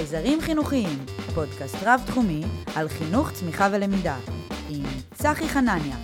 חייזרים 0.00 0.40
חינוכיים, 0.40 0.98
פודקאסט 1.34 1.76
רב-תחומי 1.82 2.42
על 2.74 2.88
חינוך, 2.88 3.30
צמיחה 3.30 3.68
ולמידה, 3.72 4.16
עם 4.70 4.84
צחי 5.14 5.48
חנניה, 5.48 5.96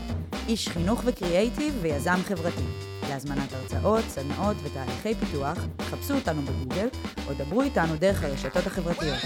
איש 0.48 0.68
חינוך 0.68 1.02
וקריאייטיב 1.04 1.74
ויזם 1.82 2.18
חברתי. 2.24 2.64
להזמנת 3.08 3.52
הרצאות, 3.52 4.04
סדנאות 4.08 4.56
ותהליכי 4.62 5.14
פיתוח, 5.14 5.58
חפשו 5.80 6.14
אותנו 6.14 6.42
בגוגל 6.42 6.88
או 7.28 7.32
דברו 7.34 7.62
איתנו 7.62 7.96
דרך 7.96 8.24
הרשתות 8.24 8.66
החברתיות. 8.66 9.18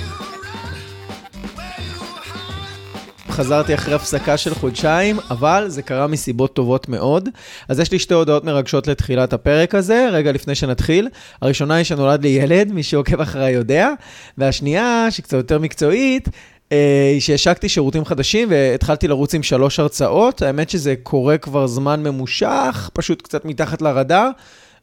חזרתי 3.31 3.75
אחרי 3.75 3.95
הפסקה 3.95 4.37
של 4.37 4.55
חודשיים, 4.55 5.19
אבל 5.31 5.65
זה 5.69 5.83
קרה 5.83 6.07
מסיבות 6.07 6.55
טובות 6.55 6.89
מאוד. 6.89 7.29
אז 7.69 7.81
יש 7.81 7.93
לי 7.93 7.99
שתי 7.99 8.15
הודעות 8.15 8.45
מרגשות 8.45 8.87
לתחילת 8.87 9.33
הפרק 9.33 9.75
הזה, 9.75 10.09
רגע 10.13 10.33
לפני 10.33 10.55
שנתחיל. 10.55 11.09
הראשונה 11.43 11.75
היא 11.75 11.85
שנולד 11.85 12.23
לי 12.23 12.29
ילד, 12.29 12.73
מי 12.73 12.83
שעוקב 12.83 13.21
אחריי 13.21 13.53
יודע, 13.53 13.89
והשנייה, 14.39 15.07
שקצת 15.11 15.33
יותר 15.37 15.59
מקצועית, 15.59 16.29
אה, 16.73 17.11
היא 17.13 17.21
שהשקתי 17.21 17.69
שירותים 17.69 18.05
חדשים 18.05 18.49
והתחלתי 18.51 19.09
לרוץ 19.09 19.35
עם 19.35 19.43
שלוש 19.43 19.81
הרצאות. 19.81 20.43
האמת 20.43 20.71
שזה 20.71 20.95
קורה 21.03 21.39
כבר 21.39 21.67
זמן 21.67 22.03
ממושך, 22.03 22.91
פשוט 22.93 23.23
קצת 23.23 23.45
מתחת 23.45 23.83
לרדאר. 23.83 24.31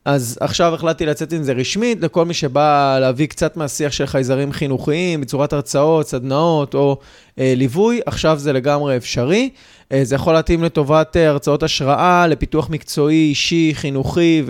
אז 0.07 0.37
עכשיו 0.41 0.73
החלטתי 0.73 1.05
לצאת 1.05 1.33
עם 1.33 1.43
זה 1.43 1.53
רשמית 1.53 2.01
לכל 2.01 2.25
מי 2.25 2.33
שבא 2.33 2.97
להביא 3.01 3.27
קצת 3.27 3.57
מהשיח 3.57 3.91
של 3.91 4.05
חייזרים 4.05 4.51
חינוכיים 4.51 5.21
בצורת 5.21 5.53
הרצאות, 5.53 6.07
סדנאות 6.07 6.73
או 6.73 6.97
אה, 7.39 7.53
ליווי, 7.55 7.99
עכשיו 8.05 8.39
זה 8.39 8.53
לגמרי 8.53 8.97
אפשרי. 8.97 9.49
אה, 9.91 9.99
זה 10.03 10.15
יכול 10.15 10.33
להתאים 10.33 10.63
לטובת 10.63 11.17
אה, 11.17 11.29
הרצאות 11.29 11.63
השראה, 11.63 12.27
לפיתוח 12.27 12.69
מקצועי, 12.69 13.29
אישי, 13.29 13.71
חינוכי 13.73 14.43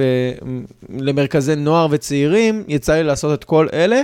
ולמרכזי 0.90 1.56
נוער 1.56 1.88
וצעירים. 1.92 2.64
יצא 2.68 2.94
לי 2.94 3.04
לעשות 3.04 3.40
את 3.40 3.44
כל 3.44 3.68
אלה. 3.74 4.02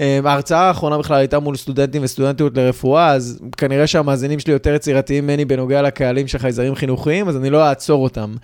אמ, 0.00 0.26
ההרצאה 0.26 0.60
האחרונה 0.60 0.98
בכלל 0.98 1.16
הייתה 1.18 1.38
מול 1.38 1.56
סטודנטים 1.56 2.02
וסטודנטיות 2.04 2.56
לרפואה, 2.56 3.12
אז 3.12 3.40
כנראה 3.56 3.86
שהמאזינים 3.86 4.38
שלי 4.38 4.52
יותר 4.52 4.74
יצירתיים 4.74 5.24
ממני 5.24 5.44
בנוגע 5.44 5.82
לקהלים 5.82 6.28
של 6.28 6.38
חייזרים 6.38 6.74
חינוכיים, 6.74 7.28
אז 7.28 7.36
אני 7.36 7.50
לא 7.50 7.68
אעצור 7.68 8.02
אותם. 8.02 8.34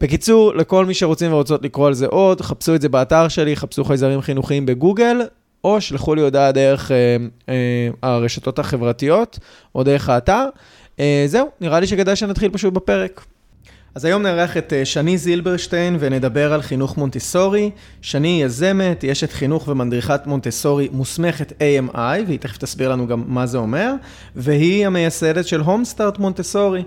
בקיצור, 0.00 0.54
לכל 0.54 0.86
מי 0.86 0.94
שרוצים 0.94 1.32
ורוצות 1.32 1.64
לקרוא 1.64 1.86
על 1.86 1.94
זה 1.94 2.06
עוד, 2.06 2.40
חפשו 2.40 2.74
את 2.74 2.82
זה 2.82 2.88
באתר 2.88 3.28
שלי, 3.28 3.56
חפשו 3.56 3.84
חייזרים 3.84 4.20
חינוכיים 4.20 4.66
בגוגל, 4.66 5.22
או 5.64 5.80
שלחו 5.80 6.14
לי 6.14 6.22
הודעה 6.22 6.52
דרך 6.52 6.90
אה, 6.90 7.16
אה, 7.48 7.88
הרשתות 8.02 8.58
החברתיות, 8.58 9.38
או 9.74 9.82
דרך 9.82 10.08
האתר. 10.08 10.48
אה, 11.00 11.24
זהו, 11.26 11.48
נראה 11.60 11.80
לי 11.80 11.86
שכדאי 11.86 12.16
שנתחיל 12.16 12.50
פשוט 12.50 12.74
בפרק. 12.74 13.24
אז 13.94 14.04
היום 14.04 14.22
נארח 14.22 14.56
את 14.56 14.72
אה, 14.72 14.84
שני 14.84 15.18
זילברשטיין 15.18 15.96
ונדבר 16.00 16.52
על 16.52 16.62
חינוך 16.62 16.96
מונטיסורי. 16.96 17.70
שני 18.02 18.28
היא 18.28 18.44
יזמת, 18.44 19.02
היא 19.02 19.12
אשת 19.12 19.32
חינוך 19.32 19.68
ומדריכת 19.68 20.26
מונטיסורי 20.26 20.88
מוסמכת 20.92 21.52
AMI, 21.52 21.98
והיא 22.26 22.38
תכף 22.38 22.56
תסביר 22.56 22.92
לנו 22.92 23.06
גם 23.06 23.24
מה 23.26 23.46
זה 23.46 23.58
אומר, 23.58 23.92
והיא 24.36 24.86
המייסדת 24.86 25.46
של 25.46 25.60
הומסטארט 25.60 26.18
מונטיסורי, 26.18 26.82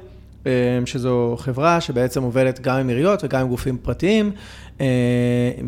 אה, 0.46 0.52
שזו 0.86 1.36
חברה 1.40 1.82
שבעצם 1.82 2.24
עובדת 2.24 2.60
גם 2.60 2.76
עם 2.76 2.90
עיריות 2.90 3.24
וגם 3.24 3.42
עם 3.42 3.48
גופים 3.48 3.78
פרטיים, 3.78 4.32
אה, 4.82 4.86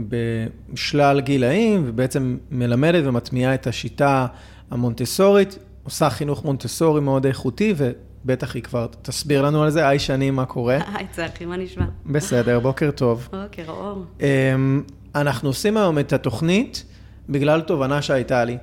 בשלל 0.09 1.21
גילאים, 1.21 1.83
ובעצם 1.87 2.37
מלמדת 2.51 3.03
ומטמיעה 3.05 3.53
את 3.53 3.67
השיטה 3.67 4.27
המונטיסורית, 4.71 5.57
עושה 5.83 6.09
חינוך 6.09 6.45
מונטיסורי 6.45 7.01
מאוד 7.01 7.25
איכותי, 7.25 7.73
בטח 8.25 8.55
היא 8.55 8.63
כבר 8.63 8.87
תסביר 9.01 9.41
לנו 9.41 9.63
על 9.63 9.69
זה. 9.69 9.87
היי, 9.87 9.99
שני, 9.99 10.31
מה 10.31 10.45
קורה? 10.45 10.77
היי, 10.95 11.07
צחי, 11.11 11.45
מה 11.45 11.57
נשמע? 11.57 11.85
בסדר, 12.05 12.59
בוקר 12.59 12.91
טוב. 12.91 13.27
בוקר 13.31 13.71
אור. 13.71 14.05
אמ, 14.21 14.83
אנחנו 15.15 15.49
עושים 15.49 15.77
היום 15.77 15.99
את 15.99 16.13
התוכנית 16.13 16.83
בגלל 17.29 17.61
תובנה 17.61 18.01
שהייתה 18.01 18.43
לי. 18.43 18.57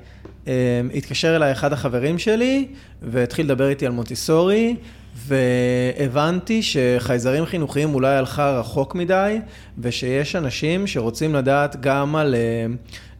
אמ, 0.47 0.53
התקשר 0.95 1.37
אליי 1.37 1.53
אחד 1.53 1.73
החברים 1.73 2.19
שלי 2.19 2.69
והתחיל 3.03 3.47
לדבר 3.47 3.69
איתי 3.69 3.87
על 3.87 3.93
מונטיסורי, 3.93 4.77
והבנתי 5.17 6.63
שחייזרים 6.63 7.47
חינוכיים 7.47 7.95
אולי 7.95 8.17
הלכה 8.17 8.51
רחוק 8.51 8.95
מדי, 8.95 9.39
ושיש 9.79 10.37
אנשים 10.37 10.87
שרוצים 10.87 11.35
לדעת 11.35 11.81
גם 11.81 12.17
על 12.17 12.35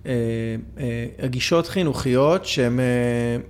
אה, 0.07 0.13
אה, 1.23 1.27
גישות 1.27 1.69
חינוכיות 1.69 2.45
שהן 2.45 2.81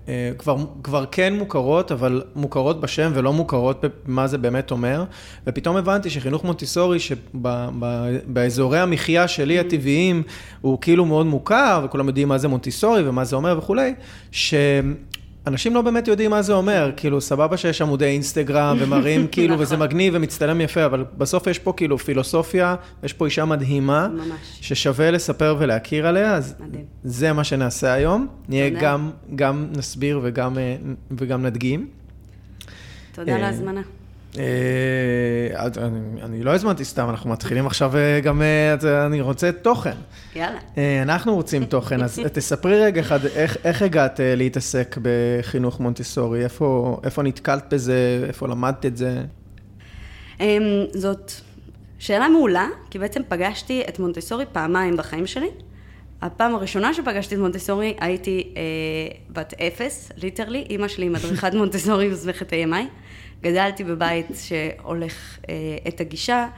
אה, 0.08 0.30
כבר, 0.38 0.56
כבר 0.82 1.04
כן 1.10 1.34
מוכרות, 1.34 1.92
אבל 1.92 2.22
מוכרות 2.36 2.80
בשם 2.80 3.12
ולא 3.14 3.32
מוכרות 3.32 3.84
במה 4.06 4.26
זה 4.26 4.38
באמת 4.38 4.70
אומר. 4.70 5.04
ופתאום 5.46 5.76
הבנתי 5.76 6.10
שחינוך 6.10 6.44
מונטיסורי, 6.44 6.98
שבאזורי 7.00 8.78
המחיה 8.78 9.28
שלי 9.28 9.58
הטבעיים, 9.58 10.22
הוא 10.60 10.78
כאילו 10.80 11.04
מאוד 11.04 11.26
מוכר, 11.26 11.82
וכולם 11.84 12.06
יודעים 12.06 12.28
מה 12.28 12.38
זה 12.38 12.48
מונטיסורי 12.48 13.08
ומה 13.08 13.24
זה 13.24 13.36
אומר 13.36 13.58
וכולי, 13.58 13.94
ש... 14.32 14.54
אנשים 15.46 15.74
לא 15.74 15.82
באמת 15.82 16.08
יודעים 16.08 16.30
מה 16.30 16.42
זה 16.42 16.52
אומר, 16.52 16.90
כאילו, 16.96 17.20
סבבה 17.20 17.56
שיש 17.56 17.82
עמודי 17.82 18.04
אינסטגרם 18.04 18.76
ומראים 18.80 19.26
כאילו, 19.32 19.58
וזה 19.58 19.74
נכון. 19.74 19.86
מגניב 19.86 20.12
ומצטלם 20.16 20.60
יפה, 20.60 20.84
אבל 20.84 21.04
בסוף 21.18 21.46
יש 21.46 21.58
פה 21.58 21.72
כאילו 21.76 21.98
פילוסופיה, 21.98 22.76
יש 23.02 23.12
פה 23.12 23.24
אישה 23.24 23.44
מדהימה, 23.44 24.08
ממש. 24.08 24.58
ששווה 24.60 25.10
לספר 25.10 25.56
ולהכיר 25.58 26.06
עליה, 26.06 26.34
אז 26.34 26.54
מדהים. 26.60 26.84
זה 27.04 27.32
מה 27.32 27.44
שנעשה 27.44 27.92
היום. 27.92 28.26
נהיה 28.48 28.70
גם, 28.70 29.10
גם 29.34 29.66
נסביר 29.76 30.20
וגם, 30.22 30.58
אה, 30.58 30.76
וגם 31.10 31.46
נדגים. 31.46 31.88
תודה 33.12 33.34
על 33.34 33.40
אה, 33.40 33.46
ההזמנה. 33.46 33.82
אה, 34.38 35.66
אני 36.22 36.42
לא 36.42 36.54
הזמנתי 36.54 36.84
סתם, 36.84 37.10
אנחנו 37.10 37.30
מתחילים 37.30 37.66
עכשיו 37.66 37.96
אה, 37.96 38.20
גם, 38.20 38.42
אה, 38.42 39.06
אני 39.06 39.20
רוצה 39.20 39.52
תוכן. 39.52 39.96
יאללה. 40.36 40.58
אנחנו 41.02 41.34
רוצים 41.34 41.64
תוכן, 41.64 42.02
אז 42.02 42.20
תספרי 42.34 42.80
רגע 42.84 43.00
אחד, 43.00 43.26
איך 43.64 43.82
הגעת 43.82 44.20
להתעסק 44.22 44.98
בחינוך 45.02 45.80
מונטיסורי? 45.80 46.44
איפה 46.44 47.22
נתקלת 47.24 47.64
בזה? 47.74 48.24
איפה 48.28 48.48
למדת 48.48 48.86
את 48.86 48.96
זה? 48.96 49.22
אמ, 50.40 50.62
זאת 50.94 51.32
שאלה 51.98 52.28
מעולה, 52.28 52.68
כי 52.90 52.98
בעצם 52.98 53.22
פגשתי 53.28 53.82
את 53.88 53.98
מונטיסורי 53.98 54.44
פעמיים 54.52 54.96
בחיים 54.96 55.26
שלי. 55.26 55.48
הפעם 56.22 56.54
הראשונה 56.54 56.94
שפגשתי 56.94 57.34
את 57.34 57.40
מונטיסורי 57.40 57.94
הייתי 58.00 58.54
אה, 58.56 58.62
בת 59.30 59.54
אפס, 59.60 60.12
ליטרלי, 60.16 60.66
אימא 60.70 60.88
שלי 60.88 61.08
מדריכת 61.08 61.54
מונטיסורי 61.60 62.08
מוסמכת 62.08 62.52
AMI. 62.52 63.03
גדלתי 63.42 63.84
בבית 63.84 64.26
שהולך 64.34 65.38
אה, 65.48 65.54
את 65.88 66.00
הגישה. 66.00 66.48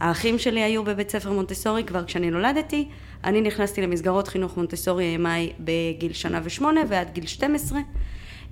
האחים 0.00 0.38
שלי 0.38 0.62
היו 0.62 0.84
בבית 0.84 1.10
ספר 1.10 1.32
מונטסורי 1.32 1.84
כבר 1.84 2.04
כשאני 2.04 2.30
נולדתי. 2.30 2.88
אני 3.24 3.40
נכנסתי 3.40 3.82
למסגרות 3.82 4.28
חינוך 4.28 4.56
מונטסורי 4.56 5.16
AMI 5.16 5.52
בגיל 5.60 6.12
שנה 6.12 6.40
ושמונה 6.44 6.80
ועד 6.88 7.10
גיל 7.12 7.26
12. 7.26 7.80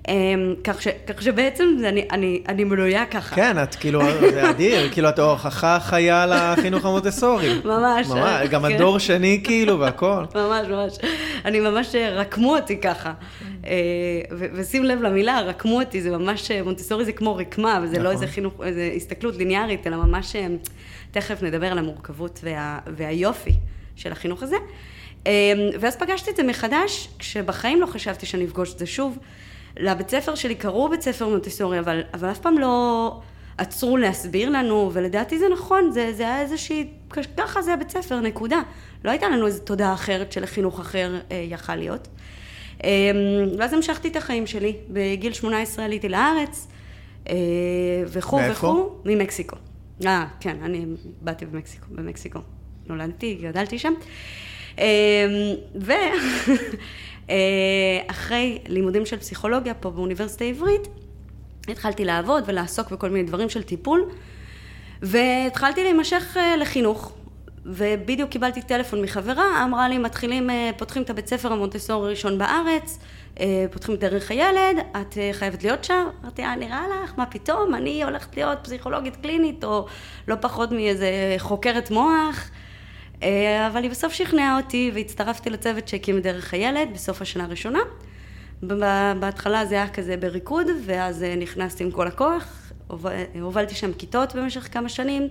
אמ, 0.07 0.55
כך, 0.63 0.81
ש, 0.81 0.87
כך 1.07 1.21
שבעצם 1.21 1.63
אני, 1.85 2.05
אני, 2.11 2.41
אני 2.47 2.63
מנויה 2.63 3.05
ככה. 3.05 3.35
כן, 3.35 3.63
את 3.63 3.75
כאילו, 3.75 4.01
זה 4.19 4.43
אדיר, 4.49 4.89
כאילו 4.91 5.09
את 5.09 5.19
ההוכחה 5.19 5.79
חיה 5.79 6.25
לחינוך 6.25 6.85
המונטסורי. 6.85 7.61
ממש. 7.65 8.07
ממש, 8.07 8.47
גם 8.49 8.61
כן. 8.61 8.75
הדור 8.75 8.99
שני 8.99 9.41
כאילו 9.43 9.79
והכל. 9.79 10.23
ממש, 10.35 10.67
ממש. 10.67 10.97
אני 11.45 11.59
ממש, 11.59 11.95
אה, 11.95 12.09
רקמו 12.09 12.55
אותי 12.55 12.77
ככה. 12.77 13.13
אה, 13.65 13.71
ושים 14.31 14.83
לב 14.83 15.01
למילה, 15.01 15.41
רקמו 15.41 15.79
אותי, 15.79 16.01
זה 16.01 16.17
ממש, 16.17 16.51
אה, 16.51 16.63
מונטסורי 16.63 17.05
זה 17.05 17.11
כמו 17.11 17.35
רקמה, 17.35 17.79
וזה 17.83 17.93
לא 17.93 17.99
נכון. 17.99 18.05
לא 18.05 18.11
איזה 18.11 18.27
חינוך, 18.27 18.53
איזה 18.63 18.91
הסתכלות 18.95 19.35
ליניארית, 19.35 19.87
אלא 19.87 19.97
ממש, 19.97 20.35
תכף 21.11 21.43
נדבר 21.43 21.67
על 21.67 21.77
המורכבות 21.77 22.39
וה, 22.43 22.79
והיופי 22.87 23.53
של 23.95 24.11
החינוך 24.11 24.43
הזה. 24.43 24.55
ואז 25.79 25.95
פגשתי 25.97 26.31
את 26.31 26.35
זה 26.35 26.43
מחדש, 26.43 27.09
כשבחיים 27.19 27.81
לא 27.81 27.85
חשבתי 27.85 28.25
שאני 28.25 28.45
אפגוש 28.45 28.73
את 28.73 28.79
זה 28.79 28.85
שוב. 28.85 29.17
לבית 29.77 30.09
ספר 30.09 30.35
שלי 30.35 30.55
קראו 30.55 30.89
בית 30.89 31.01
ספר 31.01 31.27
מונטסורי, 31.27 31.79
אבל, 31.79 32.01
אבל 32.13 32.31
אף 32.31 32.39
פעם 32.39 32.57
לא 32.57 33.19
עצרו 33.57 33.97
להסביר 33.97 34.49
לנו, 34.49 34.89
ולדעתי 34.93 35.39
זה 35.39 35.45
נכון, 35.53 35.91
זה, 35.91 36.13
זה 36.13 36.23
היה 36.23 36.41
איזושהי, 36.41 36.87
ככה 37.37 37.61
זה 37.61 37.73
הבית 37.73 37.89
ספר, 37.89 38.19
נקודה. 38.19 38.61
לא 39.05 39.11
הייתה 39.11 39.29
לנו 39.29 39.45
איזו 39.45 39.63
תודעה 39.63 39.93
אחרת 39.93 40.31
של 40.31 40.45
חינוך 40.45 40.79
אחר 40.79 41.19
אה, 41.31 41.45
יכל 41.49 41.75
להיות. 41.75 42.07
אה, 42.83 42.89
ואז 43.57 43.73
המשכתי 43.73 44.07
את 44.07 44.15
החיים 44.15 44.47
שלי. 44.47 44.75
בגיל 44.89 45.33
18 45.33 45.85
עליתי 45.85 46.09
לארץ, 46.09 46.67
אה, 47.29 47.35
וכו' 48.07 48.39
וכו', 48.51 48.89
ממקסיקו. 49.05 49.55
אה, 50.05 50.25
כן, 50.39 50.57
אני 50.63 50.85
באתי 51.21 51.45
במקסיקו, 51.45 51.85
במקסיקו. 51.89 52.39
נולדתי, 52.87 53.35
גדלתי 53.41 53.79
שם. 53.79 53.93
אה, 54.79 55.25
ו... 55.81 55.91
אה, 57.31 58.03
אחרי 58.07 58.59
לימודים 58.67 59.05
של 59.05 59.17
פסיכולוגיה 59.17 59.73
פה 59.73 59.89
באוניברסיטה 59.89 60.45
העברית, 60.45 60.87
התחלתי 61.67 62.05
לעבוד 62.05 62.43
ולעסוק 62.47 62.91
בכל 62.91 63.09
מיני 63.09 63.27
דברים 63.27 63.49
של 63.49 63.63
טיפול, 63.63 64.09
והתחלתי 65.01 65.83
להימשך 65.83 66.37
אה, 66.37 66.57
לחינוך. 66.57 67.13
ובדיוק 67.65 68.29
קיבלתי 68.29 68.61
טלפון 68.61 69.01
מחברה, 69.01 69.63
אמרה 69.63 69.89
לי, 69.89 69.97
מתחילים, 69.97 70.49
אה, 70.49 70.69
פותחים 70.77 71.03
את 71.03 71.09
הבית 71.09 71.27
ספר 71.27 71.53
המונטסורי 71.53 72.07
הראשון 72.07 72.37
בארץ, 72.37 72.99
פותחים 73.71 73.95
דרך 73.95 74.31
הילד, 74.31 74.77
את 75.01 75.17
חייבת 75.31 75.63
להיות 75.63 75.83
שם? 75.83 76.07
אמרתי, 76.23 76.43
אה, 76.43 76.55
נראה 76.55 76.83
לך, 77.03 77.13
מה 77.17 77.25
פתאום, 77.25 77.75
אני 77.75 78.03
הולכת 78.03 78.37
להיות 78.37 78.57
פסיכולוגית 78.61 79.15
קלינית, 79.15 79.63
או 79.63 79.85
לא 80.27 80.35
פחות 80.41 80.71
מאיזה 80.71 81.35
חוקרת 81.37 81.91
מוח. 81.91 82.49
אה, 83.23 83.67
אבל 83.67 83.83
היא 83.83 83.91
בסוף 83.91 84.13
שכנעה 84.13 84.57
אותי 84.57 84.91
והצטרפתי 84.93 85.49
לצוות 85.49 85.87
שהקים 85.87 86.19
דרך 86.19 86.53
הילד 86.53 86.89
בסוף 86.93 87.21
השנה 87.21 87.43
הראשונה. 87.43 87.79
בהתחלה 89.19 89.65
זה 89.65 89.75
היה 89.75 89.89
כזה 89.89 90.17
בריקוד, 90.17 90.67
ואז 90.85 91.23
אה, 91.23 91.35
נכנסתי 91.35 91.83
עם 91.83 91.91
כל 91.91 92.07
הכוח, 92.07 92.71
הובלתי 93.41 93.75
שם 93.75 93.93
כיתות 93.93 94.35
במשך 94.35 94.67
כמה 94.71 94.89
שנים, 94.89 95.27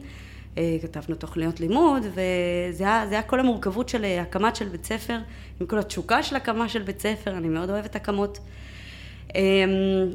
אה, 0.58 0.76
כתבנו 0.82 1.16
תוכניות 1.16 1.60
לימוד, 1.60 2.02
וזה 2.02 2.84
היה, 2.84 3.02
היה 3.10 3.22
כל 3.22 3.40
המורכבות 3.40 3.88
של 3.88 4.04
הקמת 4.04 4.56
של 4.56 4.68
בית 4.68 4.84
ספר, 4.84 5.18
עם 5.60 5.66
כל 5.66 5.78
התשוקה 5.78 6.22
של 6.22 6.36
הקמה 6.36 6.68
של 6.68 6.82
בית 6.82 7.00
ספר, 7.00 7.36
אני 7.36 7.48
מאוד 7.48 7.70
אוהבת 7.70 7.96
הקמות. 7.96 8.38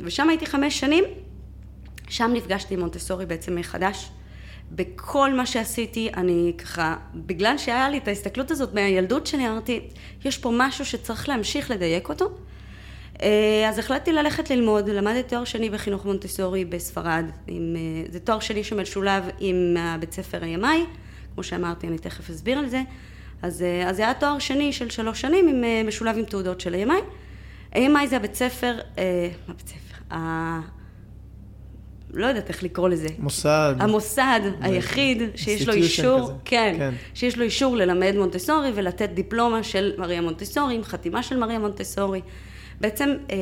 ושם 0.03 0.29
הייתי 0.29 0.45
חמש 0.45 0.79
שנים, 0.79 1.03
שם 2.09 2.31
נפגשתי 2.33 2.73
עם 2.73 2.79
מונטסורי 2.79 3.25
בעצם 3.25 3.55
מחדש. 3.55 4.09
בכל 4.71 5.33
מה 5.33 5.45
שעשיתי, 5.45 6.09
אני 6.17 6.53
ככה, 6.57 6.95
בגלל 7.15 7.57
שהיה 7.57 7.89
לי 7.89 7.97
את 7.97 8.07
ההסתכלות 8.07 8.51
הזאת 8.51 8.73
מהילדות 8.73 9.27
שלי, 9.27 9.49
אמרתי, 9.49 9.79
יש 10.25 10.37
פה 10.37 10.51
משהו 10.57 10.85
שצריך 10.85 11.29
להמשיך 11.29 11.71
לדייק 11.71 12.09
אותו. 12.09 12.29
אה, 13.21 13.69
אז 13.69 13.79
החלטתי 13.79 14.11
ללכת 14.11 14.49
ללמוד, 14.49 14.89
למדתי 14.89 15.23
תואר 15.23 15.43
שני 15.43 15.69
בחינוך 15.69 16.05
מונטסורי 16.05 16.65
בספרד, 16.65 17.25
עם, 17.47 17.75
אה, 17.75 18.11
זה 18.11 18.19
תואר 18.19 18.39
שני 18.39 18.63
שמשולב 18.63 19.23
עם 19.39 19.77
בית 19.99 20.13
ספר 20.13 20.41
AMI, 20.41 20.87
כמו 21.33 21.43
שאמרתי, 21.43 21.87
אני 21.87 21.97
תכף 21.97 22.29
אסביר 22.29 22.59
על 22.59 22.69
זה. 22.69 22.81
אז, 23.41 23.61
אה, 23.61 23.89
אז 23.89 23.95
זה 23.95 24.01
היה 24.01 24.13
תואר 24.13 24.39
שני 24.39 24.73
של 24.73 24.89
שלוש 24.89 25.21
שנים, 25.21 25.47
עם, 25.47 25.87
משולב 25.87 26.17
עם 26.17 26.25
תעודות 26.25 26.61
של 26.61 26.75
AMI. 26.75 27.75
AMI 27.75 28.07
זה 28.09 28.15
הבית 28.15 28.35
ספר, 28.35 28.79
מה 29.47 29.53
בית 29.53 29.67
ספר? 29.67 30.15
לא 32.13 32.25
יודעת 32.25 32.49
איך 32.49 32.63
לקרוא 32.63 32.89
לזה. 32.89 33.07
מוסד. 33.19 33.75
המוסד 33.79 34.39
היחיד 34.61 35.21
שיש 35.35 35.67
לו 35.67 35.73
אישור, 35.73 36.21
כזה. 36.21 36.33
כן, 36.45 36.75
כן, 36.77 36.93
שיש 37.13 37.37
לו 37.37 37.43
אישור 37.43 37.75
ללמד 37.75 38.15
מונטסורי 38.15 38.71
ולתת 38.75 39.09
דיפלומה 39.09 39.63
של 39.63 39.93
מריה 39.97 40.21
מונטסורי, 40.21 40.75
עם 40.75 40.83
חתימה 40.83 41.23
של 41.23 41.37
מריה 41.37 41.59
מונטסורי. 41.59 42.21
בעצם 42.81 43.09
אה, 43.31 43.35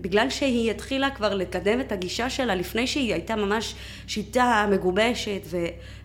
בגלל 0.00 0.30
שהיא 0.30 0.70
התחילה 0.70 1.10
כבר 1.10 1.34
לקדם 1.34 1.80
את 1.80 1.92
הגישה 1.92 2.30
שלה 2.30 2.54
לפני 2.54 2.86
שהיא 2.86 3.12
הייתה 3.12 3.36
ממש 3.36 3.74
שיטה 4.06 4.66
מגובשת 4.70 5.40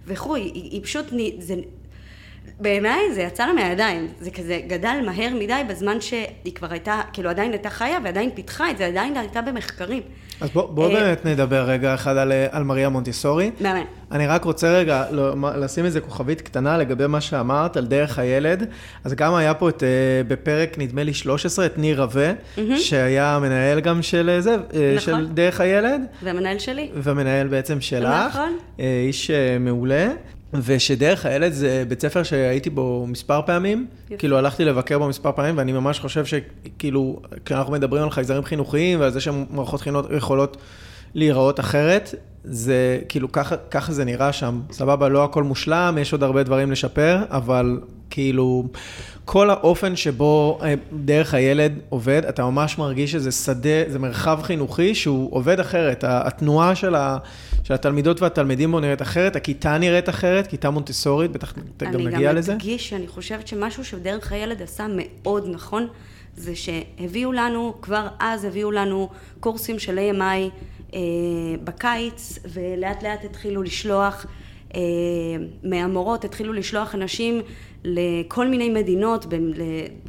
וכו', 0.05 0.35
היא, 0.35 0.53
היא 0.53 0.83
פשוט, 0.83 1.05
זה, 1.39 1.55
בעיניי 2.59 3.13
זה 3.13 3.21
יצא 3.21 3.45
לה 3.45 3.53
מהידיים, 3.53 4.07
זה 4.19 4.31
כזה 4.31 4.61
גדל 4.67 4.99
מהר 5.05 5.33
מדי 5.33 5.61
בזמן 5.69 6.01
שהיא 6.01 6.55
כבר 6.55 6.71
הייתה, 6.71 7.01
כאילו 7.13 7.29
עדיין 7.29 7.51
הייתה 7.51 7.69
חיה 7.69 7.97
ועדיין 8.03 8.29
פיתחה 8.35 8.71
את 8.71 8.77
זה, 8.77 8.85
עדיין 8.85 9.17
הייתה 9.17 9.41
במחקרים. 9.41 10.03
אז 10.41 10.49
בוא, 10.49 10.69
בוא 10.69 10.89
אה, 10.89 10.99
באמת 10.99 11.25
נדבר 11.25 11.63
רגע 11.63 11.93
אחד 11.93 12.17
על, 12.17 12.31
על 12.51 12.63
מריה 12.63 12.89
מונטיסורי. 12.89 13.51
באמת. 13.61 13.85
אני 14.11 14.27
רק 14.27 14.43
רוצה 14.43 14.77
רגע 14.77 15.05
לא, 15.11 15.33
לשים 15.57 15.85
איזה 15.85 16.01
כוכבית 16.01 16.41
קטנה 16.41 16.77
לגבי 16.77 17.07
מה 17.07 17.21
שאמרת 17.21 17.77
על 17.77 17.85
דרך 17.85 18.19
הילד. 18.19 18.65
אז 19.03 19.13
גם 19.13 19.35
היה 19.35 19.53
פה 19.53 19.69
את, 19.69 19.83
אה, 19.83 19.87
בפרק, 20.27 20.75
נדמה 20.77 21.03
לי 21.03 21.13
13, 21.13 21.65
את 21.65 21.77
ניר 21.77 22.01
רווה, 22.01 22.31
mm-hmm. 22.31 22.61
שהיה 22.77 23.39
מנהל 23.41 23.79
גם 23.79 24.01
של 24.01 24.29
אה, 24.29 24.41
זה, 24.41 24.55
נכון. 24.95 24.99
של 24.99 25.27
דרך 25.27 25.61
הילד. 25.61 26.01
והמנהל 26.23 26.59
שלי. 26.59 26.89
והמנהל 26.95 27.47
בעצם 27.47 27.81
שלך. 27.81 28.29
נכון. 28.29 28.57
איש 28.79 29.31
מעולה. 29.59 30.07
ושדרך 30.63 31.25
הילד 31.25 31.51
זה 31.51 31.83
בית 31.87 32.01
ספר 32.01 32.23
שהייתי 32.23 32.69
בו 32.69 33.05
מספר 33.07 33.41
פעמים, 33.45 33.87
יפה. 34.07 34.17
כאילו 34.17 34.37
הלכתי 34.37 34.65
לבקר 34.65 34.99
בו 34.99 35.07
מספר 35.07 35.31
פעמים, 35.31 35.57
ואני 35.57 35.71
ממש 35.71 35.99
חושב 35.99 36.25
שכאילו, 36.25 37.21
כשאנחנו 37.45 37.73
מדברים 37.73 38.03
על 38.03 38.09
חייזרים 38.09 38.43
חינוכיים 38.43 38.99
ועל 38.99 39.11
זה 39.11 39.21
שמערכות 39.21 39.81
חינוך 39.81 40.05
יכולות 40.17 40.57
להיראות 41.15 41.59
אחרת, 41.59 42.15
זה 42.43 42.99
כאילו 43.09 43.31
ככה, 43.31 43.55
ככה 43.57 43.93
זה 43.93 44.05
נראה 44.05 44.33
שם, 44.33 44.61
סבבה, 44.71 45.09
לא 45.09 45.23
הכל 45.23 45.43
מושלם, 45.43 45.97
יש 46.01 46.13
עוד 46.13 46.23
הרבה 46.23 46.43
דברים 46.43 46.71
לשפר, 46.71 47.17
אבל 47.29 47.79
כאילו, 48.09 48.65
כל 49.25 49.49
האופן 49.49 49.95
שבו 49.95 50.59
אה, 50.63 50.73
דרך 50.93 51.33
הילד 51.33 51.73
עובד, 51.89 52.25
אתה 52.29 52.45
ממש 52.45 52.77
מרגיש 52.77 53.11
שזה 53.11 53.31
שדה, 53.31 53.69
זה 53.87 53.99
מרחב 53.99 54.39
חינוכי 54.43 54.95
שהוא 54.95 55.27
עובד 55.31 55.59
אחרת, 55.59 56.03
התנועה 56.07 56.75
של 56.75 56.95
ה... 56.95 57.17
של 57.63 57.73
התלמידות 57.73 58.21
והתלמידים 58.21 58.71
בו 58.71 58.79
נראית 58.79 59.01
אחרת, 59.01 59.35
הכיתה 59.35 59.77
נראית 59.77 60.09
אחרת, 60.09 60.47
כיתה 60.47 60.69
מונטסורית, 60.69 61.31
בטח 61.31 61.53
גם 61.81 62.01
נגיע 62.01 62.33
לזה. 62.33 62.51
אני 62.51 62.59
גם 62.59 62.65
אדגיש 62.65 62.89
שאני 62.89 63.07
חושבת 63.07 63.47
שמשהו 63.47 63.85
שדרך 63.85 64.31
הילד 64.31 64.61
עשה 64.61 64.85
מאוד 64.89 65.47
נכון, 65.51 65.87
זה 66.37 66.53
שהביאו 66.55 67.31
לנו, 67.31 67.73
כבר 67.81 68.07
אז 68.19 68.43
הביאו 68.43 68.71
לנו 68.71 69.09
קורסים 69.39 69.79
של 69.79 69.99
AMI 69.99 70.49
בקיץ, 71.63 72.39
ולאט 72.53 73.03
לאט 73.03 73.25
התחילו 73.25 73.63
לשלוח, 73.63 74.25
אה, 74.75 74.79
מהמורות 75.63 76.25
התחילו 76.25 76.53
לשלוח 76.53 76.95
אנשים 76.95 77.41
לכל 77.83 78.47
מיני 78.47 78.69
מדינות, 78.69 79.25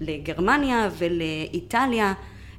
לגרמניה 0.00 0.88
ולאיטליה. 0.98 2.12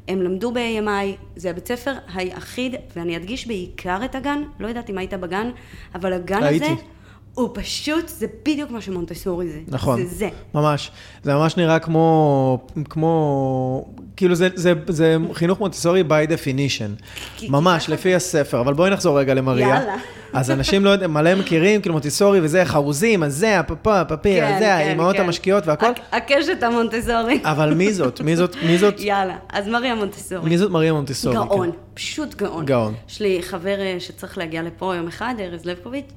הם 0.08 0.22
למדו 0.22 0.52
ב-AMI, 0.52 1.26
זה 1.36 1.50
הבית 1.50 1.68
ספר 1.68 1.94
היחיד, 2.14 2.76
ואני 2.96 3.18
אדגיש 3.18 3.48
בעיקר 3.48 4.06
את 4.06 4.16
הגן, 4.16 4.44
לא 4.60 4.68
יודעת 4.68 4.90
אם 4.90 4.98
היית 4.98 5.14
בגן, 5.14 5.50
אבל 5.96 6.14
הגן 6.14 6.44
הייתי. 6.44 6.66
הזה... 6.66 6.97
הוא 7.38 7.50
פשוט, 7.54 8.08
זה 8.08 8.26
בדיוק 8.46 8.72
מה 8.72 8.82
שמונטסורי 8.82 9.50
זה. 9.50 9.60
נכון. 9.68 10.04
זה 10.04 10.16
זה. 10.16 10.30
ממש. 10.54 10.92
זה 11.24 11.34
ממש 11.34 11.58
נראה 11.58 11.80
כמו, 11.80 12.68
כמו, 12.90 13.86
כאילו 14.16 14.36
זה, 14.36 14.50
זה, 14.56 14.74
זה 14.88 15.18
חינוך 15.34 15.60
מונטסורי 15.60 16.02
by 16.02 16.30
definition. 16.32 17.04
ממש, 17.50 17.90
לפי 17.90 18.16
הספר. 18.16 18.62
אבל 18.62 18.74
בואי 18.74 18.90
נחזור 18.90 19.20
רגע 19.20 19.34
למריה. 19.34 19.68
יאללה. 19.68 19.96
אז 20.34 20.52
אנשים 20.52 20.86
לא 20.86 20.90
יודעים, 20.90 21.14
מלא 21.14 21.36
מכירים, 21.36 21.82
כאילו 21.82 21.94
מונטסורי 21.94 22.40
וזה, 22.42 22.66
חרוזים, 22.66 23.24
אז 23.24 23.36
זה, 23.36 23.60
הפפה, 23.60 24.02
הפפיר, 24.02 24.46
כן, 24.46 24.60
זה, 24.60 24.66
כן, 24.66 24.72
האימהות 24.72 25.16
כן. 25.16 25.22
המשקיעות 25.22 25.68
והכל. 25.68 25.92
הקשת 26.12 26.64
המונטסורי. 26.64 27.40
אבל 27.44 27.74
מי 27.74 27.94
זאת? 27.94 28.22
מי 28.22 28.36
זאת? 28.36 28.56
מי 28.66 28.78
זאת? 28.78 29.00
יאללה, 29.00 29.38
אז 29.50 29.68
מריה 29.68 29.96
מונטסורי. 29.96 30.50
מי 30.50 30.58
זאת 30.58 30.72
מריה 30.72 30.94
מונטסורי? 30.94 31.36
גאון, 31.36 31.72
כן. 31.72 31.78
פשוט 31.94 32.36
גאון. 32.36 32.66
גאון. 32.66 32.94
יש 33.10 33.22
לי 33.22 33.40
חבר 33.42 33.80
אה, 33.80 33.96
שצריך 34.00 34.38
להגיע 34.38 34.64
לפה 34.64 34.96
יום 34.96 35.08
אחד, 35.08 35.34
ארז 35.40 35.66
לבקוביץ'. 35.66 36.12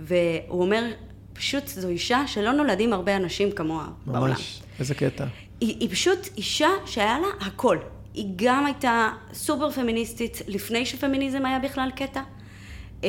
והוא 0.00 0.62
אומר, 0.62 0.84
פשוט 1.32 1.66
זו 1.68 1.88
אישה 1.88 2.26
שלא 2.26 2.52
נולדים 2.52 2.92
הרבה 2.92 3.16
אנשים 3.16 3.52
כמוה 3.52 3.84
ממש, 3.84 3.92
בעולם. 4.06 4.28
ממש, 4.28 4.62
איזה 4.78 4.94
קטע. 4.94 5.24
היא, 5.60 5.76
היא 5.80 5.90
פשוט 5.90 6.28
אישה 6.36 6.68
שהיה 6.86 7.18
לה 7.18 7.46
הכל. 7.46 7.78
היא 8.14 8.26
גם 8.36 8.66
הייתה 8.66 9.08
סופר 9.32 9.70
פמיניסטית 9.70 10.42
לפני 10.48 10.86
שפמיניזם 10.86 11.46
היה 11.46 11.58
בכלל 11.58 11.90
קטע. 11.96 12.20
Uh, 12.20 13.02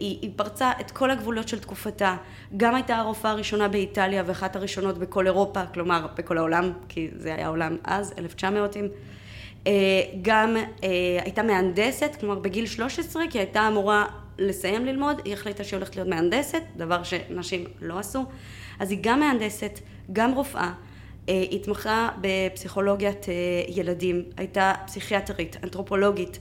היא, 0.00 0.18
היא 0.22 0.30
פרצה 0.36 0.72
את 0.80 0.90
כל 0.90 1.10
הגבולות 1.10 1.48
של 1.48 1.58
תקופתה, 1.58 2.16
גם 2.56 2.74
הייתה 2.74 2.96
הרופאה 2.96 3.30
הראשונה 3.30 3.68
באיטליה 3.68 4.22
ואחת 4.26 4.56
הראשונות 4.56 4.98
בכל 4.98 5.26
אירופה, 5.26 5.66
כלומר 5.66 6.06
בכל 6.16 6.38
העולם, 6.38 6.72
כי 6.88 7.08
זה 7.16 7.34
היה 7.34 7.48
עולם 7.48 7.76
אז, 7.84 8.14
1900 8.18 8.76
Uh, 9.64 9.66
גם 10.22 10.56
uh, 10.56 10.84
הייתה 11.22 11.42
מהנדסת, 11.42 12.16
כלומר 12.20 12.38
בגיל 12.38 12.66
13, 12.66 13.22
כי 13.30 13.38
הייתה 13.38 13.68
אמורה 13.68 14.06
לסיים 14.38 14.86
ללמוד, 14.86 15.20
היא 15.24 15.32
החליטה 15.32 15.64
שהיא 15.64 15.78
הולכת 15.78 15.96
להיות 15.96 16.08
מהנדסת, 16.08 16.62
דבר 16.76 17.02
שנשים 17.02 17.64
לא 17.80 17.98
עשו. 17.98 18.24
אז 18.78 18.90
היא 18.90 18.98
גם 19.02 19.20
מהנדסת, 19.20 19.80
גם 20.12 20.32
רופאה, 20.32 20.72
אה, 21.28 21.44
התמחה 21.52 22.08
בפסיכולוגיית 22.20 23.26
אה, 23.28 23.34
ילדים, 23.68 24.22
הייתה 24.36 24.72
פסיכיאטרית, 24.86 25.56
אנתרופולוגית. 25.64 26.38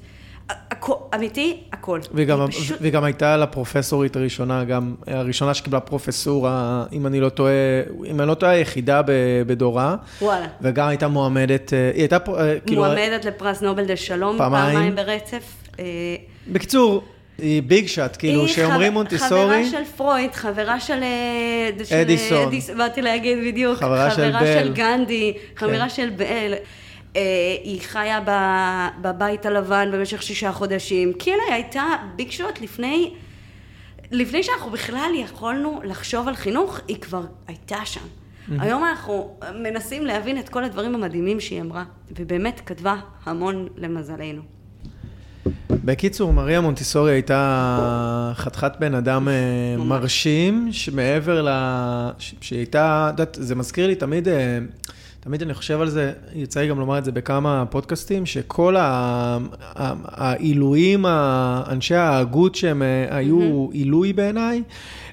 אמיתי, 1.15 1.63
הכל. 1.71 2.00
והיא 2.13 2.27
גם, 2.27 2.47
פשוט... 2.47 2.81
והיא 2.81 2.93
גם 2.93 3.03
הייתה 3.03 3.38
לפרופסורית 3.38 4.15
הראשונה, 4.15 4.63
גם 4.63 4.95
הראשונה 5.07 5.53
שקיבלה 5.53 5.79
פרופסורה, 5.79 6.85
אם 6.91 7.07
אני 7.07 7.19
לא 7.19 7.29
טועה, 7.29 7.51
אם 8.05 8.19
אני 8.19 8.27
לא 8.27 8.33
טועה, 8.33 8.51
היחידה 8.51 9.01
בדורה. 9.47 9.95
וואלה. 10.21 10.47
וגם 10.62 10.88
הייתה 10.88 11.07
מועמדת, 11.07 11.69
היא 11.69 12.01
הייתה 12.01 12.17
כאילו... 12.65 12.81
מועמדת 12.81 13.25
לפרס 13.25 13.62
נובל 13.62 13.85
דה 13.85 13.95
שלום, 13.95 14.38
פעמיים, 14.38 14.73
פעמיים 14.73 14.95
ברצף. 14.95 15.71
בקיצור, 16.47 17.03
היא 17.38 17.63
ביג 17.63 17.88
שאט, 17.88 18.18
כאילו, 18.20 18.48
שאומרים 18.48 18.94
מונטיסורי... 18.94 19.56
היא 19.56 19.66
חברה 19.70 19.84
של 19.84 19.92
פרויד, 19.98 20.32
חברה 20.32 20.80
של... 20.80 21.04
אה, 21.04 22.02
אדיסון. 22.02 22.52
באתי 22.78 23.02
להגיד 23.02 23.38
בדיוק. 23.48 23.78
חברה 23.78 24.12
של 24.12 24.32
בל. 24.32 24.38
חברה 24.38 24.63
של 24.63 24.74
גנדי, 24.74 25.34
חברה 25.56 25.80
כן. 25.80 25.90
של 25.90 26.10
בל. 26.10 26.54
אה, 27.16 27.22
היא 27.63 27.82
חיה 27.82 28.20
בבית 29.02 29.46
הלבן 29.46 29.90
במשך 29.94 30.24
שישה 30.24 30.52
חודשים. 30.52 31.13
כאילו, 31.20 31.42
היא 31.48 31.54
הייתה 31.54 31.84
ביג 32.16 32.32
שוט 32.32 32.62
לפני... 32.62 33.13
לפני 34.12 34.44
שאנחנו 34.44 34.72
בכלל 34.72 35.12
יכולנו 35.16 35.82
לחשוב 35.84 36.28
על 36.28 36.36
חינוך, 36.36 36.80
היא 36.88 36.98
כבר 36.98 37.24
הייתה 37.48 37.86
שם. 37.86 38.08
היום 38.60 38.86
אנחנו 38.86 39.38
מנסים 39.56 40.06
להבין 40.06 40.40
את 40.40 40.50
כל 40.50 40.63
הדברים 40.63 40.96
המדהימים 40.96 41.40
שהיא 41.40 41.62
אמרה, 41.62 41.84
ובאמת 42.12 42.62
כתבה 42.66 42.96
המון 43.25 43.68
למזלנו. 43.78 44.42
בקיצור, 45.69 46.33
מריה 46.33 46.62
מונטיסורי 46.62 47.12
הייתה 47.12 48.31
חתיכת 48.35 48.71
בן 48.79 48.95
אדם 48.95 49.27
אה, 49.27 49.33
מרשים, 49.77 50.67
שמעבר 50.71 51.41
ל... 51.41 51.50
שהיא 52.17 52.59
הייתה, 52.59 53.09
את 53.13 53.19
יודעת, 53.19 53.38
זה 53.41 53.55
מזכיר 53.55 53.88
לי 53.88 53.95
תמיד, 53.95 54.27
אה, 54.27 54.59
תמיד 55.19 55.41
אני 55.41 55.53
חושב 55.53 55.81
על 55.81 55.89
זה, 55.89 56.12
יצא 56.35 56.59
לי 56.59 56.67
גם 56.67 56.79
לומר 56.79 56.97
את 56.97 57.05
זה 57.05 57.12
בכמה 57.12 57.63
פודקאסטים, 57.69 58.25
שכל 58.25 58.75
העילויים, 60.05 61.05
אנשי 61.69 61.95
ההגות 61.95 62.55
שהם 62.55 62.81
אה, 62.81 63.17
היו 63.17 63.69
עילוי 63.71 64.13
בעיניי, 64.13 64.63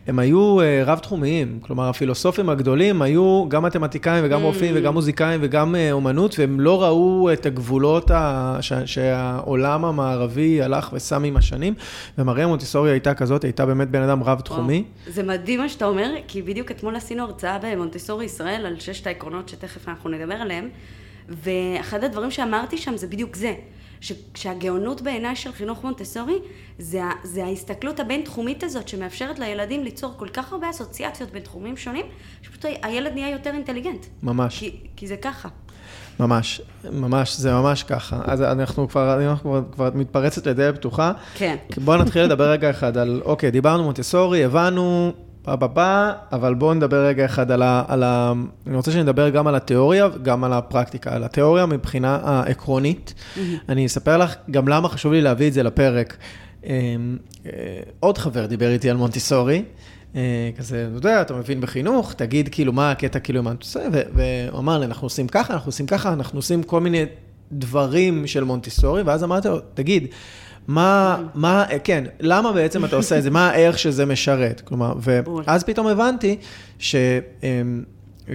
הם 0.07 0.19
היו 0.19 0.61
אה, 0.61 0.83
רב-תחומיים. 0.85 1.59
כלומר, 1.62 1.88
הפילוסופים 1.88 2.49
הגדולים 2.49 3.02
היו 3.02 3.45
גם 3.49 3.62
מתמטיקאים 3.62 4.25
וגם 4.26 4.42
רופאים 4.42 4.75
וגם 4.76 4.95
מוזיקאים 4.95 5.40
וגם 5.42 5.75
אה, 5.75 5.92
אומנות, 5.92 6.38
והם 6.38 6.61
לא 6.61 6.83
ראו 6.83 7.33
את 7.33 7.47
הגבולות 7.47 8.11
ה... 8.11 8.59
ש... 8.61 8.73
שהעולם 8.87 9.85
המערבי 9.85 10.62
הלך 10.62 10.90
ושם 10.92 11.25
עם 11.25 11.37
השנים, 11.37 11.75
ומריה 12.19 12.47
מונטיסורי 12.47 12.90
הייתה 12.90 13.14
כזאת, 13.14 13.45
הייתה 13.45 13.66
באמת 13.66 13.90
בן 13.90 14.02
אדם 14.02 14.23
רב-תחומי. 14.23 14.85
זה 15.07 15.23
מדהים 15.23 15.61
מה 15.61 15.69
שאתה 15.69 15.87
אומר, 15.87 16.11
כי 16.28 16.42
בדיוק 16.42 16.71
אתמול 16.71 16.97
עשינו 16.97 17.23
הרצאה 17.23 17.59
במונטיסורי 17.59 18.25
ישראל 18.25 18.66
על 18.66 18.80
ששת 18.80 19.07
העקרונות 19.07 19.49
שתכף 19.49 19.88
אנחנו 19.88 20.11
נדבר 20.11 20.35
עליהם, 20.35 20.69
ואחד 21.28 22.04
הדברים 22.04 22.30
שאמרתי 22.30 22.78
שם 22.78 22.97
זה 22.97 23.07
בדיוק 23.07 23.37
זה. 23.37 23.54
שהגאונות 24.35 25.02
בעיניי 25.02 25.37
של 25.37 25.52
חינוך 25.52 25.85
מונטסורי 25.85 26.38
זה, 26.78 27.02
זה 27.23 27.45
ההסתכלות 27.45 28.00
הבין-תחומית 28.00 28.62
הזאת 28.62 28.88
שמאפשרת 28.88 29.38
לילדים 29.38 29.85
ליצור 29.85 30.14
כל 30.16 30.28
כך 30.28 30.52
הרבה 30.52 30.71
אסוציאציות 30.71 31.30
בין 31.30 31.42
תחומים 31.42 31.76
שונים, 31.76 32.07
שפשוט 32.42 32.64
הילד 32.83 33.12
נהיה 33.12 33.30
יותר 33.30 33.50
אינטליגנט. 33.50 34.07
ממש. 34.23 34.59
כי, 34.59 34.76
כי 34.97 35.07
זה 35.07 35.16
ככה. 35.16 35.49
ממש, 36.21 36.61
ממש, 36.92 37.37
זה 37.37 37.52
ממש 37.52 37.83
ככה. 37.83 38.21
אז 38.25 38.42
אנחנו 38.42 38.88
כבר, 38.88 39.30
אנחנו 39.30 39.42
כבר, 39.42 39.62
כבר 39.73 39.90
מתפרצת 39.95 40.47
לדלת 40.47 40.75
פתוחה. 40.76 41.12
כן. 41.35 41.57
בואו 41.85 41.97
נתחיל 42.02 42.23
לדבר 42.23 42.50
רגע 42.50 42.71
אחד 42.71 42.97
על, 42.97 43.23
אוקיי, 43.25 43.50
דיברנו 43.50 43.83
מונטסורי, 43.83 44.45
הבנו, 44.45 45.12
פה 45.42 45.56
פה 45.56 45.68
פה, 45.68 46.11
אבל 46.32 46.54
בואו 46.54 46.75
נדבר 46.75 47.06
רגע 47.06 47.25
אחד 47.25 47.50
על 47.50 47.62
ה, 47.62 47.85
על 47.88 48.02
ה... 48.02 48.32
אני 48.66 48.76
רוצה 48.76 48.92
שנדבר 48.92 49.28
גם 49.28 49.47
על 49.47 49.54
התיאוריה 49.54 50.09
וגם 50.14 50.44
על 50.44 50.52
הפרקטיקה. 50.52 51.14
על 51.14 51.25
התיאוריה 51.25 51.66
מבחינה 51.66 52.18
העקרונית. 52.23 53.14
Mm-hmm. 53.16 53.40
אני 53.68 53.87
אספר 53.87 54.16
לך 54.16 54.35
גם 54.50 54.68
למה 54.68 54.88
חשוב 54.88 55.12
לי 55.12 55.20
להביא 55.20 55.49
את 55.49 55.52
זה 55.52 55.62
לפרק. 55.62 56.16
אמ, 56.64 56.70
אה, 57.47 57.50
עוד 58.00 58.18
חבר 58.18 58.47
דיבר 58.47 58.70
איתי 58.70 58.90
על 58.90 58.97
מונטיסורי. 58.97 59.62
אה, 60.16 60.50
כזה, 60.59 60.87
אתה 60.88 60.97
יודע, 60.97 61.20
אתה 61.20 61.35
מבין 61.35 61.61
בחינוך, 61.61 62.12
תגיד 62.12 62.49
כאילו 62.52 62.73
מה 62.73 62.90
הקטע 62.90 63.18
כאילו 63.18 63.38
עם 63.38 63.44
מונטיסורי, 63.44 63.87
והוא 63.87 64.59
אמר 64.59 64.78
לי, 64.78 64.87
אנחנו 64.87 65.06
עושים 65.06 65.28
ככה, 65.28 65.54
אנחנו 65.54 65.68
עושים 65.68 65.87
ככה, 65.87 66.12
אנחנו 66.12 66.38
עושים 66.38 66.62
כל 66.62 66.80
מיני 66.80 67.04
דברים 67.52 68.26
של 68.26 68.44
מונטיסורי, 68.44 69.02
ואז 69.02 69.25
אמרתי 69.25 69.49
לו, 69.49 69.59
תגיד, 69.75 70.06
מה, 70.71 71.23
מה, 71.35 71.65
כן, 71.85 72.05
למה 72.21 72.53
בעצם 72.53 72.85
אתה 72.85 72.97
עושה 72.97 73.19
את 73.19 73.23
זה? 73.23 73.31
מה 73.31 73.50
הערך 73.50 73.79
שזה 73.79 74.07
משרת? 74.07 74.61
כלומר, 74.61 74.93
ואז 75.47 75.65
פתאום 75.65 75.87
הבנתי 75.87 76.37
ש... 76.79 76.95
אה, 78.29 78.35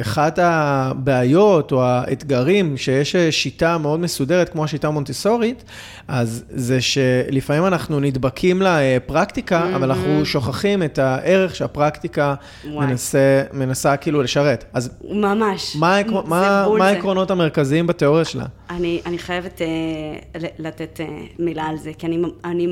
אחת 0.00 0.38
הבעיות 0.42 1.72
או 1.72 1.82
האתגרים 1.82 2.76
שיש 2.76 3.16
שיטה 3.16 3.78
מאוד 3.78 4.00
מסודרת, 4.00 4.48
כמו 4.48 4.64
השיטה 4.64 4.88
המונטיסורית, 4.88 5.64
אז 6.08 6.44
זה 6.48 6.80
שלפעמים 6.80 7.66
אנחנו 7.66 8.00
נדבקים 8.00 8.62
לפרקטיקה, 8.62 9.60
mm-hmm. 9.60 9.76
אבל 9.76 9.90
אנחנו 9.90 10.26
שוכחים 10.26 10.82
את 10.82 10.98
הערך 10.98 11.54
שהפרקטיקה 11.56 12.34
מנסה, 12.64 13.42
מנסה 13.52 13.96
כאילו 13.96 14.22
לשרת. 14.22 14.64
אז 14.72 14.90
ממש. 15.10 15.76
מה, 15.76 15.98
מה, 16.26 16.66
מה 16.78 16.88
העקרונות 16.88 17.30
המרכזיים 17.30 17.86
בתיאוריה 17.86 18.24
שלה? 18.24 18.44
אני, 18.70 19.00
אני 19.06 19.18
חייבת 19.18 19.60
uh, 19.60 20.38
לתת 20.58 21.00
uh, 21.00 21.10
מילה 21.38 21.64
על 21.64 21.76
זה, 21.76 21.92
כי 21.98 22.06
אני, 22.06 22.22
אני, 22.44 22.66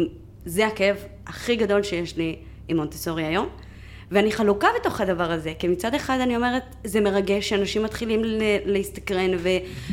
זה 0.45 0.67
הכאב 0.67 0.97
הכי 1.27 1.57
גדול 1.57 1.83
שיש 1.83 2.17
לי 2.17 2.37
עם 2.69 2.77
מונטיסורי 2.77 3.25
היום. 3.25 3.49
ואני 4.13 4.33
חלוקה 4.33 4.69
בתוך 4.81 5.01
הדבר 5.01 5.33
הזה, 5.33 5.53
כי 5.59 5.69
מצד 5.69 5.95
אחד 5.95 6.19
אני 6.21 6.37
אומרת, 6.37 6.63
זה 6.85 7.01
מרגש 7.01 7.49
שאנשים 7.49 7.83
מתחילים 7.83 8.21
להסתקרן 8.65 9.31
ו- 9.39 9.49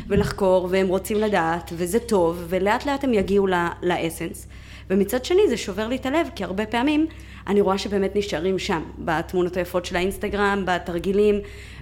ולחקור, 0.08 0.68
והם 0.70 0.88
רוצים 0.88 1.16
לדעת, 1.16 1.70
וזה 1.74 1.98
טוב, 1.98 2.44
ולאט 2.48 2.86
לאט 2.86 3.04
הם 3.04 3.14
יגיעו 3.14 3.46
לאסנס. 3.82 4.46
ומצד 4.90 5.24
שני 5.24 5.42
זה 5.48 5.56
שובר 5.56 5.88
לי 5.88 5.96
את 5.96 6.06
הלב, 6.06 6.28
כי 6.34 6.44
הרבה 6.44 6.66
פעמים 6.66 7.06
אני 7.46 7.60
רואה 7.60 7.78
שבאמת 7.78 8.16
נשארים 8.16 8.58
שם, 8.58 8.82
בתמונות 8.98 9.56
היפות 9.56 9.84
של 9.84 9.96
האינסטגרם, 9.96 10.62
בתרגילים, 10.66 11.34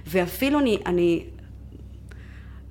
ואפילו 0.07 0.59
אני, 0.59 0.77
אני 0.85 1.25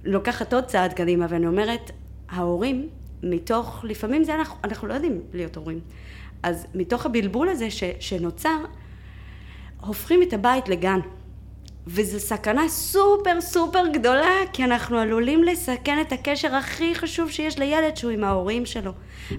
לוקחת 0.04 0.54
עוד 0.54 0.64
צעד 0.64 0.92
קדימה, 0.92 1.26
ואני 1.28 1.46
אומרת, 1.46 1.90
ההורים, 2.28 2.88
מתוך, 3.22 3.84
לפעמים 3.88 4.24
זה 4.24 4.34
אנחנו, 4.34 4.58
אנחנו 4.64 4.88
לא 4.88 4.94
יודעים 4.94 5.20
להיות 5.34 5.56
הורים. 5.56 5.80
אז 6.42 6.66
מתוך 6.74 7.06
הבלבול 7.06 7.48
הזה 7.48 7.70
ש, 7.70 7.84
שנוצר, 8.00 8.58
הופכים 9.80 10.22
את 10.22 10.32
הבית 10.32 10.68
לגן. 10.68 11.00
וזו 11.86 12.20
סכנה 12.20 12.68
סופר 12.68 13.40
סופר 13.40 13.86
גדולה, 13.92 14.34
כי 14.52 14.64
אנחנו 14.64 14.98
עלולים 14.98 15.44
לסכן 15.44 16.00
את 16.00 16.12
הקשר 16.12 16.54
הכי 16.54 16.94
חשוב 16.94 17.30
שיש 17.30 17.58
לילד 17.58 17.96
שהוא 17.96 18.10
עם 18.10 18.24
ההורים 18.24 18.66
שלו. 18.66 18.92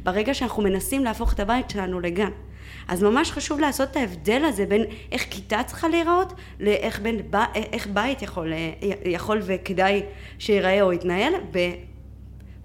ברגע 0.03 0.33
שאנחנו 0.33 0.63
מנסים 0.63 1.03
להפוך 1.03 1.33
את 1.33 1.39
הבית 1.39 1.69
שלנו 1.69 1.99
לגן. 1.99 2.29
אז 2.87 3.03
ממש 3.03 3.31
חשוב 3.31 3.59
לעשות 3.59 3.91
את 3.91 3.95
ההבדל 3.95 4.45
הזה 4.45 4.65
בין 4.65 4.83
איך 5.11 5.25
כיתה 5.29 5.63
צריכה 5.63 5.87
להיראות, 5.87 6.33
לאיך 6.59 6.99
בין, 6.99 7.19
איך 7.55 7.87
בית 7.87 8.21
יכול, 8.21 8.53
יכול 9.05 9.39
וכדאי 9.41 10.03
שיראה 10.39 10.81
או 10.81 10.93
יתנהל, 10.93 11.33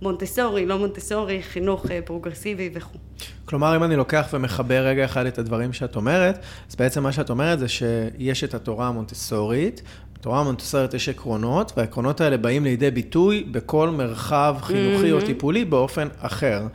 במונטסורי, 0.05 0.67
לא 0.67 0.79
מונטסורי, 0.79 1.43
חינוך 1.43 1.91
אה, 1.91 2.01
פרוגרסיבי 2.05 2.71
וכו'. 2.75 2.99
כלומר, 3.45 3.77
אם 3.77 3.85
אני 3.85 3.97
לוקח 3.97 4.29
ומחבר 4.33 4.87
רגע 4.87 5.05
אחד 5.05 5.27
את 5.27 5.39
הדברים 5.39 5.73
שאת 5.73 5.97
אומרת, 5.97 6.39
אז 6.69 6.77
בעצם 6.77 7.03
מה 7.03 7.13
שאת 7.13 7.31
אומרת 7.31 7.59
זה 7.59 7.69
שיש 7.69 8.45
את 8.45 8.55
התורה 8.55 8.89
המונטסורית, 8.89 9.83
בתורה 10.15 10.41
המונטסורית 10.41 10.95
יש 10.95 11.09
עקרונות, 11.09 11.73
והעקרונות 11.77 12.21
האלה 12.21 12.37
באים 12.37 12.65
לידי 12.65 12.91
ביטוי 12.91 13.45
בכל 13.51 13.91
מרחב 13.91 14.57
חינוכי 14.61 15.11
mm-hmm. 15.11 15.15
או 15.15 15.27
טיפולי 15.27 15.65
באופן 15.65 16.09
אחר. 16.19 16.67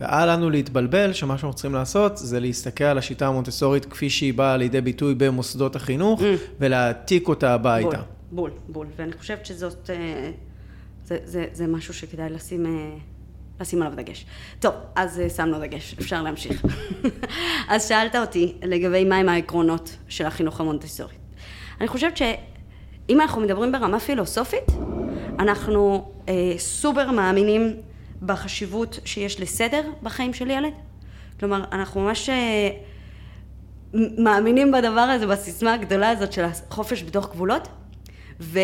ואל 0.00 0.32
לנו 0.32 0.50
להתבלבל 0.50 1.12
שמה 1.12 1.38
שאנחנו 1.38 1.54
צריכים 1.54 1.74
לעשות 1.74 2.16
זה 2.16 2.40
להסתכל 2.40 2.84
על 2.84 2.98
השיטה 2.98 3.26
המונטסורית 3.26 3.84
כפי 3.84 4.10
שהיא 4.10 4.34
באה 4.34 4.56
לידי 4.56 4.80
ביטוי 4.80 5.14
במוסדות 5.14 5.76
החינוך, 5.76 6.20
mm. 6.20 6.24
ולהעתיק 6.60 7.28
אותה 7.28 7.54
הביתה. 7.54 7.88
בול, 7.88 8.00
בול, 8.32 8.50
בול. 8.68 8.86
ואני 8.96 9.12
חושבת 9.12 9.46
שזאת, 9.46 9.90
אה, 9.90 10.30
זה, 11.08 11.18
זה, 11.24 11.46
זה 11.52 11.66
משהו 11.66 11.94
שכדאי 11.94 12.30
לשים... 12.30 12.66
אה, 12.66 12.98
לשים 13.60 13.82
עליו 13.82 13.96
דגש. 13.96 14.26
טוב, 14.60 14.74
אז 14.96 15.22
uh, 15.26 15.36
שמנו 15.36 15.58
דגש, 15.60 15.94
אפשר 16.00 16.22
להמשיך. 16.22 16.64
אז 17.68 17.88
שאלת 17.88 18.16
אותי 18.16 18.54
לגבי 18.62 19.04
מהם 19.04 19.28
העקרונות 19.28 19.96
של 20.08 20.26
החינוך 20.26 20.60
המונטסורי. 20.60 21.14
אני 21.80 21.88
חושבת 21.88 22.16
שאם 22.16 23.20
אנחנו 23.20 23.40
מדברים 23.40 23.72
ברמה 23.72 24.00
פילוסופית, 24.00 24.64
אנחנו 25.38 26.12
uh, 26.26 26.30
סופר 26.58 27.10
מאמינים 27.10 27.76
בחשיבות 28.22 28.98
שיש 29.04 29.40
לסדר 29.40 29.82
בחיים 30.02 30.34
של 30.34 30.50
ילד. 30.50 30.72
כלומר, 31.40 31.64
אנחנו 31.72 32.00
ממש... 32.00 32.28
uh, 32.28 32.32
מאמינים 34.18 34.72
בדבר 34.72 35.00
הזה, 35.00 35.26
בסיסמה 35.26 35.74
הגדולה 35.74 36.10
הזאת 36.10 36.32
של 36.32 36.44
החופש 36.44 37.02
בתוך 37.02 37.30
גבולות, 37.30 37.68
ו, 38.40 38.58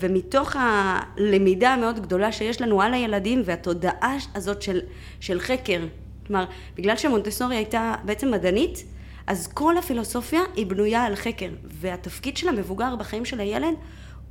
ומתוך 0.00 0.56
הלמידה 0.58 1.70
המאוד 1.70 2.00
גדולה 2.00 2.32
שיש 2.32 2.60
לנו 2.60 2.82
על 2.82 2.94
הילדים 2.94 3.42
והתודעה 3.44 4.16
הזאת 4.34 4.62
של, 4.62 4.80
של 5.20 5.40
חקר, 5.40 5.80
כלומר, 6.26 6.44
בגלל 6.76 6.96
שמונטסורי 6.96 7.56
הייתה 7.56 7.94
בעצם 8.04 8.30
מדענית, 8.30 8.84
אז 9.26 9.46
כל 9.46 9.78
הפילוסופיה 9.78 10.40
היא 10.56 10.66
בנויה 10.66 11.04
על 11.04 11.16
חקר, 11.16 11.48
והתפקיד 11.64 12.36
של 12.36 12.48
המבוגר 12.48 12.96
בחיים 12.96 13.24
של 13.24 13.40
הילד 13.40 13.74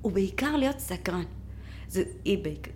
הוא 0.01 0.11
בעיקר 0.11 0.55
להיות 0.55 0.79
סקרן. 0.79 1.23
זה, 1.87 2.03
היא 2.25 2.37
בעיקר, 2.43 2.71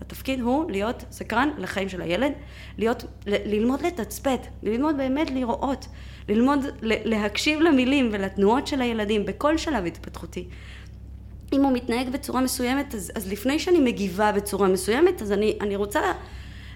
התפקיד 0.00 0.40
הוא 0.40 0.70
להיות 0.70 1.04
סקרן 1.10 1.50
לחיים 1.58 1.88
של 1.88 2.02
הילד, 2.02 2.32
להיות, 2.78 3.04
ללמוד 3.26 3.82
לתצפת, 3.82 4.40
ללמוד 4.62 4.96
באמת 4.96 5.30
לראות, 5.30 5.86
ללמוד 6.28 6.58
להקשיב 6.82 7.60
למילים 7.60 8.08
ולתנועות 8.12 8.66
של 8.66 8.80
הילדים 8.80 9.24
בכל 9.26 9.58
שלב 9.58 9.86
התפתחותי. 9.86 10.48
אם 11.52 11.62
הוא 11.62 11.72
מתנהג 11.72 12.08
בצורה 12.08 12.40
מסוימת, 12.40 12.94
אז, 12.94 13.12
אז 13.14 13.32
לפני 13.32 13.58
שאני 13.58 13.80
מגיבה 13.80 14.32
בצורה 14.32 14.68
מסוימת, 14.68 15.22
אז 15.22 15.32
אני, 15.32 15.58
אני 15.60 15.76
רוצה 15.76 16.00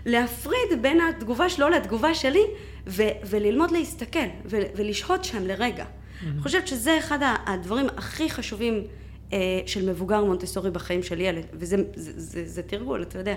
להפריד 0.07 0.83
בין 0.83 1.01
התגובה 1.01 1.49
שלו 1.49 1.69
לתגובה 1.69 2.15
שלי, 2.15 2.43
ו, 2.87 3.03
וללמוד 3.25 3.71
להסתכל, 3.71 4.19
ו, 4.45 4.59
ולשהות 4.75 5.25
שם 5.25 5.47
לרגע. 5.47 5.85
Mm-hmm. 5.85 6.25
אני 6.27 6.43
חושבת 6.43 6.69
שזה 6.69 6.99
אחד 6.99 7.19
הדברים 7.47 7.87
הכי 7.97 8.31
חשובים 8.31 8.85
אה, 9.33 9.39
של 9.67 9.91
מבוגר 9.91 10.25
מונטסורי 10.25 10.71
בחיים 10.71 11.03
של 11.03 11.21
ילד, 11.21 11.45
וזה 11.53 11.77
זה, 11.95 12.13
זה, 12.17 12.43
זה 12.47 12.63
תרגול, 12.63 13.03
אתה 13.03 13.19
יודע. 13.19 13.35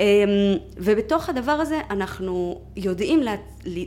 אה, 0.00 0.24
ובתוך 0.76 1.28
הדבר 1.28 1.52
הזה 1.52 1.80
אנחנו 1.90 2.60
יודעים 2.76 3.22
לה, 3.22 3.34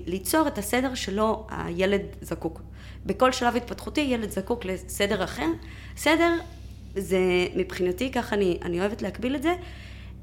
ליצור 0.07 0.47
את 0.47 0.57
הסדר 0.57 0.95
שלו 0.95 1.47
הילד 1.49 2.01
זקוק. 2.21 2.61
בכל 3.05 3.31
שלב 3.31 3.55
התפתחותי 3.55 4.01
ילד 4.01 4.29
זקוק 4.29 4.65
לסדר 4.65 5.23
אחר. 5.23 5.47
סדר 5.97 6.33
זה 6.95 7.19
מבחינתי, 7.55 8.11
ככה 8.11 8.35
אני, 8.35 8.59
אני 8.61 8.79
אוהבת 8.79 9.01
להקביל 9.01 9.35
את 9.35 9.43
זה, 9.43 9.53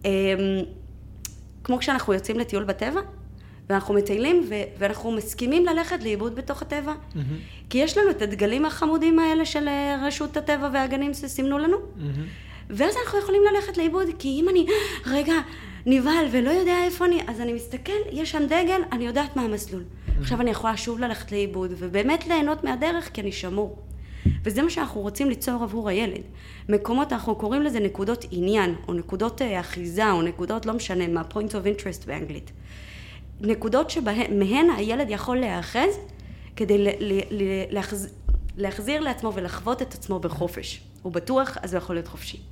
אמ, 0.04 0.10
כמו 1.64 1.78
כשאנחנו 1.78 2.12
יוצאים 2.12 2.38
לטיול 2.38 2.64
בטבע, 2.64 3.00
ואנחנו 3.68 3.94
מטיילים 3.94 4.46
ו- 4.48 4.78
ואנחנו 4.78 5.10
מסכימים 5.10 5.66
ללכת 5.66 6.02
לאיבוד 6.02 6.34
בתוך 6.34 6.62
הטבע. 6.62 6.92
Mm-hmm. 6.92 7.18
כי 7.70 7.78
יש 7.78 7.98
לנו 7.98 8.10
את 8.10 8.22
הדגלים 8.22 8.64
החמודים 8.64 9.18
האלה 9.18 9.44
של 9.44 9.68
אה, 9.68 10.02
רשות 10.06 10.36
הטבע 10.36 10.68
והגנים 10.72 11.14
שסימנו 11.14 11.58
לנו, 11.58 11.76
mm-hmm. 11.76 12.00
ואז 12.70 12.94
אנחנו 13.04 13.18
יכולים 13.18 13.42
ללכת 13.54 13.76
לאיבוד, 13.76 14.06
כי 14.18 14.28
אם 14.28 14.48
אני, 14.48 14.66
רגע, 15.06 15.34
נבהל 15.86 16.26
ולא 16.32 16.50
יודע 16.50 16.84
איפה 16.84 17.04
אני, 17.04 17.20
אז 17.26 17.40
אני 17.40 17.52
מסתכל, 17.52 17.92
יש 18.12 18.30
שם 18.30 18.46
דגל, 18.46 18.80
אני 18.92 19.06
יודעת 19.06 19.36
מה 19.36 19.42
המסלול. 19.42 19.82
עכשיו 20.22 20.40
אני 20.40 20.50
יכולה 20.50 20.76
שוב 20.76 20.98
ללכת 20.98 21.32
לאיבוד, 21.32 21.70
ובאמת 21.78 22.26
ליהנות 22.26 22.64
מהדרך 22.64 23.10
כי 23.12 23.20
אני 23.20 23.32
שמור. 23.32 23.78
וזה 24.44 24.62
מה 24.62 24.70
שאנחנו 24.70 25.00
רוצים 25.00 25.28
ליצור 25.28 25.62
עבור 25.62 25.88
הילד. 25.88 26.22
מקומות, 26.68 27.12
אנחנו 27.12 27.36
קוראים 27.36 27.62
לזה 27.62 27.80
נקודות 27.80 28.24
עניין, 28.30 28.74
או 28.88 28.94
נקודות 28.94 29.42
אה, 29.42 29.60
אחיזה, 29.60 30.10
או 30.10 30.22
נקודות, 30.22 30.66
לא 30.66 30.74
משנה 30.74 31.08
מה, 31.08 31.22
point 31.30 31.50
of 31.50 31.80
interest 31.80 32.06
באנגלית. 32.06 32.52
נקודות 33.40 33.90
שמהן 33.90 34.70
הילד 34.76 35.06
יכול 35.10 35.36
להיאחז 35.36 35.98
כדי 36.56 36.86
להחז... 37.70 38.14
להחזיר 38.56 39.00
לעצמו 39.00 39.32
ולחוות 39.34 39.82
את 39.82 39.94
עצמו 39.94 40.18
בחופש. 40.18 40.80
הוא 41.02 41.12
בטוח, 41.12 41.58
אז 41.62 41.74
הוא 41.74 41.78
יכול 41.78 41.96
להיות 41.96 42.08
חופשי. 42.08 42.51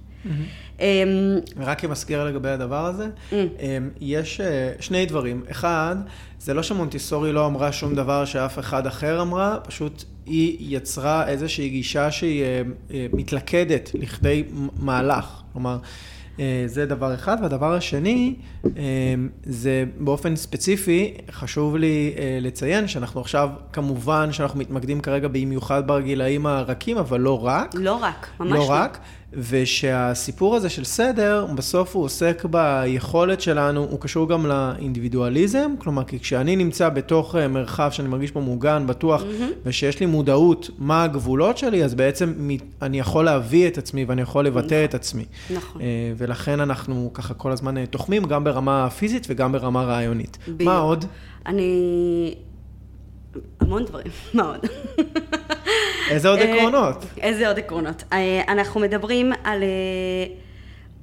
אמ, 0.81 1.39
רק 1.57 1.81
כמזכיר 1.81 2.25
לגבי 2.25 2.49
הדבר 2.49 2.87
הזה, 2.87 3.07
mm. 3.07 3.35
אמ, 3.35 3.91
יש 4.01 4.41
אה, 4.41 4.73
שני 4.81 5.07
דברים. 5.07 5.43
אחד, 5.51 5.97
זה 6.39 6.55
לא 6.55 6.63
שמונטיסורי 6.63 7.33
לא 7.33 7.47
אמרה 7.47 7.73
שום 7.73 7.95
דבר 7.95 8.25
שאף 8.25 8.59
אחד 8.59 8.87
אחר 8.87 9.23
אמרה, 9.23 9.59
פשוט 9.69 10.05
היא 10.27 10.77
יצרה 10.77 11.29
איזושהי 11.29 11.69
גישה 11.69 12.11
שהיא 12.11 12.43
אה, 12.43 12.63
אה, 12.91 13.07
מתלכדת 13.13 13.91
לכדי 13.95 14.45
מהלך. 14.81 15.43
כלומר, 15.53 15.79
זה 16.67 16.87
דבר 16.87 17.15
אחד. 17.15 17.37
והדבר 17.43 17.75
השני, 17.75 18.35
זה 19.45 19.85
באופן 19.99 20.37
ספציפי, 20.37 21.15
חשוב 21.31 21.77
לי 21.77 22.15
לציין 22.41 22.89
שאנחנו 22.89 23.21
עכשיו, 23.21 23.51
כמובן 23.73 24.33
שאנחנו 24.33 24.59
מתמקדים 24.59 25.01
כרגע 25.01 25.29
במיוחד 25.29 25.87
בגילאים 25.87 26.47
הרכים, 26.47 26.99
אבל 26.99 27.21
לא 27.21 27.47
רק. 27.47 27.75
לא 27.75 27.95
רק, 27.95 28.29
ממש 28.41 28.51
לא. 28.51 28.57
לא 28.59 28.71
רק. 28.71 28.99
ושהסיפור 29.33 30.57
הזה 30.57 30.69
של 30.69 30.85
סדר, 30.85 31.47
בסוף 31.55 31.97
הוא 31.97 32.05
עוסק 32.05 32.45
ביכולת 32.45 33.41
שלנו, 33.41 33.87
הוא 33.91 34.01
קשור 34.01 34.29
גם 34.29 34.47
לאינדיבידואליזם, 34.47 35.75
כלומר, 35.79 36.05
כי 36.05 36.21
כשאני 36.21 36.57
נמצא 36.57 36.89
בתוך 36.89 37.37
אה, 37.37 37.49
מרחב 37.49 37.91
שאני 37.93 38.09
מרגיש 38.09 38.31
בו 38.31 38.41
מוגן, 38.41 38.87
בטוח, 38.87 39.23
mm-hmm. 39.23 39.53
ושיש 39.65 40.01
לי 40.01 40.07
מודעות 40.07 40.71
מה 40.79 41.03
הגבולות 41.05 41.59
שלי, 41.59 41.85
אז 41.85 41.95
בעצם 41.95 42.49
אני 42.83 42.99
יכול 42.99 43.25
להביא 43.25 43.69
את 43.69 43.79
עצמי 43.79 44.05
ואני 44.05 44.23
יכול 44.23 44.47
לבטא 44.47 44.67
נכון. 44.67 44.85
את 44.85 44.95
עצמי. 44.95 45.25
נכון. 45.55 45.83
אה, 45.83 46.13
ולכן 46.17 46.61
אנחנו 46.61 47.11
ככה 47.15 47.35
כל 47.35 47.53
הזמן 47.53 47.77
אה, 47.79 47.87
תוחמים, 47.87 48.25
גם 48.25 48.45
ברמה 48.45 48.91
פיזית 48.91 49.27
וגם 49.31 49.53
ברמה 49.53 49.85
רעיונית. 49.85 50.39
בדיוק. 50.49 50.63
מה 50.63 50.79
עוד? 50.79 51.05
אני... 51.47 52.35
המון 53.61 53.85
דברים, 53.85 54.13
מה 54.35 54.43
עוד? 54.43 54.61
איזה 56.11 56.29
עוד 56.29 56.39
אה, 56.39 56.55
עקרונות? 56.55 57.05
איזה 57.21 57.49
עוד 57.49 57.59
עקרונות? 57.59 58.05
אה, 58.13 58.43
אנחנו 58.49 58.81
מדברים 58.81 59.33
על, 59.45 59.63
אה, 59.63 59.69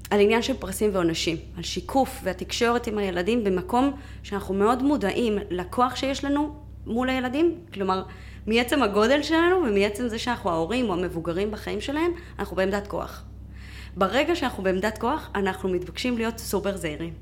על 0.10 0.20
עניין 0.20 0.42
של 0.42 0.54
פרסים 0.54 0.90
ועונשים, 0.94 1.38
על 1.58 1.64
שיקוף 1.64 2.20
והתקשורת 2.24 2.88
עם 2.88 2.98
הילדים 2.98 3.44
במקום 3.44 3.92
שאנחנו 4.24 4.54
מאוד 4.54 4.84
מודעים 4.84 5.38
לכוח 5.50 5.96
שיש 5.96 6.26
לנו 6.26 6.56
מול 6.86 7.10
הילדים, 7.10 7.56
כלומר, 7.74 8.04
מעצם 8.48 8.84
הגודל 8.84 9.22
שלנו 9.22 9.58
ומעצם 9.68 10.08
זה 10.08 10.20
שאנחנו 10.20 10.50
ההורים 10.50 10.90
או 10.90 10.94
המבוגרים 10.94 11.52
בחיים 11.52 11.82
שלהם, 11.82 12.12
אנחנו 12.40 12.56
בעמדת 12.56 12.88
כוח. 12.88 13.24
ברגע 13.96 14.36
שאנחנו 14.36 14.64
בעמדת 14.64 14.98
כוח, 14.98 15.30
אנחנו 15.36 15.70
מתבקשים 15.70 16.18
להיות 16.18 16.38
סופר 16.38 16.78
זהירים. 16.78 17.14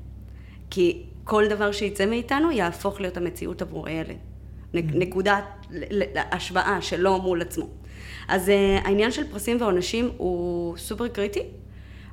כי 0.70 1.02
כל 1.24 1.48
דבר 1.48 1.72
שיצא 1.72 2.06
מאיתנו 2.06 2.50
יהפוך 2.50 3.00
להיות 3.00 3.16
המציאות 3.16 3.62
עבור 3.62 3.86
הילד. 3.86 4.16
נקודת 4.74 5.44
השוואה 6.16 6.78
שלו 6.80 7.18
מול 7.18 7.42
עצמו. 7.42 7.66
אז 8.28 8.48
אה, 8.48 8.78
העניין 8.84 9.10
של 9.10 9.30
פרסים 9.30 9.60
ועונשים 9.60 10.10
הוא 10.16 10.76
סופר 10.76 11.08
קריטי. 11.08 11.42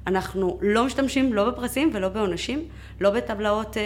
אנחנו 0.08 0.60
לא 0.62 0.86
משתמשים 0.86 1.34
לא 1.34 1.50
בפרסים 1.50 1.90
ולא 1.94 2.10
בעונשים, 2.10 2.66
לא 3.02 3.10
בטבלאות 3.10 3.78
אה, 3.78 3.84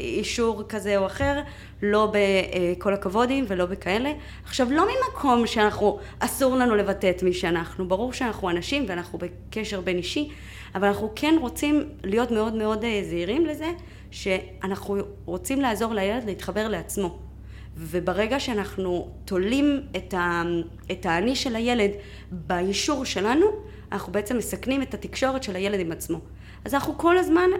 אישור 0.00 0.62
כזה 0.68 0.96
או 0.96 1.06
אחר, 1.06 1.40
לא 1.82 2.12
בכל 2.12 2.94
הכבודים 2.94 3.44
ולא 3.48 3.66
בכאלה. 3.66 4.12
עכשיו, 4.44 4.68
לא 4.70 4.84
ממקום 4.86 5.46
שאנחנו, 5.46 5.98
אסור 6.18 6.56
לנו 6.56 6.74
לבטא 6.74 7.10
את 7.10 7.22
מי 7.22 7.32
שאנחנו. 7.32 7.88
ברור 7.88 8.12
שאנחנו 8.12 8.50
אנשים 8.50 8.84
ואנחנו 8.88 9.18
בקשר 9.18 9.80
בין 9.80 9.96
אישי, 9.96 10.30
אבל 10.74 10.88
אנחנו 10.88 11.12
כן 11.16 11.34
רוצים 11.40 11.88
להיות 12.04 12.30
מאוד 12.30 12.54
מאוד 12.54 12.84
אה, 12.84 13.00
זהירים 13.04 13.46
לזה, 13.46 13.72
שאנחנו 14.10 14.96
רוצים 15.24 15.60
לעזור 15.60 15.94
לילד 15.94 16.24
להתחבר 16.24 16.68
לעצמו. 16.68 17.27
וברגע 17.78 18.40
שאנחנו 18.40 19.10
תולים 19.24 19.80
את, 19.96 20.14
ה, 20.14 20.42
את 20.92 21.06
האני 21.06 21.36
של 21.36 21.56
הילד 21.56 21.90
באישור 22.30 23.04
שלנו, 23.04 23.46
אנחנו 23.92 24.12
בעצם 24.12 24.38
מסכנים 24.38 24.82
את 24.82 24.94
התקשורת 24.94 25.42
של 25.42 25.56
הילד 25.56 25.80
עם 25.80 25.92
עצמו. 25.92 26.20
אז 26.64 26.74
אנחנו 26.74 26.98
כל 26.98 27.18
הזמן 27.18 27.50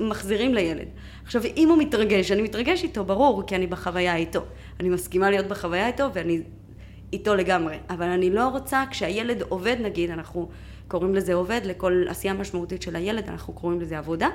מחזירים 0.00 0.54
לילד. 0.54 0.86
עכשיו, 1.24 1.42
אם 1.56 1.68
הוא 1.68 1.78
מתרגש, 1.78 2.32
אני 2.32 2.42
מתרגש 2.42 2.82
איתו, 2.82 3.04
ברור, 3.04 3.42
כי 3.46 3.56
אני 3.56 3.66
בחוויה 3.66 4.16
איתו. 4.16 4.40
אני 4.80 4.88
מסכימה 4.88 5.30
להיות 5.30 5.46
בחוויה 5.46 5.86
איתו 5.86 6.08
ואני 6.12 6.40
איתו 7.12 7.34
לגמרי. 7.34 7.76
אבל 7.90 8.06
אני 8.06 8.30
לא 8.30 8.48
רוצה, 8.48 8.84
כשהילד 8.90 9.42
עובד, 9.42 9.76
נגיד, 9.80 10.10
אנחנו 10.10 10.48
קוראים 10.88 11.14
לזה 11.14 11.34
עובד, 11.34 11.60
לכל 11.64 12.04
עשייה 12.08 12.34
משמעותית 12.34 12.82
של 12.82 12.96
הילד, 12.96 13.28
אנחנו 13.28 13.52
קוראים 13.52 13.80
לזה 13.80 13.98
עבודה. 13.98 14.28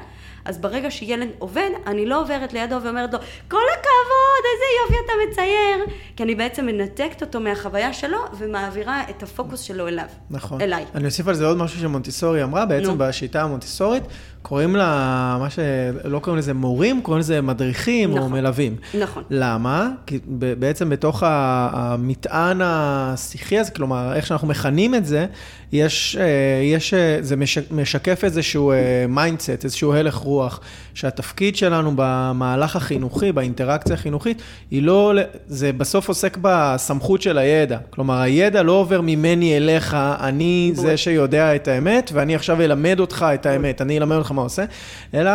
אז 0.45 0.57
ברגע 0.57 0.91
שילד 0.91 1.27
עובד, 1.39 1.69
אני 1.87 2.05
לא 2.05 2.21
עוברת 2.21 2.53
לידו 2.53 2.75
ואומרת 2.83 3.13
לו, 3.13 3.19
כל 3.47 3.63
הכבוד, 3.73 4.43
איזה 4.53 4.65
יופי 4.81 5.05
אתה 5.05 5.13
מצייר, 5.29 5.97
כי 6.15 6.23
אני 6.23 6.35
בעצם 6.35 6.65
מנתקת 6.65 7.21
אותו 7.21 7.39
מהחוויה 7.39 7.93
שלו 7.93 8.17
ומעבירה 8.37 9.03
את 9.09 9.23
הפוקוס 9.23 9.61
שלו 9.61 9.87
אליו. 9.87 10.05
נכון. 10.29 10.61
אליי. 10.61 10.85
אני 10.95 11.05
אוסיף 11.05 11.27
על 11.27 11.33
זה 11.35 11.45
עוד 11.45 11.57
משהו 11.57 11.79
שמונטיסורי 11.79 12.43
אמרה, 12.43 12.65
בעצם 12.65 12.87
נו. 12.87 12.97
בשיטה 12.97 13.41
המונטיסורית, 13.41 14.03
קוראים 14.47 14.75
לה, 14.75 15.37
מה 15.39 15.49
שלא 15.49 16.19
קוראים 16.19 16.39
לזה 16.39 16.53
מורים, 16.53 17.01
קוראים 17.01 17.19
לזה 17.19 17.41
מדריכים 17.41 18.09
נכון, 18.09 18.21
או 18.21 18.29
מלווים. 18.29 18.75
נכון. 18.99 19.23
למה? 19.29 19.89
כי 20.05 20.19
בעצם 20.59 20.89
בתוך 20.89 21.23
המטען 21.25 22.61
השיחי 22.63 23.59
הזה, 23.59 23.71
כלומר, 23.71 24.13
איך 24.13 24.27
שאנחנו 24.27 24.47
מכנים 24.47 24.95
את 24.95 25.05
זה, 25.05 25.25
יש, 25.71 26.17
אה, 26.19 26.63
יש, 26.63 26.93
אה, 26.93 27.17
זה 27.21 27.35
משקף 27.71 28.23
איזשהו 28.23 28.73
mindset, 29.09 29.49
אה, 29.49 29.55
איזשהו 29.63 29.93
הלך 29.93 30.15
רוח, 30.15 30.59
שהתפקיד 30.97 31.55
שלנו 31.55 31.91
במהלך 31.95 32.75
החינוכי, 32.75 33.31
באינטראקציה 33.31 33.93
החינוכית, 33.93 34.41
היא 34.71 34.83
לא, 34.83 35.13
זה 35.47 35.73
בסוף 35.73 36.07
עוסק 36.07 36.37
בסמכות 36.41 37.21
של 37.21 37.37
הידע. 37.37 37.77
כלומר, 37.89 38.21
הידע 38.21 38.63
לא 38.63 38.71
עובר 38.71 39.01
ממני 39.01 39.57
אליך, 39.57 39.97
אני 40.19 40.71
זה 40.73 40.97
שיודע 40.97 41.55
את 41.55 41.67
האמת, 41.67 42.11
ואני 42.13 42.35
עכשיו 42.35 42.61
אלמד 42.61 42.99
אותך 42.99 43.25
את 43.33 43.45
האמת, 43.45 43.81
אני 43.81 43.97
אלמד 43.97 44.15
אותך 44.15 44.31
מה 44.31 44.41
עושה, 44.41 44.65
אלא 45.13 45.31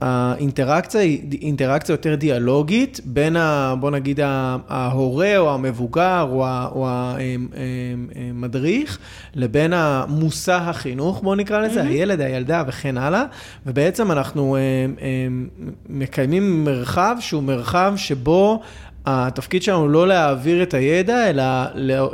האינטראקציה 0.00 1.00
היא 1.00 1.38
אינטראקציה 1.42 1.92
יותר 1.92 2.14
דיאלוגית 2.14 3.00
בין, 3.04 3.36
ה, 3.36 3.74
בוא 3.80 3.90
נגיד, 3.90 4.20
ההורה 4.68 5.38
או 5.38 5.54
המבוגר 5.54 6.26
או 6.72 6.88
המדריך, 8.14 8.98
לבין 9.34 9.72
המושא 9.72 10.54
החינוך, 10.54 11.22
בוא 11.22 11.36
נקרא 11.36 11.60
לזה, 11.60 11.82
mm-hmm. 11.82 11.86
הילד, 11.86 12.20
הילדה 12.20 12.62
וכן 12.66 12.98
הלאה, 12.98 13.24
ובעצם 13.66 14.12
אנחנו 14.12 14.56
מקיימים 15.88 16.64
מרחב 16.64 17.16
שהוא 17.20 17.42
מרחב 17.42 17.92
שבו 17.96 18.60
התפקיד 19.08 19.62
שלנו 19.62 19.88
לא 19.88 20.08
להעביר 20.08 20.62
את 20.62 20.74
הידע, 20.74 21.30
אלא 21.30 21.44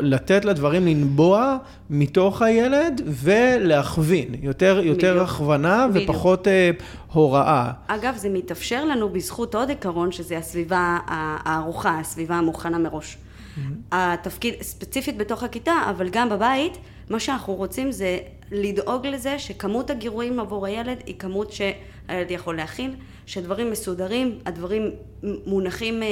לתת 0.00 0.44
לדברים 0.44 0.86
לנבוע 0.86 1.56
מתוך 1.90 2.42
הילד 2.42 3.02
ולהכווין. 3.06 4.34
יותר, 4.42 4.80
יותר 4.84 5.22
הכוונה 5.22 5.86
בדיוק. 5.90 6.10
ופחות 6.10 6.48
אה, 6.48 6.70
הוראה. 7.12 7.70
אגב, 7.86 8.16
זה 8.16 8.28
מתאפשר 8.28 8.84
לנו 8.84 9.08
בזכות 9.08 9.54
עוד 9.54 9.68
עיקרון, 9.68 10.12
שזה 10.12 10.38
הסביבה 10.38 10.98
הארוחה, 11.06 11.98
הסביבה 12.00 12.34
המוכנה 12.34 12.78
מראש. 12.78 13.16
Mm-hmm. 13.16 13.60
התפקיד, 13.92 14.54
ספציפית 14.62 15.16
בתוך 15.16 15.42
הכיתה, 15.42 15.74
אבל 15.90 16.08
גם 16.08 16.28
בבית, 16.28 16.78
מה 17.10 17.20
שאנחנו 17.20 17.54
רוצים 17.54 17.92
זה 17.92 18.18
לדאוג 18.52 19.06
לזה 19.06 19.38
שכמות 19.38 19.90
הגירויים 19.90 20.40
עבור 20.40 20.66
הילד 20.66 20.98
היא 21.06 21.14
כמות 21.18 21.52
שהילד 21.52 22.30
יכול 22.30 22.56
להכיל, 22.56 22.94
שדברים 23.26 23.70
מסודרים, 23.70 24.38
הדברים 24.46 24.90
מונחים... 25.22 26.02
אה, 26.02 26.08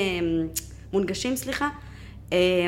מונגשים, 0.93 1.37
סליחה. 1.37 1.69
אה, 2.33 2.67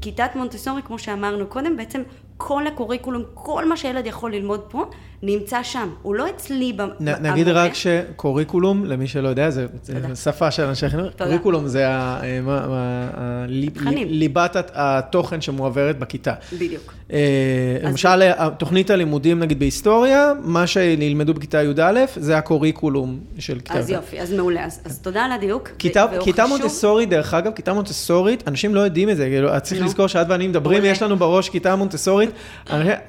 כיתת 0.00 0.30
מונטסורי, 0.34 0.82
כמו 0.82 0.98
שאמרנו 0.98 1.46
קודם, 1.46 1.76
בעצם 1.76 2.02
כל 2.36 2.66
הקוריקולום, 2.66 3.22
כל 3.34 3.68
מה 3.68 3.76
שילד 3.76 4.06
יכול 4.06 4.32
ללמוד 4.32 4.60
פה, 4.60 4.84
נמצא 5.22 5.62
שם. 5.62 5.88
הוא 6.02 6.14
לא 6.14 6.28
אצלי 6.30 6.72
במורה. 6.72 6.94
נגיד 7.00 7.48
רק 7.48 7.74
שקוריקולום, 7.74 8.84
למי 8.84 9.06
שלא 9.06 9.28
יודע, 9.28 9.50
זה 9.50 9.66
שפה 10.14 10.50
של 10.50 10.62
אנשי 10.62 10.88
חינוך. 10.88 11.06
קוריקולום 11.18 11.66
זה 11.66 11.86
אה, 11.86 12.20
ליבת 14.08 14.56
התוכן 14.74 15.40
שמועברת 15.40 15.98
בכיתה. 15.98 16.34
בדיוק. 16.52 16.94
אה, 17.12 17.78
למשל, 17.82 18.30
תוכנית 18.58 18.90
הלימודים, 18.90 19.38
נגיד 19.38 19.58
בהיסטוריה, 19.58 20.32
מה 20.42 20.66
שנלמדו 20.66 21.34
בכיתה 21.34 21.62
י"א, 21.62 22.04
זה 22.16 22.38
הקוריקולום 22.38 23.18
של 23.38 23.60
כיתה. 23.60 23.78
אז 23.78 23.90
יופי, 23.90 24.20
אז 24.20 24.32
מעולה. 24.32 24.64
אז 24.64 24.98
תודה 25.02 25.24
על 25.24 25.32
הדיוק. 25.32 25.70
כיתה 26.24 26.46
מונטסורית, 26.48 27.08
דרך 27.08 27.34
אגב, 27.34 27.52
כיתה 27.52 27.72
מונטסורית, 27.72 28.48
אנשים 28.48 28.74
לא 28.74 28.80
יודעים 28.80 29.10
את 29.10 29.16
זה. 29.16 29.24
כאילו, 29.24 29.48
צריך 29.62 29.84
לזכור 29.84 30.06
שאת 30.06 30.26
ואני 30.30 30.48
מדברים, 30.48 30.84
יש 30.84 31.02
לנו 31.02 31.16
בראש 31.16 31.48
כיתה 31.48 31.76
מונטסורית. 31.76 32.25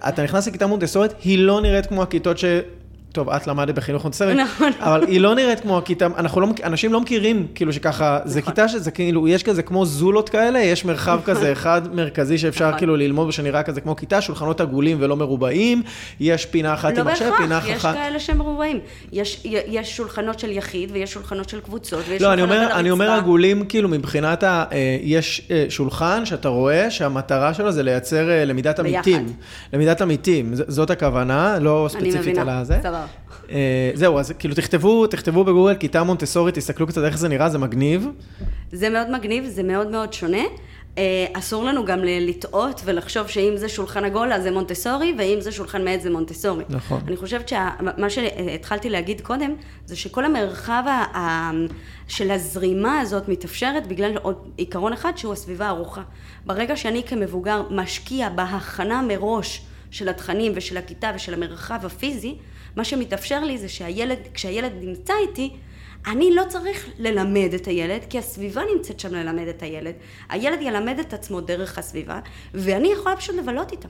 אתה 0.09 0.23
נכנס 0.23 0.47
לכיתה 0.47 0.67
מונטסורית, 0.67 1.11
היא 1.23 1.39
לא 1.39 1.61
נראית 1.61 1.85
כמו 1.85 2.03
הכיתות 2.03 2.37
ש... 2.37 2.45
טוב, 3.11 3.29
את 3.29 3.47
למדת 3.47 3.75
בחינוך 3.75 4.03
מונטסרי, 4.03 4.33
נכון. 4.33 4.71
אבל 4.79 5.03
היא 5.07 5.21
לא 5.21 5.35
נראית 5.35 5.59
כמו 5.59 5.77
הכיתה, 5.77 6.05
אנחנו 6.05 6.41
לא, 6.41 6.47
אנשים 6.63 6.93
לא 6.93 7.01
מכירים, 7.01 7.47
כאילו 7.55 7.73
שככה, 7.73 8.19
זה 8.25 8.39
נכון. 8.39 8.53
כיתה 8.53 8.67
שזה 8.67 8.91
כאילו, 8.91 9.27
יש 9.27 9.43
כזה 9.43 9.61
כמו 9.61 9.85
זולות 9.85 10.29
כאלה, 10.29 10.59
יש 10.59 10.85
מרחב 10.85 11.19
כזה 11.25 11.51
אחד 11.51 11.81
מרכזי 11.95 12.37
שאפשר 12.37 12.67
נכון. 12.67 12.77
כאילו 12.77 12.95
ללמוד 12.95 13.31
שנראה 13.31 13.63
כזה 13.63 13.81
כמו 13.81 13.95
כיתה, 13.95 14.21
שולחנות 14.21 14.61
עגולים 14.61 14.97
ולא 14.99 15.15
מרובעים, 15.15 15.83
יש 16.19 16.45
פינה 16.45 16.73
אחת 16.73 16.97
לא 16.97 17.01
עם 17.01 17.07
מחשב, 17.07 17.31
פינה 17.37 17.59
בהכרח, 17.59 17.69
יש 17.69 17.85
אחת. 17.85 17.95
כאלה 17.95 18.19
שהם 18.19 18.37
מרובעים. 18.37 18.79
יש, 19.11 19.41
יש 19.45 19.97
שולחנות 19.97 20.39
של 20.39 20.51
יחיד 20.51 20.89
ויש 20.93 21.13
שולחנות 21.13 21.49
של 21.49 21.59
קבוצות 21.59 22.03
ויש 22.07 22.21
לא, 22.21 22.33
אני 22.33 22.41
אומר, 22.41 22.67
אני 22.71 22.91
אומר. 22.91 23.11
עגולים, 23.11 23.65
כאילו, 23.65 23.89
מבחינת 23.89 24.43
ה... 24.43 24.65
אה, 24.71 24.97
יש 25.01 25.47
אה, 25.51 25.65
שולחן 25.69 26.25
שאתה 26.25 26.49
רואה 26.49 26.91
שהמטרה 26.91 27.53
שלו 27.53 27.71
זה 27.71 27.83
לייצר 27.83 28.29
אה, 28.29 28.45
למידת. 28.45 28.79
עמיתים. 28.79 29.33
למידת 29.73 30.01
עמיתים, 30.01 30.51
זאת 30.53 30.89
הכוונה, 30.89 31.59
לא 31.59 31.87
ספציפית 31.91 32.37
על 32.37 32.49
הזה. 32.49 32.79
סבבה. 32.83 33.06
אה, 33.51 33.91
זהו, 33.93 34.19
אז 34.19 34.33
כאילו 34.39 34.55
תכתבו, 34.55 35.07
תכתבו 35.07 35.43
בגוגל 35.43 35.75
כיתה 35.75 36.03
מונטסורית, 36.03 36.55
תסתכלו 36.55 36.87
קצת 36.87 37.03
איך 37.03 37.17
זה 37.17 37.27
נראה, 37.27 37.49
זה 37.49 37.57
מגניב. 37.57 38.07
זה 38.71 38.89
מאוד 38.89 39.11
מגניב, 39.11 39.45
זה 39.45 39.63
מאוד 39.63 39.87
מאוד 39.91 40.13
שונה. 40.13 40.43
אה, 40.97 41.25
אסור 41.33 41.63
לנו 41.63 41.85
גם 41.85 41.99
לטעות 42.03 42.81
ולחשוב 42.85 43.27
שאם 43.27 43.53
זה 43.55 43.69
שולחן 43.69 44.05
עגול 44.05 44.33
אז 44.33 44.43
זה 44.43 44.51
מונטסורי, 44.51 45.15
ואם 45.17 45.37
זה 45.41 45.51
שולחן 45.51 45.85
מעט 45.85 46.01
זה 46.01 46.09
מונטסורי. 46.09 46.63
נכון. 46.69 47.01
אני 47.07 47.17
חושבת 47.17 47.49
שמה 47.49 48.09
שהתחלתי 48.09 48.89
להגיד 48.89 49.21
קודם, 49.21 49.55
זה 49.85 49.95
שכל 49.95 50.25
המרחב 50.25 50.83
ה- 50.87 51.17
ה- 51.17 51.51
של 52.07 52.31
הזרימה 52.31 52.99
הזאת 52.99 53.29
מתאפשרת 53.29 53.87
בגלל 53.87 54.17
עוד 54.17 54.35
עיקרון 54.57 54.93
אחד 54.93 55.11
שהוא 55.15 55.33
הסביבה 55.33 55.65
הערוכה. 55.65 56.01
ברגע 56.45 56.75
שאני 56.75 57.03
כמבוגר 57.03 57.61
משקיע 57.69 58.29
בהכנה 58.29 59.01
מראש 59.07 59.61
של 59.91 60.09
התכנים 60.09 60.51
ושל 60.55 60.77
הכיתה 60.77 61.11
ושל 61.15 61.33
המרחב 61.33 61.85
הפיזי, 61.85 62.35
מה 62.77 62.83
שמתאפשר 62.83 63.43
לי 63.43 63.57
זה 63.57 63.69
שהילד, 63.69 64.17
כשהילד 64.33 64.71
נמצא 64.81 65.13
איתי, 65.27 65.53
אני 66.07 66.35
לא 66.35 66.43
צריך 66.47 66.89
ללמד 66.99 67.53
את 67.55 67.67
הילד, 67.67 68.01
כי 68.09 68.17
הסביבה 68.17 68.61
נמצאת 68.75 68.99
שם 68.99 69.13
ללמד 69.13 69.47
את 69.47 69.63
הילד. 69.63 69.93
הילד 70.29 70.61
ילמד 70.61 70.99
את 70.99 71.13
עצמו 71.13 71.41
דרך 71.41 71.77
הסביבה, 71.77 72.19
ואני 72.53 72.87
יכולה 72.87 73.15
פשוט 73.15 73.35
לבלות 73.35 73.71
איתם. 73.71 73.89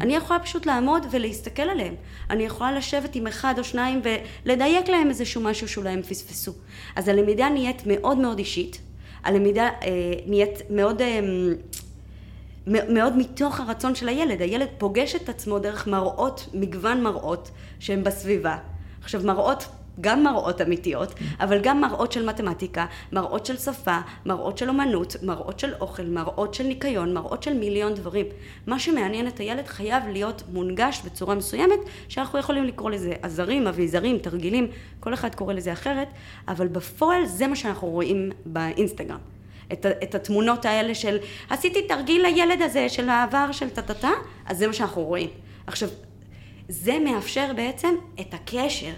אני 0.00 0.16
יכולה 0.16 0.38
פשוט 0.38 0.66
לעמוד 0.66 1.06
ולהסתכל 1.10 1.62
עליהם. 1.62 1.94
אני 2.30 2.44
יכולה 2.44 2.72
לשבת 2.72 3.14
עם 3.14 3.26
אחד 3.26 3.54
או 3.58 3.64
שניים 3.64 4.00
ולדייק 4.44 4.88
להם 4.88 5.08
איזשהו 5.08 5.40
משהו 5.40 5.68
שאולי 5.68 5.90
הם 5.90 6.02
פספסו. 6.02 6.52
אז 6.96 7.08
הלמידה 7.08 7.48
נהיית 7.48 7.82
מאוד 7.86 8.18
מאוד 8.18 8.38
אישית. 8.38 8.80
הלמידה 9.24 9.68
אה, 9.82 9.88
נהיית 10.26 10.58
מאוד... 10.70 11.02
אה, 11.02 11.20
מאוד 12.66 13.16
מתוך 13.16 13.60
הרצון 13.60 13.94
של 13.94 14.08
הילד. 14.08 14.40
הילד 14.40 14.68
פוגש 14.78 15.14
את 15.14 15.28
עצמו 15.28 15.58
דרך 15.58 15.86
מראות, 15.86 16.48
מגוון 16.54 17.02
מראות 17.02 17.50
שהם 17.80 18.04
בסביבה. 18.04 18.56
עכשיו, 19.02 19.20
מראות, 19.24 19.64
גם 20.00 20.24
מראות 20.24 20.60
אמיתיות, 20.60 21.14
אבל 21.40 21.60
גם 21.62 21.80
מראות 21.80 22.12
של 22.12 22.26
מתמטיקה, 22.26 22.86
מראות 23.12 23.46
של 23.46 23.56
שפה, 23.56 23.98
מראות 24.26 24.58
של 24.58 24.68
אומנות, 24.68 25.16
מראות 25.22 25.58
של 25.58 25.74
אוכל, 25.80 26.02
מראות 26.02 26.54
של 26.54 26.64
ניקיון, 26.64 27.14
מראות 27.14 27.42
של 27.42 27.54
מיליון 27.54 27.94
דברים. 27.94 28.26
מה 28.66 28.78
שמעניין 28.78 29.26
את 29.26 29.38
הילד 29.38 29.66
חייב 29.66 30.02
להיות 30.08 30.42
מונגש 30.52 31.02
בצורה 31.04 31.34
מסוימת, 31.34 31.78
שאנחנו 32.08 32.38
יכולים 32.38 32.64
לקרוא 32.64 32.90
לזה 32.90 33.12
עזרים, 33.22 33.66
אביזרים, 33.66 34.18
תרגילים, 34.18 34.66
כל 35.00 35.14
אחד 35.14 35.34
קורא 35.34 35.54
לזה 35.54 35.72
אחרת, 35.72 36.08
אבל 36.48 36.68
בפועל 36.68 37.26
זה 37.26 37.46
מה 37.46 37.56
שאנחנו 37.56 37.88
רואים 37.88 38.30
באינסטגרם. 38.46 39.18
את, 39.72 39.86
את 40.02 40.14
התמונות 40.14 40.64
האלה 40.64 40.94
של 40.94 41.18
עשיתי 41.50 41.86
תרגיל 41.88 42.22
לילד 42.22 42.62
הזה 42.62 42.88
של 42.88 43.08
העבר 43.08 43.52
של 43.52 43.70
טה-טה-טה, 43.70 44.10
אז 44.46 44.58
זה 44.58 44.66
מה 44.66 44.72
שאנחנו 44.72 45.02
רואים. 45.02 45.30
עכשיו, 45.66 45.88
זה 46.68 46.98
מאפשר 46.98 47.52
בעצם 47.56 47.94
את 48.20 48.34
הקשר. 48.34 48.92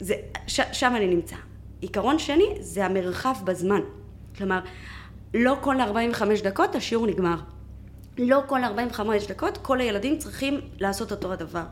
זה, 0.00 0.14
ש, 0.46 0.60
שם 0.72 0.92
אני 0.96 1.06
נמצא. 1.06 1.36
עיקרון 1.80 2.18
שני 2.18 2.54
זה 2.60 2.84
המרחב 2.84 3.34
בזמן. 3.44 3.80
כלומר, 4.36 4.60
לא 5.34 5.56
כל 5.60 5.80
45 5.80 6.42
דקות 6.42 6.74
השיעור 6.74 7.06
נגמר. 7.06 7.36
לא 8.18 8.40
כל 8.46 8.64
45 8.64 9.26
דקות 9.26 9.58
כל 9.58 9.80
הילדים 9.80 10.18
צריכים 10.18 10.60
לעשות 10.78 11.10
אותו 11.10 11.32
הדבר. 11.32 11.64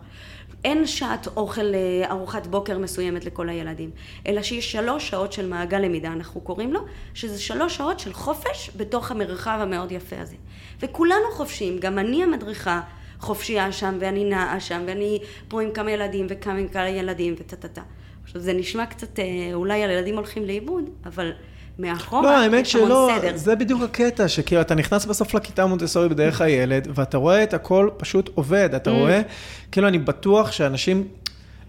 אין 0.64 0.86
שעת 0.86 1.26
אוכל, 1.36 1.74
אה, 1.74 2.10
ארוחת 2.10 2.46
בוקר 2.46 2.78
מסוימת 2.78 3.24
לכל 3.24 3.48
הילדים, 3.48 3.90
אלא 4.26 4.42
שיש 4.42 4.72
שלוש 4.72 5.08
שעות 5.08 5.32
של 5.32 5.48
מעגל 5.48 5.78
למידה, 5.78 6.12
אנחנו 6.12 6.40
קוראים 6.40 6.72
לו, 6.72 6.80
שזה 7.14 7.40
שלוש 7.40 7.76
שעות 7.76 8.00
של 8.00 8.12
חופש 8.12 8.70
בתוך 8.76 9.10
המרחב 9.10 9.58
המאוד 9.62 9.92
יפה 9.92 10.16
הזה. 10.20 10.36
וכולנו 10.80 11.30
חופשיים, 11.32 11.78
גם 11.78 11.98
אני 11.98 12.22
המדריכה 12.22 12.80
חופשייה 13.20 13.72
שם, 13.72 13.96
ואני 14.00 14.24
נעה 14.24 14.60
שם, 14.60 14.82
ואני 14.86 15.18
פה 15.48 15.62
עם 15.62 15.70
כמה 15.70 15.90
ילדים 15.90 16.26
וכמה 16.30 16.58
עם 16.58 16.68
כמה 16.68 16.88
ילדים 16.88 17.34
וטה-טה-טה. 17.38 17.82
עכשיו, 18.24 18.40
זה 18.40 18.52
נשמע 18.52 18.86
קצת, 18.86 19.18
אה, 19.18 19.24
אולי 19.54 19.84
הילדים 19.84 20.16
הולכים 20.16 20.44
לאיבוד, 20.44 20.84
אבל 21.06 21.32
מאחורה 21.78 22.22
לא, 22.22 22.36
האמת 22.38 22.66
שלא, 22.66 23.10
סדר. 23.18 23.36
זה 23.36 23.56
בדיוק 23.56 23.82
הקטע, 23.82 24.28
שכאילו 24.28 24.60
אתה 24.60 24.74
נכנס 24.74 25.04
בסוף 25.06 25.34
לכיתה 25.34 25.62
המונטסורי 25.62 26.08
בדרך 26.08 26.40
הילד, 26.40 26.88
ואתה 26.94 27.18
רואה 27.18 27.42
את 27.42 27.54
הכל 27.54 27.88
פשוט 27.96 28.30
עובד, 28.34 28.74
אתה 28.74 28.90
Mm. 28.90 28.94
רואה, 28.94 29.22
כאילו 29.72 29.88
אני 29.88 29.98
בטוח 29.98 30.52
שאנשים, 30.52 31.04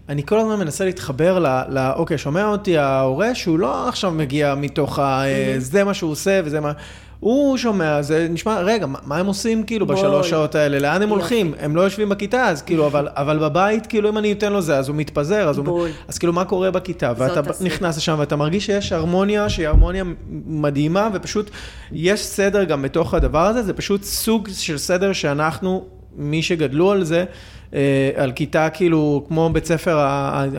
אני 0.08 0.26
כל 0.26 0.38
הזמן 0.38 0.58
מנסה 0.58 0.84
להתחבר 0.84 1.38
ל, 1.38 1.46
ל 1.68 1.90
אוקיי, 1.96 2.18
שומע 2.18 2.44
אותי 2.46 2.78
ההורה 2.78 3.34
שהוא 3.34 3.58
לא 3.58 3.88
עכשיו 3.88 4.10
מגיע 4.10 4.54
מתוך 4.54 4.98
ה... 4.98 5.22
Mm-hmm. 5.24 5.58
זה 5.58 5.84
מה 5.84 5.94
שהוא 5.94 6.10
עושה 6.10 6.40
וזה 6.44 6.60
מה... 6.60 6.72
הוא 7.20 7.56
שומע, 7.56 8.02
זה 8.02 8.26
נשמע, 8.30 8.60
רגע, 8.60 8.86
מה, 8.86 9.16
הם 9.16 9.26
עושים 9.26 9.62
כאילו. 9.62 9.86
בשלוש 9.86 10.30
שעות 10.30 10.54
האלה? 10.54 10.78
לאן 10.78 11.02
הם. 11.02 11.08
הולכים? 11.08 11.54
הם 11.60 11.76
לא 11.76 11.80
יושבים 11.80 12.08
בכיתה, 12.08 12.48
אז 12.48 12.62
כאילו, 12.62 12.86
אבל, 12.86 13.08
אבל 13.10 13.38
בבית, 13.38 13.86
כאילו, 13.86 14.08
אם 14.08 14.18
אני 14.18 14.32
אתן 14.32 14.52
לו 14.52 14.62
זה, 14.62 14.78
אז 14.78 14.88
הוא 14.88 14.96
מתפזר, 14.96 15.48
אז, 15.48 15.58
הוא. 15.58 15.86
אז 16.08 16.18
כאילו, 16.18 16.32
מה 16.32 16.44
קורה 16.44 16.70
בכיתה? 16.70 17.12
ואתה. 17.16 17.40
נכנס 17.60 17.96
לשם 17.96 18.16
ואתה 18.18 18.36
מרגיש 18.36 18.66
שיש 18.66 18.92
הרמוניה, 18.92 19.48
שהיא 19.48 19.68
הרמוניה 19.68 20.04
מדהימה, 20.46 21.08
ופשוט 21.14 21.50
יש 21.92 22.26
סדר 22.26 22.64
גם 22.64 22.82
בתוך 22.82 23.14
הדבר 23.14 23.46
הזה, 23.46 23.62
זה 23.62 23.72
פשוט 23.72 24.02
סוג 24.02 24.48
של 24.52 24.78
סדר 24.78 25.12
שאנחנו, 25.12 25.84
מי 26.16 26.42
שגדלו 26.42 26.90
על 26.90 27.04
זה, 27.04 27.24
על 28.16 28.32
כיתה 28.32 28.70
כאילו, 28.70 29.24
כמו 29.28 29.50
בית 29.52 29.64
ספר, 29.64 30.06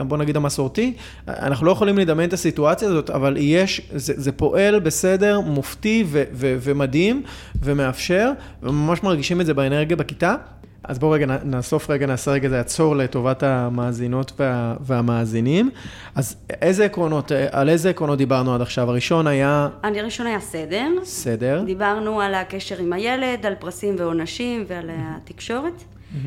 בוא 0.08 0.18
נגיד 0.18 0.36
המסורתי, 0.36 0.94
אנחנו 1.28 1.66
לא 1.66 1.72
יכולים 1.72 1.98
לדמיין 1.98 2.28
את 2.28 2.34
הסיטואציה 2.34 2.88
הזאת, 2.88 3.10
אבל 3.10 3.38
יש, 3.40 3.82
זה, 3.96 4.14
זה 4.18 4.32
פועל 4.32 4.80
בסדר 4.80 5.40
מופתי 5.40 6.04
ו, 6.08 6.24
ו, 6.34 6.58
ומדהים 6.62 7.24
ומאפשר, 7.64 8.32
וממש 8.64 9.04
מרגישים 9.04 9.42
את 9.42 9.46
זה 9.46 9.54
באנרגיה 9.54 9.98
בכיתה. 9.98 10.36
אז 10.84 11.00
בואו 11.00 11.12
רגע 11.12 11.26
נאסוף 11.44 11.90
רגע, 11.90 12.06
נעשה 12.06 12.32
רגע 12.32 12.46
איזה 12.46 12.60
עצור 12.60 12.96
לטובת 12.96 13.44
המאזינות 13.44 14.32
וה, 14.40 14.76
והמאזינים. 14.80 15.70
אז 16.16 16.36
איזה 16.62 16.86
עקרונות, 16.86 17.32
אה, 17.32 17.48
על 17.52 17.70
איזה 17.70 17.90
עקרונות 17.90 18.18
דיברנו 18.18 18.56
עד 18.56 18.62
עכשיו? 18.62 18.90
הראשון 18.90 19.28
היה 19.28 19.70
אני 19.84 20.00
הראשון 20.00 20.28
היה 20.28 20.40
סדר. 20.40 20.88
סדר. 21.04 21.64
דיברנו 21.66 22.22
על 22.22 22.36
הקשר 22.36 22.76
עם 22.80 22.94
הילד, 22.94 23.46
על 23.46 23.56
פרסים 23.56 23.96
ועונשים 23.98 24.66
ועל 24.68 24.90
התקשורת. 24.94 25.84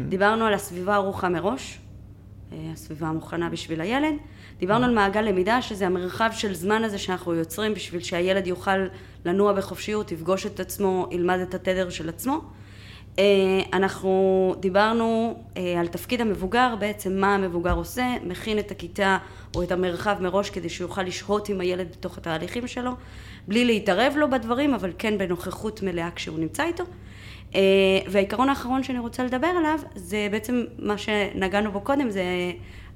דיברנו 0.09 0.45
על 0.45 0.55
הסביבה 0.55 0.95
ערוכה 0.95 1.29
מראש, 1.29 1.79
אה, 2.53 2.59
הסביבה 2.73 3.07
המוכנה 3.07 3.51
בשביל 3.51 3.81
הילד. 3.81 4.15
דיברנו 4.59 4.85
על 4.85 4.95
מעגל 4.95 5.21
למידה, 5.21 5.63
שזה 5.63 5.87
המרחב 5.87 6.31
של 6.33 6.55
זמן 6.55 6.85
הזה 6.85 6.99
שאנחנו 6.99 7.35
יוצרים 7.35 7.75
בשביל 7.75 8.03
שהילד 8.03 8.47
יוכל 8.47 8.87
לנוע 9.25 9.53
בחופשיות, 9.53 10.13
יפגוש 10.13 10.47
את 10.47 10.61
עצמו, 10.61 11.09
ילמד 11.11 11.39
את 11.39 11.55
התדר 11.55 11.91
של 11.91 12.09
עצמו. 12.09 12.41
אה, 13.19 13.25
אנחנו 13.73 14.55
דיברנו 14.61 15.39
אה, 15.57 15.81
על 15.81 15.87
תפקיד 15.87 16.21
המבוגר, 16.21 16.75
בעצם 16.79 17.13
מה 17.13 17.35
המבוגר 17.35 17.73
עושה, 17.75 18.07
מכין 18.25 18.59
את 18.59 18.71
הכיתה 18.71 19.19
או 19.55 19.63
את 19.63 19.73
המרחב 19.73 20.17
מראש 20.21 20.51
כדי 20.51 20.69
שהוא 20.69 20.89
יוכל 20.89 21.03
לשהות 21.03 21.49
עם 21.49 21.61
הילד 21.61 21.87
בתוך 21.91 22.19
התהליכים 22.19 22.67
שלו, 22.67 22.91
בלי 23.49 23.65
להתערב 23.65 24.13
לו 24.17 24.31
בדברים, 24.31 24.75
אבל 24.75 24.93
כן 24.99 25.19
בנוכחות 25.19 25.83
מלאה 25.83 26.09
כשהוא 26.15 26.39
נמצא 26.39 26.65
איתו. 26.65 26.85
אה, 27.55 27.61
והעיקרון 28.11 28.49
האחרון 28.49 28.83
שאני 28.83 28.99
רוצה 28.99 29.25
לדבר 29.25 29.47
עליו, 29.47 29.79
זה 29.95 30.29
בעצם 30.31 30.65
מה 30.79 30.99
שנגענו 30.99 31.73
בו 31.73 31.81
קודם, 31.81 32.11
זה 32.11 32.23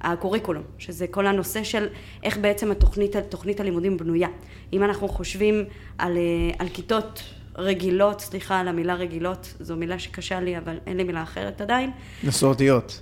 הקוריקולום, 0.01 0.63
שזה 0.77 1.07
כל 1.07 1.27
הנושא 1.27 1.63
של 1.63 1.87
איך 2.23 2.37
בעצם 2.37 2.71
התוכנית, 2.71 3.15
תוכנית 3.17 3.59
הלימודים 3.59 3.97
בנויה. 3.97 4.27
אם 4.73 4.83
אנחנו 4.83 5.07
חושבים 5.07 5.65
על, 5.97 6.17
אה, 6.17 6.55
על 6.59 6.69
כיתות 6.69 7.23
רגילות, 7.55 8.21
סליחה 8.21 8.59
על 8.59 8.67
המילה 8.67 8.95
רגילות, 8.95 9.53
זו 9.59 9.75
מילה 9.75 9.99
שקשה 9.99 10.39
לי, 10.39 10.57
אבל 10.57 10.77
אין 10.87 10.97
לי 10.97 11.03
מילה 11.03 11.23
אחרת 11.23 11.61
עדיין. 11.61 11.91
מסורתיות. 12.23 13.01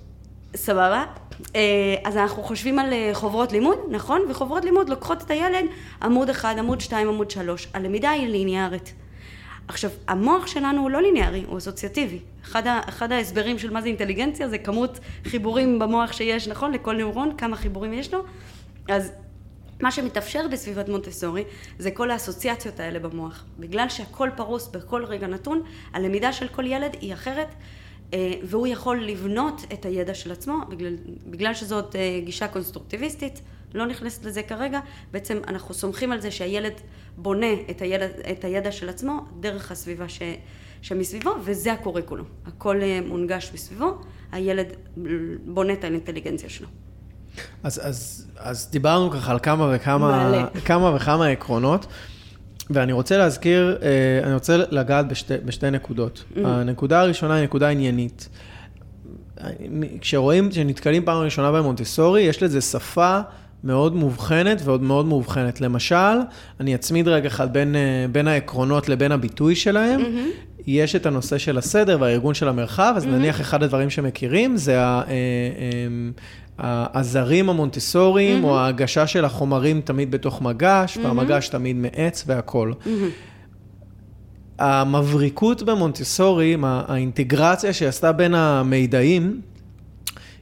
סבבה. 0.56 1.04
אה, 1.56 1.96
אז 2.04 2.18
אנחנו 2.18 2.44
חושבים 2.44 2.80
על 2.80 2.94
חוברות 3.14 3.52
לימוד, 3.52 3.78
נכון? 3.92 4.22
וחוברות 4.30 4.66
לימוד 4.66 4.90
לוקחות 4.90 5.22
את 5.22 5.32
הילד 5.32 5.66
עמוד 6.02 6.30
אחד, 6.30 6.56
עמוד 6.60 6.82
שתיים, 6.82 7.08
עמוד 7.08 7.32
שלוש. 7.32 7.68
הלמידה 7.74 8.10
היא 8.10 8.28
ליניארית. 8.28 8.94
עכשיו, 9.68 9.90
המוח 10.08 10.48
שלנו 10.48 10.82
הוא 10.82 10.90
לא 10.90 11.02
ליניארי, 11.02 11.44
הוא 11.48 11.58
אסוציאטיבי. 11.58 12.20
אחד, 12.44 12.68
ה, 12.68 12.82
אחד 12.90 13.12
ההסברים 13.12 13.60
של 13.60 13.74
מה 13.74 13.82
זה 13.82 13.88
אינטליגנציה 13.88 14.50
זה 14.50 14.58
כמות 14.58 15.00
חיבורים 15.24 15.80
במוח 15.80 16.12
שיש, 16.12 16.48
נכון? 16.48 16.72
לכל 16.72 16.94
נוירון, 16.94 17.38
כמה 17.38 17.56
חיבורים 17.56 17.94
יש 17.94 18.14
לו. 18.14 18.24
אז 18.88 19.12
מה 19.82 19.92
שמתאפשר 19.92 20.48
בסביבת 20.52 20.90
מונטסורי 20.90 21.44
זה 21.80 21.92
כל 21.92 22.12
האסוציאציות 22.12 22.80
האלה 22.80 23.00
במוח. 23.00 23.46
בגלל 23.60 23.90
שהכל 23.90 24.30
פרוס 24.36 24.68
בכל 24.68 25.06
רגע 25.06 25.28
נתון, 25.28 25.62
הלמידה 25.94 26.34
של 26.34 26.48
כל 26.48 26.66
ילד 26.66 26.96
היא 27.02 27.14
אחרת. 27.14 27.48
אה, 28.14 28.34
והוא 28.44 28.68
יכול 28.68 29.04
לבנות 29.04 29.62
את 29.74 29.86
הידע 29.86 30.14
של 30.14 30.32
עצמו, 30.32 30.58
בגלל, 30.70 30.96
בגלל 31.28 31.54
שזאת 31.54 31.96
אה, 31.96 32.20
גישה 32.26 32.48
קונסטרוקטיביסטית, 32.48 33.42
לא 33.76 33.86
נכנסת 33.86 34.26
לזה 34.26 34.44
כרגע, 34.44 34.80
בעצם 35.12 35.38
אנחנו 35.48 35.74
סומכים 35.74 36.12
על 36.12 36.22
זה 36.22 36.32
שהילד 36.32 36.74
בונה 37.18 37.54
את 37.70 37.82
הידע, 37.82 38.06
את 38.32 38.44
הידע 38.44 38.72
של 38.72 38.90
עצמו 38.90 39.26
דרך 39.40 39.72
הסביבה 39.72 40.10
ש, 40.10 40.22
שמסביבו, 40.82 41.32
וזה 41.44 41.74
הקוריקולום. 41.74 42.28
הכל 42.46 42.82
אה, 42.82 43.00
מונגש 43.08 43.52
מסביבו, 43.54 43.98
הילד 44.32 44.68
בונה 45.46 45.74
את 45.74 45.84
האינטליגנציה 45.84 46.50
שלו. 46.50 46.68
אז, 47.64 47.82
אז, 47.84 48.28
אז 48.38 48.70
דיברנו 48.72 49.12
ככה 49.12 49.32
על 49.32 49.40
כמה 49.40 49.72
וכמה, 49.76 50.48
כמה 50.66 50.96
וכמה 50.96 51.28
עקרונות. 51.28 51.86
ואני 52.70 52.94
רוצה 52.94 53.18
להזכיר, 53.18 53.80
אני 54.24 54.34
רוצה 54.34 54.58
לגעת 54.58 55.08
בשתי, 55.08 55.34
בשתי 55.46 55.72
נקודות. 55.72 56.24
Mm. 56.36 56.40
הנקודה 56.44 57.02
הראשונה 57.02 57.36
היא 57.36 57.44
נקודה 57.44 57.70
עניינית. 57.70 58.30
כשרואים, 60.02 60.50
כשנתקלים 60.50 61.06
פעם 61.06 61.18
ראשונה 61.18 61.52
במונטסורי, 61.52 62.22
יש 62.22 62.44
לזה 62.44 62.62
שפה 62.62 63.20
מאוד 63.64 63.96
מובחנת 63.96 64.62
ועוד 64.64 64.84
מאוד 64.84 65.06
מובחנת. 65.06 65.62
למשל, 65.62 66.18
אני 66.60 66.76
אצמיד 66.76 67.08
רגע 67.08 67.28
אחד 67.28 67.54
בין, 67.54 67.76
אה, 67.76 68.06
בין 68.12 68.28
העקרונות 68.28 68.90
לבין 68.90 69.12
הביטוי 69.12 69.56
שלהם. 69.56 70.02
Mm-hmm. 70.02 70.62
יש 70.68 70.96
את 70.96 71.06
הנושא 71.06 71.38
של 71.38 71.58
הסדר 71.58 71.98
והארגון 72.02 72.34
של 72.34 72.48
המרחב, 72.48 72.94
אז 72.98 73.04
mm-hmm. 73.04 73.08
נניח 73.08 73.42
אחד 73.42 73.64
הדברים 73.64 73.90
שמכירים 73.90 74.58
זה 74.58 74.82
ה... 74.82 75.02
אה, 75.08 75.14
אה, 76.60 76.86
הזרים 76.94 77.50
המונטסוריים, 77.50 78.44
mm-hmm. 78.44 78.48
או 78.48 78.58
ההגשה 78.60 79.08
של 79.08 79.26
החומרים 79.26 79.82
תמיד 79.82 80.12
בתוך 80.12 80.42
מגש, 80.42 80.98
mm-hmm. 80.98 81.00
והמגש 81.04 81.50
תמיד 81.50 81.76
מעץ 81.76 82.24
והכול. 82.28 82.74
Mm-hmm. 82.74 82.90
המבריקות 84.60 85.64
במונטסורי, 85.64 86.58
האינטגרציה 86.64 87.74
שעשתה 87.74 88.12
בין 88.12 88.34
המידעים, 88.34 89.42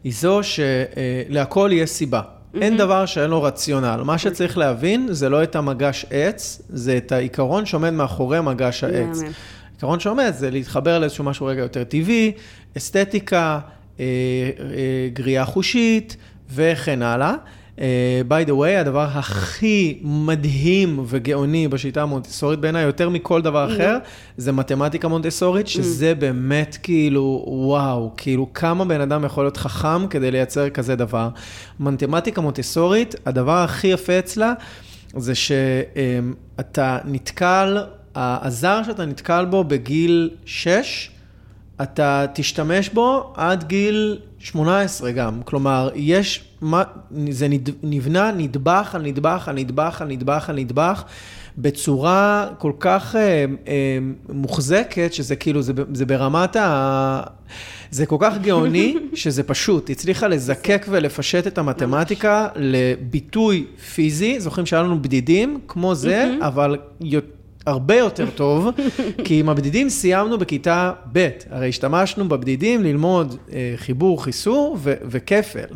היא 0.03 0.13
זו 0.13 0.39
שלהכל 0.43 1.69
יש 1.73 1.89
סיבה. 1.89 2.21
Mm-hmm. 2.53 2.61
אין 2.61 2.77
דבר 2.77 3.05
שאין 3.05 3.29
לו 3.29 3.43
רציונל. 3.43 4.01
מה 4.05 4.17
שצריך 4.17 4.57
להבין 4.57 5.07
זה 5.11 5.29
לא 5.29 5.43
את 5.43 5.55
המגש 5.55 6.05
עץ, 6.09 6.61
זה 6.69 6.97
את 6.97 7.11
העיקרון 7.11 7.65
שעומד 7.65 7.89
מאחורי 7.89 8.41
מגש 8.41 8.83
העץ. 8.83 9.21
העיקרון 9.71 9.99
שעומד 9.99 10.31
זה 10.37 10.51
להתחבר 10.51 10.99
לאיזשהו 10.99 11.23
משהו 11.23 11.45
רגע 11.45 11.61
יותר 11.61 11.83
טבעי, 11.83 12.31
אסתטיקה, 12.77 13.59
אה, 13.99 14.05
אה, 14.59 15.09
גריעה 15.13 15.45
חושית 15.45 16.17
וכן 16.53 17.01
הלאה. 17.01 17.33
By 17.77 18.47
the 18.47 18.51
way, 18.51 18.79
הדבר 18.79 19.07
הכי 19.13 19.99
מדהים 20.01 20.99
וגאוני 21.07 21.67
בשיטה 21.67 22.01
המונטסורית 22.01 22.59
בעיניי, 22.59 22.83
יותר 22.83 23.09
מכל 23.09 23.41
דבר 23.41 23.69
mm-hmm. 23.69 23.73
אחר, 23.73 23.97
זה 24.37 24.51
מתמטיקה 24.51 25.07
מונטסורית, 25.07 25.65
mm-hmm. 25.65 25.69
שזה 25.69 26.15
באמת 26.15 26.77
כאילו, 26.83 27.45
וואו, 27.47 28.11
כאילו 28.17 28.53
כמה 28.53 28.85
בן 28.85 29.01
אדם 29.01 29.25
יכול 29.25 29.43
להיות 29.43 29.57
חכם 29.57 30.07
כדי 30.07 30.31
לייצר 30.31 30.69
כזה 30.69 30.95
דבר. 30.95 31.29
מתמטיקה 31.79 32.41
מונטסורית, 32.41 33.15
הדבר 33.25 33.57
הכי 33.57 33.87
יפה 33.87 34.19
אצלה, 34.19 34.53
זה 35.17 35.35
שאתה 35.35 36.97
נתקל, 37.05 37.77
הזר 38.15 38.81
שאתה 38.85 39.05
נתקל 39.05 39.45
בו 39.45 39.63
בגיל 39.63 40.29
6, 40.45 41.09
אתה 41.83 42.25
תשתמש 42.33 42.89
בו 42.89 43.33
עד 43.35 43.63
גיל 43.63 44.19
18 44.39 45.11
גם. 45.11 45.41
כלומר, 45.45 45.89
יש, 45.95 46.43
מה, 46.61 46.83
זה 47.29 47.47
נבנה 47.83 48.31
נדבך 48.31 48.95
על 48.95 49.01
נדבך 49.01 49.47
על 49.47 49.55
נדבך 49.55 50.01
על 50.01 50.07
נדבך 50.07 50.49
על 50.49 50.55
נדבך. 50.55 51.03
בצורה 51.57 52.47
כל 52.57 52.71
כך 52.79 53.15
אה, 53.15 53.45
אה, 53.67 53.97
מוחזקת, 54.29 55.13
שזה 55.13 55.35
כאילו, 55.35 55.61
זה, 55.61 55.73
זה 55.93 56.05
ברמת 56.05 56.55
ה... 56.55 57.23
זה 57.91 58.05
כל 58.05 58.17
כך 58.19 58.37
גאוני, 58.37 58.95
שזה 59.13 59.43
פשוט. 59.43 59.89
הצליחה 59.89 60.27
לזקק 60.27 60.85
ולפשט 60.89 61.47
את 61.47 61.57
המתמטיקה 61.57 62.47
לביטוי 62.55 63.65
פיזי. 63.93 64.39
זוכרים 64.39 64.65
שהיה 64.65 64.83
לנו 64.83 65.01
בדידים 65.01 65.59
כמו 65.67 65.95
זה, 65.95 66.35
אבל 66.41 66.77
הרבה 67.65 67.95
יותר 67.95 68.29
טוב, 68.29 68.67
כי 69.25 69.39
עם 69.39 69.49
הבדידים 69.49 69.89
סיימנו 69.89 70.37
בכיתה 70.37 70.91
ב', 71.13 71.29
הרי 71.49 71.69
השתמשנו 71.69 72.29
בבדידים 72.29 72.83
ללמוד 72.83 73.37
אה, 73.53 73.73
חיבור, 73.75 74.23
חיסור 74.23 74.77
ו- 74.79 74.93
וכפל. 75.03 75.75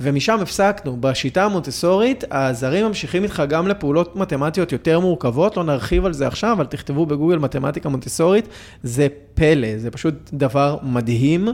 ומשם 0.00 0.38
הפסקנו. 0.40 0.96
בשיטה 1.00 1.44
המונטסורית, 1.44 2.24
הזרים 2.30 2.86
ממשיכים 2.86 3.22
איתך 3.22 3.42
גם 3.48 3.68
לפעולות 3.68 4.16
מתמטיות 4.16 4.72
יותר 4.72 5.00
מורכבות, 5.00 5.56
לא 5.56 5.64
נרחיב 5.64 6.06
על 6.06 6.12
זה 6.12 6.26
עכשיו, 6.26 6.52
אבל 6.52 6.66
תכתבו 6.66 7.06
בגוגל 7.06 7.38
מתמטיקה 7.38 7.88
מונטסורית, 7.88 8.48
זה 8.82 9.06
פלא, 9.34 9.78
זה 9.78 9.90
פשוט 9.90 10.14
דבר 10.32 10.76
מדהים 10.82 11.48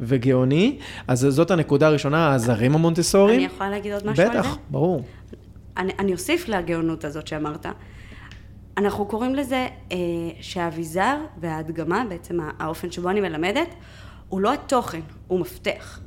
וגאוני. 0.00 0.78
אז 1.08 1.26
זאת 1.30 1.50
הנקודה 1.50 1.86
הראשונה, 1.86 2.34
הזרים 2.34 2.74
המונטסוריים. 2.74 3.38
אני 3.38 3.46
יכולה 3.46 3.70
להגיד 3.70 3.92
עוד 3.92 4.06
משהו 4.06 4.24
בטח, 4.24 4.36
על 4.36 4.42
זה? 4.42 4.48
בטח, 4.48 4.56
ברור. 4.70 5.04
אני, 5.76 5.92
אני 5.98 6.12
אוסיף 6.12 6.48
לגאונות 6.48 7.04
הזאת 7.04 7.26
שאמרת. 7.26 7.66
אנחנו 8.80 9.06
קוראים 9.06 9.34
לזה 9.34 9.66
אה, 9.92 9.96
שהאביזר 10.40 11.16
וההדגמה, 11.40 12.04
בעצם 12.08 12.38
האופן 12.58 12.90
שבו 12.90 13.10
אני 13.10 13.20
מלמדת, 13.20 13.68
הוא 14.28 14.40
לא 14.40 14.52
התוכן, 14.52 15.00
הוא 15.26 15.40
מפתח. 15.40 16.00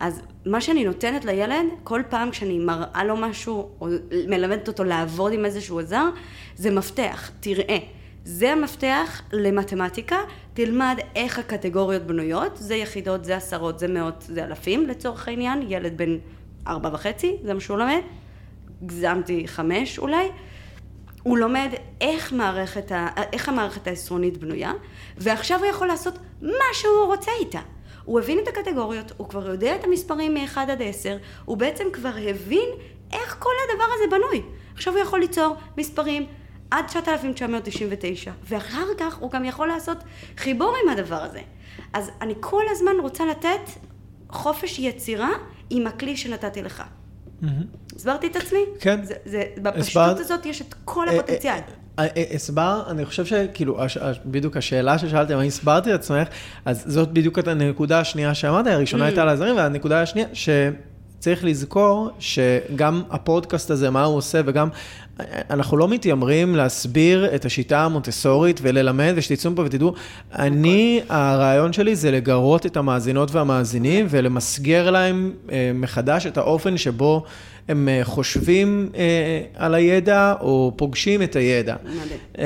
אז 0.00 0.22
מה 0.46 0.60
שאני 0.60 0.84
נותנת 0.84 1.24
לילד, 1.24 1.66
כל 1.84 2.02
פעם 2.08 2.30
כשאני 2.30 2.58
מראה 2.58 3.04
לו 3.04 3.16
משהו, 3.16 3.68
או 3.80 3.88
מלמדת 4.28 4.68
אותו 4.68 4.84
לעבוד 4.84 5.32
עם 5.32 5.44
איזשהו 5.44 5.80
עזר, 5.80 6.04
זה 6.56 6.70
מפתח, 6.70 7.30
תראה. 7.40 7.78
זה 8.24 8.52
המפתח 8.52 9.22
למתמטיקה, 9.32 10.16
תלמד 10.54 10.98
איך 11.14 11.38
הקטגוריות 11.38 12.02
בנויות, 12.02 12.56
זה 12.56 12.74
יחידות, 12.74 13.24
זה 13.24 13.36
עשרות, 13.36 13.78
זה 13.78 13.88
מאות, 13.88 14.24
זה 14.28 14.44
אלפים 14.44 14.86
לצורך 14.86 15.28
העניין, 15.28 15.62
ילד 15.68 15.96
בן 15.96 16.16
ארבע 16.66 16.90
וחצי, 16.92 17.36
זה 17.44 17.54
מה 17.54 17.60
שהוא 17.60 17.78
לומד, 17.78 18.00
גזמתי 18.86 19.48
חמש 19.48 19.98
אולי, 19.98 20.28
הוא 21.28 21.38
לומד 21.38 21.70
איך, 22.00 22.32
מערכת 22.32 22.92
ה, 22.92 23.08
איך 23.32 23.48
המערכת 23.48 23.86
העשרונית 23.86 24.36
בנויה, 24.36 24.72
ועכשיו 25.16 25.58
הוא 25.58 25.66
יכול 25.66 25.86
לעשות 25.86 26.18
מה 26.42 26.64
שהוא 26.72 27.04
רוצה 27.06 27.30
איתה. 27.40 27.60
הוא 28.04 28.20
הבין 28.20 28.38
את 28.38 28.48
הקטגוריות, 28.48 29.12
הוא 29.16 29.28
כבר 29.28 29.48
יודע 29.48 29.74
את 29.74 29.84
המספרים 29.84 30.34
מ-1 30.34 30.58
עד 30.58 30.82
10, 30.82 31.16
הוא 31.44 31.56
בעצם 31.56 31.84
כבר 31.92 32.08
הבין 32.08 32.68
איך 33.12 33.36
כל 33.38 33.50
הדבר 33.64 33.84
הזה 33.94 34.04
בנוי. 34.10 34.42
עכשיו 34.74 34.92
הוא 34.92 35.02
יכול 35.02 35.20
ליצור 35.20 35.56
מספרים 35.78 36.26
עד 36.70 36.86
9,999, 36.86 38.32
ואחר 38.44 38.86
כך 38.98 39.16
הוא 39.16 39.30
גם 39.30 39.44
יכול 39.44 39.68
לעשות 39.68 39.98
חיבור 40.36 40.74
עם 40.82 40.88
הדבר 40.88 41.22
הזה. 41.22 41.40
אז 41.92 42.10
אני 42.20 42.34
כל 42.40 42.64
הזמן 42.70 42.94
רוצה 43.00 43.26
לתת 43.26 43.70
חופש 44.30 44.78
יצירה 44.78 45.30
עם 45.70 45.86
הכלי 45.86 46.16
שנתתי 46.16 46.62
לך. 46.62 46.82
הסברתי 47.96 48.26
את 48.26 48.36
עצמי? 48.36 48.58
כן. 48.80 49.00
בפשטות 49.62 50.18
הזאת 50.18 50.46
יש 50.46 50.60
את 50.60 50.74
כל 50.84 51.08
אה, 51.08 51.14
אה, 51.14 51.18
הפוטנציאל. 51.18 51.58
אה, 51.98 52.06
הסבר, 52.34 52.82
אני 52.90 53.04
חושב 53.04 53.24
שכאילו, 53.24 53.78
בדיוק 54.26 54.56
השאלה 54.56 54.98
ששאלתם, 54.98 55.38
האם 55.38 55.46
הסברתי 55.46 55.94
את 55.94 56.00
עצמך, 56.00 56.28
אז 56.64 56.84
זאת 56.86 57.12
בדיוק 57.12 57.38
הנקודה 57.48 58.00
השנייה 58.00 58.34
שאמרת, 58.34 58.66
הראשונה 58.66 59.04
הייתה 59.04 59.22
על 59.22 59.28
הזרים, 59.28 59.56
והנקודה 59.56 60.02
השנייה, 60.02 60.28
שצריך 61.18 61.44
לזכור 61.44 62.10
שגם 62.18 63.02
הפודקאסט 63.10 63.70
הזה, 63.70 63.90
מה 63.90 64.04
הוא 64.04 64.16
עושה, 64.16 64.40
וגם 64.46 64.68
אנחנו 65.50 65.76
לא 65.76 65.88
מתיימרים 65.88 66.56
להסביר 66.56 67.34
את 67.34 67.44
השיטה 67.44 67.84
המונטסורית 67.84 68.60
וללמד, 68.62 69.12
ושתצאו 69.16 69.50
פה 69.56 69.62
ותדעו, 69.62 69.94
אני, 70.32 71.00
הרעיון 71.08 71.72
שלי 71.72 71.96
זה 71.96 72.10
לגרות 72.10 72.66
את 72.66 72.76
המאזינות 72.76 73.30
והמאזינים 73.30 74.06
ולמסגר 74.10 74.90
להם 74.90 75.32
מחדש 75.74 76.26
את 76.26 76.36
האופן 76.36 76.76
שבו... 76.76 77.24
הם 77.68 77.88
אה, 77.88 78.00
חושבים 78.04 78.90
אה, 78.96 79.40
על 79.54 79.74
הידע 79.74 80.34
או 80.40 80.72
פוגשים 80.76 81.22
את 81.22 81.36
הידע. 81.36 81.76
מדהים. 81.84 82.18
אה, 82.38 82.44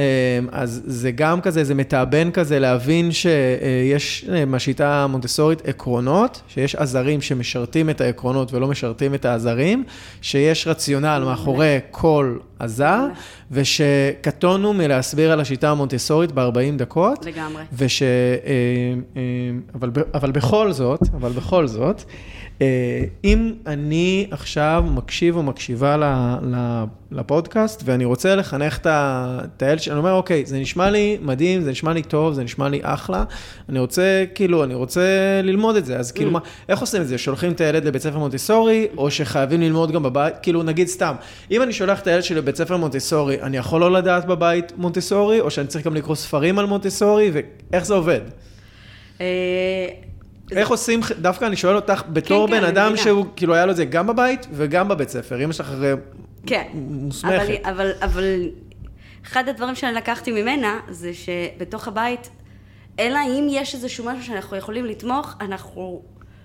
אז 0.53 0.83
זה 0.87 1.11
גם 1.11 1.41
כזה, 1.41 1.65
זה 1.65 1.75
מתאבן 1.75 2.31
כזה 2.31 2.59
להבין 2.59 3.13
שיש 3.13 4.25
בשיטה 4.51 5.05
המונטסורית 5.05 5.69
עקרונות, 5.69 6.41
שיש 6.49 6.75
עזרים 6.75 7.21
שמשרתים 7.21 7.91
את 7.91 8.01
העקרונות 8.01 8.53
ולא 8.53 8.69
משרתים 8.69 9.15
את 9.15 9.25
העזרים, 9.25 9.85
שיש 10.23 10.67
רציונל 10.67 11.23
מאחורי 11.27 11.79
כל 11.91 12.37
עזר, 12.59 13.07
ושקטונו 13.51 14.73
מלהסביר 14.73 15.33
על 15.33 15.41
השיטה 15.41 15.71
המונטסורית 15.71 16.33
ב-40 16.33 16.77
דקות. 16.77 17.27
לגמרי. 17.27 17.63
וש... 17.73 18.03
אבל, 19.75 19.91
אבל 20.15 20.31
בכל 20.31 20.73
זאת, 20.73 21.01
אבל 21.15 21.33
בכל 21.33 21.67
זאת, 21.67 22.03
אה, 22.03 22.42
אם 23.25 23.53
אני 23.67 24.27
עכשיו 24.31 24.85
מקשיב 24.95 25.37
או 25.37 25.43
מקשיבה 25.43 25.97
לפודקאסט, 27.13 27.83
ואני 27.85 28.05
רוצה 28.05 28.37
לחנך 28.37 28.79
את 28.87 29.63
הילד 29.63 29.81
שלי, 29.81 29.93
אני 29.93 29.99
אומר, 29.99 30.13
אוקיי, 30.13 30.47
זה 30.47 30.59
נשמע 30.59 30.91
לי 30.91 31.19
מדהים, 31.23 31.63
זה 31.63 31.71
נשמע 31.71 31.93
לי 31.93 32.03
טוב, 32.03 32.35
זה 32.35 32.45
נשמע 32.45 32.69
לי 32.69 32.81
אחלה, 32.83 33.25
אני 33.69 33.79
רוצה, 33.79 34.25
כאילו, 34.35 34.65
אני 34.65 34.75
רוצה 34.75 35.03
ללמוד 35.43 35.77
את 35.77 35.87
זה, 35.87 35.99
אז 35.99 36.13
כאילו, 36.13 36.31
mm. 36.31 36.33
מה, 36.33 36.39
איך 36.69 36.81
עושים 36.81 37.03
את 37.03 37.09
זה? 37.09 37.19
שולחים 37.19 37.53
את 37.53 37.61
הילד 37.61 37.85
לבית 37.85 38.03
ספר 38.03 38.19
מונטסורי, 38.19 38.87
או 38.97 39.11
שחייבים 39.11 39.61
ללמוד 39.61 39.93
גם 39.93 40.03
בבית? 40.03 40.35
כאילו, 40.43 40.63
נגיד 40.63 40.87
סתם, 40.87 41.15
אם 41.51 41.63
אני 41.63 41.73
שולח 41.73 42.01
את 42.01 42.07
הילד 42.07 42.23
שלי 42.23 42.37
לבית 42.37 42.57
ספר 42.57 42.77
מונטסורי, 42.77 43.43
אני 43.43 43.57
יכול 43.57 43.81
לא 43.81 43.93
לדעת 43.93 44.27
בבית 44.27 44.73
מונטסורי, 44.77 45.41
או 45.41 45.51
שאני 45.51 45.67
צריך 45.67 45.87
גם 45.87 45.95
לקרוא 45.95 46.15
ספרים 46.15 46.59
על 46.59 46.67
מונטסורי, 46.67 47.31
ואיך 47.33 47.85
זה 47.87 47.95
עובד? 47.95 48.21
איך 50.57 50.69
עושים, 50.69 51.01
דווקא 51.21 51.45
אני 51.45 51.57
שואל 51.57 51.77
אותך, 51.77 52.03
בתור 52.09 52.47
כן, 52.47 52.53
בן 52.53 52.65
אני 52.65 52.69
אדם. 52.69 52.97
שהוא, 52.97 53.27
כאילו 53.37 53.55
היה 53.55 53.67
לו 53.67 53.73
את 53.73 53.77
זה 53.77 53.85
גם 53.85 54.07
בבית 54.07 54.47
וגם 54.53 54.89
בבית 54.89 55.09
ספר, 55.09 55.45
אמא 55.45 55.53
שלך 55.53 55.71
הרי 55.71 55.93
כן. 56.47 56.67
מוסמכת. 56.75 57.61
אבל, 57.65 57.73
אבל, 57.75 57.93
אבל 58.03 58.51
אחד 59.27 59.49
הדברים 59.49 59.75
שאני 59.75 59.95
לקחתי 59.95 60.33
ממנה, 60.43 60.81
זה 60.89 61.11
שבתוך 61.15 61.89
הבית, 61.89 62.31
אלא 62.99 63.19
אם 63.27 63.47
יש 63.51 63.75
איזשהו 63.75 64.05
משהו 64.05 64.25
שאנחנו 64.25 64.57
יכולים 64.57 64.87
לתמוך, 64.87 65.35
אנחנו 65.41 66.03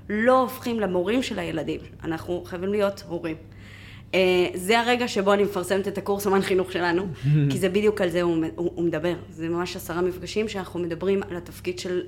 לא 0.10 0.41
הופכים 0.41 0.80
למורים 0.80 1.24
של 1.24 1.39
הילדים. 1.39 1.80
אנחנו 2.04 2.43
חייבים 2.46 2.72
להיות 2.72 3.04
הורים. 3.08 3.36
אה, 4.13 4.20
זה 4.54 4.80
הרגע 4.80 5.08
שבו 5.08 5.34
אני 5.34 5.43
מפרסמת 5.43 5.88
את 5.88 5.98
הקורס 5.98 6.26
אומן 6.26 6.41
חינוך 6.41 6.72
שלנו, 6.72 7.08
כי 7.52 7.58
זה 7.58 7.70
בדיוק 7.70 8.02
על 8.02 8.10
זה 8.10 8.22
הוא, 8.22 8.46
הוא, 8.56 8.72
הוא 8.76 8.86
מדבר. 8.86 9.13
זה 9.30 9.50
ממש 9.50 9.76
עשרה 9.76 10.02
מפגשים 10.02 10.48
שאנחנו 10.48 10.80
מדברים 10.80 11.24
על 11.30 11.38
התפקיד 11.38 11.80
של 11.80 12.02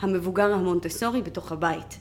המבוגר 0.00 0.52
המונטסורי 0.52 1.22
בתוך 1.22 1.52
הבית. 1.52 1.98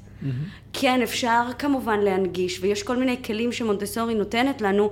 כן, 0.73 1.01
אפשר 1.01 1.43
כמובן 1.60 1.99
להנגיש, 1.99 2.60
ויש 2.62 2.84
כל 2.84 2.97
מיני 2.97 3.23
כלים 3.23 3.51
שמונטסורי 3.51 4.15
נותנת 4.15 4.62
לנו 4.62 4.91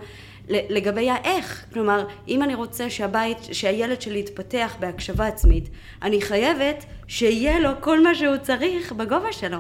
לגבי 0.50 1.10
האיך. 1.10 1.66
כלומר, 1.74 2.06
אם 2.28 2.44
אני 2.44 2.56
רוצה 2.56 2.90
שהבית, 2.90 3.38
שהילד 3.52 4.02
שלי 4.02 4.20
יתפתח 4.20 4.76
בהקשבה 4.80 5.28
עצמית, 5.28 5.70
אני 6.02 6.22
חייבת 6.22 6.86
שיהיה 7.08 7.60
לו 7.60 7.70
כל 7.80 8.04
מה 8.04 8.16
שהוא 8.16 8.38
צריך 8.38 8.92
בגובה 8.92 9.32
שלו. 9.32 9.58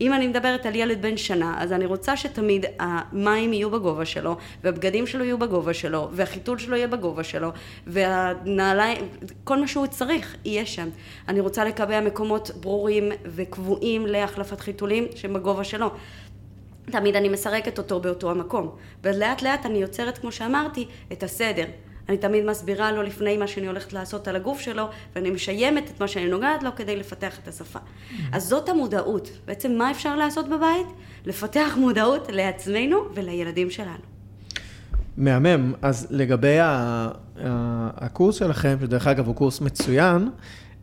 אם 0.00 0.12
אני 0.12 0.26
מדברת 0.28 0.66
על 0.66 0.74
ילד 0.74 1.02
בן 1.02 1.16
שנה, 1.16 1.54
אז 1.58 1.72
אני 1.72 1.86
רוצה 1.86 2.16
שתמיד 2.16 2.66
המים 2.78 3.52
יהיו 3.52 3.70
בגובה 3.70 4.04
שלו, 4.04 4.36
והבגדים 4.64 5.06
שלו 5.06 5.24
יהיו 5.24 5.38
בגובה 5.38 5.74
שלו, 5.74 6.08
והחיתול 6.12 6.58
שלו 6.58 6.76
יהיה 6.76 6.86
בגובה 6.86 7.24
שלו, 7.24 7.50
והנעליים, 7.86 9.08
כל 9.44 9.60
מה 9.60 9.68
שהוא 9.68 9.86
צריך 9.86 10.36
יהיה 10.44 10.66
שם. 10.66 10.88
אני 11.28 11.40
רוצה 11.40 11.64
לקבע 11.64 12.00
מקומות 12.00 12.50
ברורים 12.60 13.12
וקבועים 13.24 14.06
להחלפת 14.06 14.60
חיתולים 14.60 15.06
שהם 15.14 15.34
בגובה 15.34 15.64
שלו. 15.64 15.90
תמיד 16.90 17.16
אני 17.16 17.28
מסרקת 17.28 17.78
אותו 17.78 18.00
באותו 18.00 18.30
המקום. 18.30 18.70
ולאט 19.04 19.42
לאט 19.42 19.66
אני 19.66 19.78
יוצרת, 19.78 20.18
כמו 20.18 20.32
שאמרתי, 20.32 20.86
את 21.12 21.22
הסדר. 21.22 21.64
אני 22.08 22.16
תמיד 22.16 22.44
מסבירה 22.44 22.92
לו 22.92 23.02
לפני 23.02 23.36
מה 23.36 23.46
שאני 23.46 23.66
הולכת 23.66 23.92
לעשות 23.92 24.28
על 24.28 24.36
הגוף 24.36 24.60
שלו, 24.60 24.88
ואני 25.16 25.30
משיימת 25.30 25.90
את 25.90 26.00
מה 26.00 26.08
שאני 26.08 26.28
נוגעת 26.28 26.62
לו 26.62 26.70
כדי 26.76 26.96
לפתח 26.96 27.38
את 27.42 27.48
השפה. 27.48 27.78
אז 28.32 28.44
זאת 28.48 28.68
המודעות. 28.68 29.30
בעצם 29.46 29.72
מה 29.72 29.90
אפשר 29.90 30.16
לעשות 30.16 30.48
בבית? 30.48 30.86
לפתח 31.26 31.76
מודעות 31.76 32.28
לעצמנו 32.32 32.96
ולילדים 33.14 33.70
שלנו. 33.70 34.18
מהמם. 35.16 35.72
אז 35.82 36.06
לגבי 36.10 36.56
הקורס 37.96 38.34
שלכם, 38.34 38.76
שדרך 38.80 39.06
אגב 39.06 39.26
הוא 39.26 39.34
קורס 39.34 39.60
מצוין, 39.60 40.28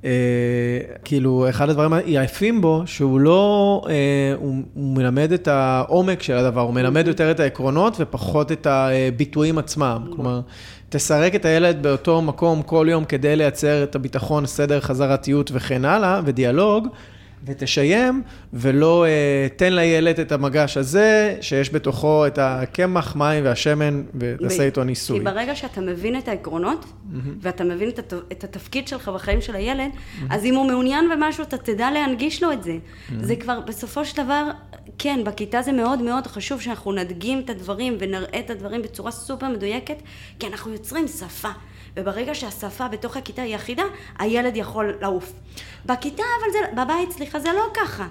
אה, 0.06 0.80
כאילו, 1.04 1.50
אחד 1.50 1.70
הדברים 1.70 1.94
היפים 1.94 2.62
בו, 2.62 2.84
שהוא 2.86 3.20
לא, 3.20 3.82
אה, 3.90 3.94
הוא, 4.38 4.56
הוא 4.74 4.96
מלמד 4.96 5.32
את 5.32 5.48
העומק 5.48 6.22
של 6.22 6.34
הדבר, 6.34 6.62
הוא 6.62 6.74
מלמד 6.74 7.08
יותר 7.08 7.32
את 7.32 7.40
העקרונות 7.40 7.96
ופחות 8.00 8.52
את 8.52 8.68
הביטויים 8.70 9.58
עצמם. 9.58 10.08
כלומר, 10.16 10.42
תסרק 10.89 11.36
את 11.36 11.45
הילד 11.45 11.84
באותו 11.84 12.21
מקום 12.21 12.62
כל 12.62 12.88
יום 12.89 13.06
כדי 13.06 13.36
לייצר 13.36 13.84
את 13.84 13.95
הביטחון, 13.95 14.45
סדר, 14.45 14.80
חזרתיות 14.80 15.52
וכן 15.54 15.86
הלאה, 15.86 16.21
ודיאלוג. 16.26 16.88
ותשיים, 17.45 18.24
ולא 18.54 19.06
uh, 19.06 19.54
תן 19.58 19.74
לילד 19.74 20.19
את 20.19 20.32
המגש 20.32 20.78
הזה, 20.78 21.38
שיש 21.41 21.74
בתוכו 21.74 22.28
את 22.28 22.39
הקמח, 22.41 23.15
מים 23.15 23.45
והשמן, 23.45 24.04
ותעשה 24.15 24.63
איתו 24.63 24.84
ניסוי. 24.84 25.19
כי 25.19 25.26
ברגע 25.26 25.56
שאתה 25.56 25.82
מבין 25.82 26.17
את 26.17 26.28
העקרונות, 26.28 26.86
ואתה 27.41 27.63
מבין 27.63 27.89
את, 27.89 28.00
הת... 28.00 28.13
את 28.32 28.43
התפקיד 28.43 28.88
שלך 28.88 29.10
בחיים 29.10 29.41
של 29.41 29.56
הילד, 29.56 29.89
אז 30.30 30.45
אם 30.45 30.56
הוא 30.56 30.67
מעוניין 30.67 31.06
במשהו, 31.10 31.43
אתה 31.43 31.58
תדע 31.58 31.91
להנגיש 31.91 32.43
לו 32.43 32.52
את 32.52 32.63
זה. 32.63 32.78
זה 33.21 33.36
כבר, 33.36 33.60
בסופו 33.60 34.06
של 34.06 34.24
דבר, 34.24 34.50
כן, 34.97 35.23
בכיתה 35.23 35.62
זה 35.62 35.71
מאוד 35.71 36.01
מאוד 36.01 36.27
חשוב 36.27 36.62
שאנחנו 36.62 36.91
נדגים 36.91 37.39
את 37.39 37.49
הדברים 37.49 37.97
ונראה 37.99 38.39
את 38.39 38.49
הדברים 38.49 38.81
בצורה 38.81 39.12
סופר 39.12 39.49
מדויקת, 39.49 39.97
כי 40.39 40.47
אנחנו 40.47 40.71
יוצרים 40.73 41.08
שפה. 41.08 41.49
וברגע 41.97 42.36
שהשפה 42.36 42.88
בתוך 42.88 43.17
הכיתה 43.17 43.41
היא 43.41 43.55
אחידה, 43.55 43.84
הילד 44.19 44.58
יכול 44.58 44.93
לעוף. 45.01 45.34
בכיתה, 45.86 46.23
אבל 46.39 46.51
זה, 46.51 46.81
בבית, 46.81 47.12
סליחה, 47.12 47.39
זה 47.39 47.49
לא 47.53 47.63
ככה. 47.73 48.08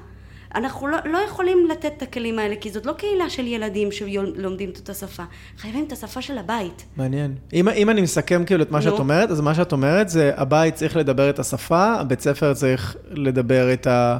אנחנו 0.54 0.86
לא, 0.86 0.98
לא 1.04 1.18
יכולים 1.18 1.68
לתת 1.70 1.92
את 1.96 2.02
הכלים 2.02 2.38
האלה, 2.38 2.54
כי 2.60 2.70
זאת 2.70 2.86
לא 2.86 2.92
קהילה 2.92 3.30
של 3.30 3.46
ילדים 3.46 3.92
שלומדים 3.92 4.70
את 4.70 4.76
אותה 4.76 4.94
שפה. 4.94 5.22
חייבים 5.58 5.84
את 5.84 5.92
השפה 5.92 6.22
של 6.22 6.38
הבית. 6.38 6.84
מעניין. 6.96 7.34
אם, 7.52 7.68
אם 7.68 7.90
אני 7.90 8.00
מסכם 8.00 8.44
כאילו 8.44 8.62
את 8.62 8.70
מה 8.70 8.78
נו. 8.78 8.84
שאת 8.84 8.98
אומרת, 8.98 9.30
אז 9.30 9.40
מה 9.40 9.54
שאת 9.54 9.72
אומרת 9.72 10.08
זה, 10.08 10.32
הבית 10.36 10.74
צריך 10.74 10.96
לדבר 10.96 11.30
את 11.30 11.38
השפה, 11.38 11.94
הבית 11.94 12.20
ספר 12.20 12.54
צריך 12.54 12.96
לדבר 13.10 13.72
את, 13.72 13.86
ה, 13.86 14.18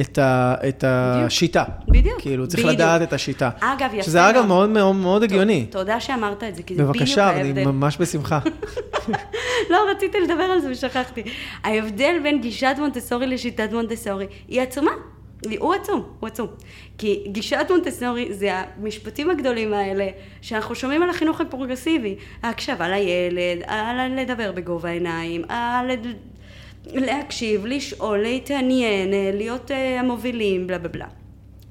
את, 0.00 0.18
ה, 0.18 0.54
את 0.68 0.84
השיטה. 0.86 1.64
בדיוק. 1.88 2.20
כאילו, 2.20 2.48
צריך 2.48 2.60
בדיוק. 2.64 2.74
לדעת 2.74 3.02
את 3.02 3.12
השיטה. 3.12 3.50
אגב, 3.60 3.90
יפה 3.94 4.02
שזה 4.02 4.30
אגב 4.30 4.46
מאוד 4.46 4.70
מאוד. 4.70 4.96
מאוד, 4.96 5.22
הגיוני. 5.22 5.66
תודה 5.70 6.00
שאמרת 6.00 6.44
את 6.44 6.56
זה, 6.56 6.62
כי 6.62 6.74
זה 6.74 6.82
בדיוק 6.82 6.96
בבקשה, 6.96 7.30
אני 7.30 7.48
ההבדל. 7.48 7.64
ממש 7.64 7.96
בשמחה. 8.00 8.38
לא, 9.70 9.78
רציתי 9.90 10.20
לדבר 10.20 10.42
על 10.42 10.60
זה 10.60 10.70
ושכחתי. 10.70 11.22
ההבדל 11.64 12.14
בין 12.22 12.40
גישת 12.40 12.74
מונטסורי 12.78 13.26
לשיטת 13.26 13.72
מונטסורי 13.72 14.26
היא 14.48 14.60
עצומה. 14.60 14.90
הוא 15.58 15.74
עצום, 15.74 16.02
הוא 16.20 16.26
עצום. 16.26 16.46
כי 16.98 17.24
גישת 17.26 17.66
מונטסורי 17.70 18.34
זה 18.34 18.50
המשפטים 18.54 19.30
הגדולים 19.30 19.72
האלה 19.72 20.08
שאנחנו 20.40 20.74
שומעים 20.74 21.02
על 21.02 21.10
החינוך 21.10 21.40
הפרוגרסיבי. 21.40 22.16
ההקשבה 22.42 22.88
לילד, 22.88 23.62
על 23.66 24.20
לדבר 24.20 24.52
בגובה 24.52 24.88
העיניים, 24.88 25.42
על 25.48 25.90
להקשיב, 26.86 27.66
לשאול, 27.66 28.18
להתעניין, 28.18 29.10
להיות 29.34 29.70
אה, 29.70 30.00
המובילים, 30.00 30.66
בלה 30.66 30.78
בלה 30.78 30.88
בלה. 30.88 31.06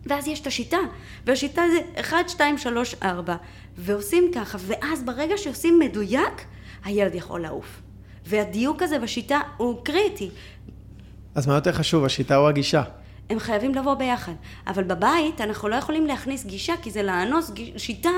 ואז 0.06 0.28
יש 0.28 0.40
את 0.40 0.48
השיטה, 0.48 0.78
והשיטה 1.26 1.62
זה 1.72 2.02
1, 2.02 2.30
2, 2.30 2.58
3, 2.58 2.96
4, 3.04 3.36
ועושים 3.78 4.32
ככה, 4.36 4.58
ואז 4.62 5.04
ברגע 5.04 5.38
שעושים 5.38 5.80
מדויק, 5.80 6.46
הילד 6.84 7.16
יכול 7.16 7.42
לעוף. 7.42 7.82
והדיוק 8.26 8.82
הזה 8.82 9.00
בשיטה 9.00 9.40
הוא 9.58 9.86
קריטי. 9.86 10.30
אז 11.36 11.48
מה 11.48 11.56
יותר 11.56 11.72
חשוב, 11.72 12.06
השיטה 12.06 12.38
או 12.38 12.50
הגישה? 12.50 12.84
הם 13.30 13.40
חייבים 13.40 13.76
לבוא 13.76 13.94
ביחד. 13.94 14.34
אבל 14.68 14.84
בבית 14.84 15.42
אנחנו 15.42 15.70
לא 15.70 15.76
יכולים 15.76 16.06
להכניס 16.06 16.46
גישה, 16.46 16.74
כי 16.82 16.92
זה 16.92 17.04
לאנוס 17.04 17.52
שיטה 17.78 18.10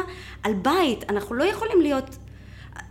על 0.44 0.54
בית. 0.54 1.10
אנחנו 1.10 1.36
לא 1.36 1.44
יכולים 1.44 1.82
להיות 1.82 2.18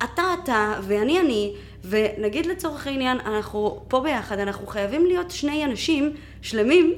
אתה 0.05 0.23
אתה 0.43 0.75
ואני 0.83 1.21
אני, 1.21 1.55
ונגיד 1.85 2.47
לצורך 2.47 2.87
העניין, 2.87 3.21
אנחנו 3.21 3.83
פה 3.89 4.01
ביחד, 4.01 4.39
אנחנו 4.39 4.67
חייבים 4.67 5.07
להיות 5.07 5.31
שני 5.31 5.65
אנשים 5.65 6.13
שלמים 6.43 6.95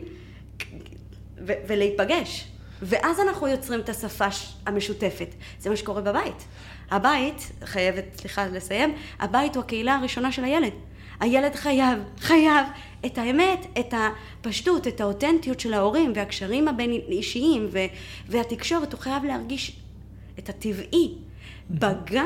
ו- 1.47 1.53
ולהיפגש. 1.67 2.49
ואז 2.83 3.21
אנחנו 3.21 3.49
יוצרים 3.49 3.81
את 3.81 3.89
השפה 3.89 4.27
המשותפת. 4.67 5.35
זה 5.59 5.71
מה 5.71 5.77
שקורה 5.77 6.01
בבית. 6.01 6.45
הבית, 6.91 7.53
חייבת, 7.65 8.05
סליחה, 8.17 8.47
לסיים, 8.47 8.95
הבית 9.19 9.57
הוא 9.57 9.65
הקהילה 9.65 9.95
הראשונה 9.95 10.33
של 10.33 10.45
הילד. 10.45 10.73
הילד 11.21 11.55
חייב, 11.55 11.99
חייב 12.19 12.67
את 13.07 13.19
האמת, 13.19 13.67
את 13.79 13.95
הפשטות, 13.97 14.87
את 14.87 15.01
האותנטיות 15.01 15.61
של 15.61 15.75
ההורים 15.75 16.13
והקשרים 16.15 16.69
הבין-אישיים 16.69 17.69
והתקשורת, 18.29 18.93
הוא 18.93 19.01
חייב 19.01 19.25
להרגיש 19.25 19.77
את 20.39 20.49
הטבעי. 20.49 21.15
בגן, 21.71 22.25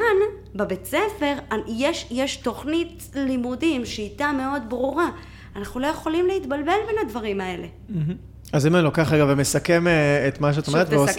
בבית 0.54 0.84
ספר, 0.86 1.34
יש, 1.68 2.06
יש 2.10 2.36
תוכנית 2.36 3.10
לימודים, 3.14 3.84
שיטה 3.86 4.32
מאוד 4.32 4.62
ברורה. 4.68 5.08
אנחנו 5.56 5.80
לא 5.80 5.86
יכולים 5.86 6.26
להתבלבל 6.26 6.64
בין 6.86 6.96
הדברים 7.06 7.40
האלה. 7.40 7.66
אז 8.52 8.66
אם 8.66 8.76
אני 8.76 8.84
לוקח 8.84 9.12
רגע 9.12 9.24
ומסכם 9.28 9.86
אה, 9.88 10.28
את 10.28 10.40
מה 10.40 10.52
שאת 10.52 10.68
אומרת, 10.68 10.86
ועוש-. 10.90 11.10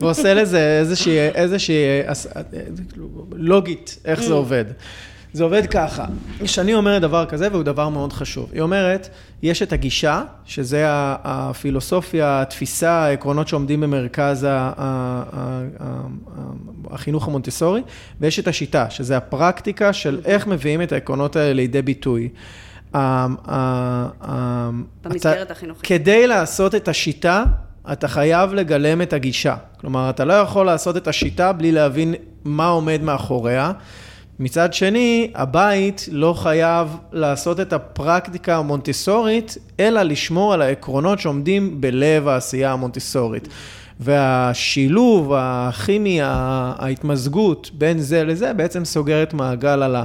ועושה 0.00 0.34
לזה 0.34 0.78
איזושהי, 0.80 1.18
איזושהי 1.20 1.74
אס- 2.04 2.26
אה, 2.36 2.42
כאילו, 2.90 3.08
לוגית, 3.32 3.98
איך 4.04 4.18
Mm. 4.20 4.22
זה 4.22 4.32
עובד. 4.32 4.64
זה 5.32 5.44
עובד 5.44 5.66
ככה, 5.66 6.04
שני 6.44 6.74
אומרת 6.74 7.02
דבר 7.02 7.26
כזה 7.26 7.48
והוא 7.52 7.62
דבר 7.62 7.88
מאוד 7.88 8.12
חשוב. 8.12 8.50
היא 8.52 8.60
אומרת, 8.60 9.08
יש 9.42 9.62
את 9.62 9.72
הגישה, 9.72 10.22
שזה 10.44 10.84
הפילוסופיה, 10.88 12.42
התפיסה, 12.42 12.90
העקרונות 12.90 13.48
שעומדים 13.48 13.80
במרכז 13.80 14.46
החינוך 16.90 17.28
המונטסורי, 17.28 17.82
ויש 18.20 18.38
את 18.38 18.48
השיטה, 18.48 18.90
שזה 18.90 19.16
הפרקטיקה 19.16 19.92
של 19.92 20.20
איך 20.24 20.46
מביאים 20.46 20.82
את 20.82 20.92
העקרונות 20.92 21.36
האלה 21.36 21.52
לידי 21.52 21.82
ביטוי. 21.82 22.28
במסגרת 25.04 25.50
החינוכית. 25.50 25.86
כדי 25.86 26.26
לעשות 26.26 26.74
את 26.74 26.88
השיטה, 26.88 27.44
אתה 27.92 28.08
חייב 28.08 28.54
לגלם 28.54 29.02
את 29.02 29.12
הגישה. 29.12 29.56
כלומר, 29.80 30.10
אתה 30.10 30.24
לא 30.24 30.32
יכול 30.32 30.66
לעשות 30.66 30.96
את 30.96 31.08
השיטה 31.08 31.52
בלי 31.52 31.72
להבין 31.72 32.14
מה 32.44 32.66
עומד 32.66 33.02
מאחוריה. 33.02 33.72
מצד 34.40 34.74
שני, 34.74 35.30
הבית 35.34 36.08
לא 36.12 36.32
חייב 36.32 36.96
לעשות 37.12 37.60
את 37.60 37.72
הפרקטיקה 37.72 38.56
המונטסורית, 38.56 39.58
אלא 39.80 40.02
לשמור 40.02 40.54
על 40.54 40.62
העקרונות 40.62 41.18
שעומדים 41.18 41.80
בלב 41.80 42.28
העשייה 42.28 42.72
המונטסורית. 42.72 43.48
והשילוב 44.00 45.32
הכימי, 45.36 46.18
ההתמזגות 46.22 47.70
בין 47.74 47.98
זה 47.98 48.24
לזה, 48.24 48.52
בעצם 48.52 48.84
סוגרת 48.84 49.34
מעגל 49.34 49.82
על. 49.82 49.96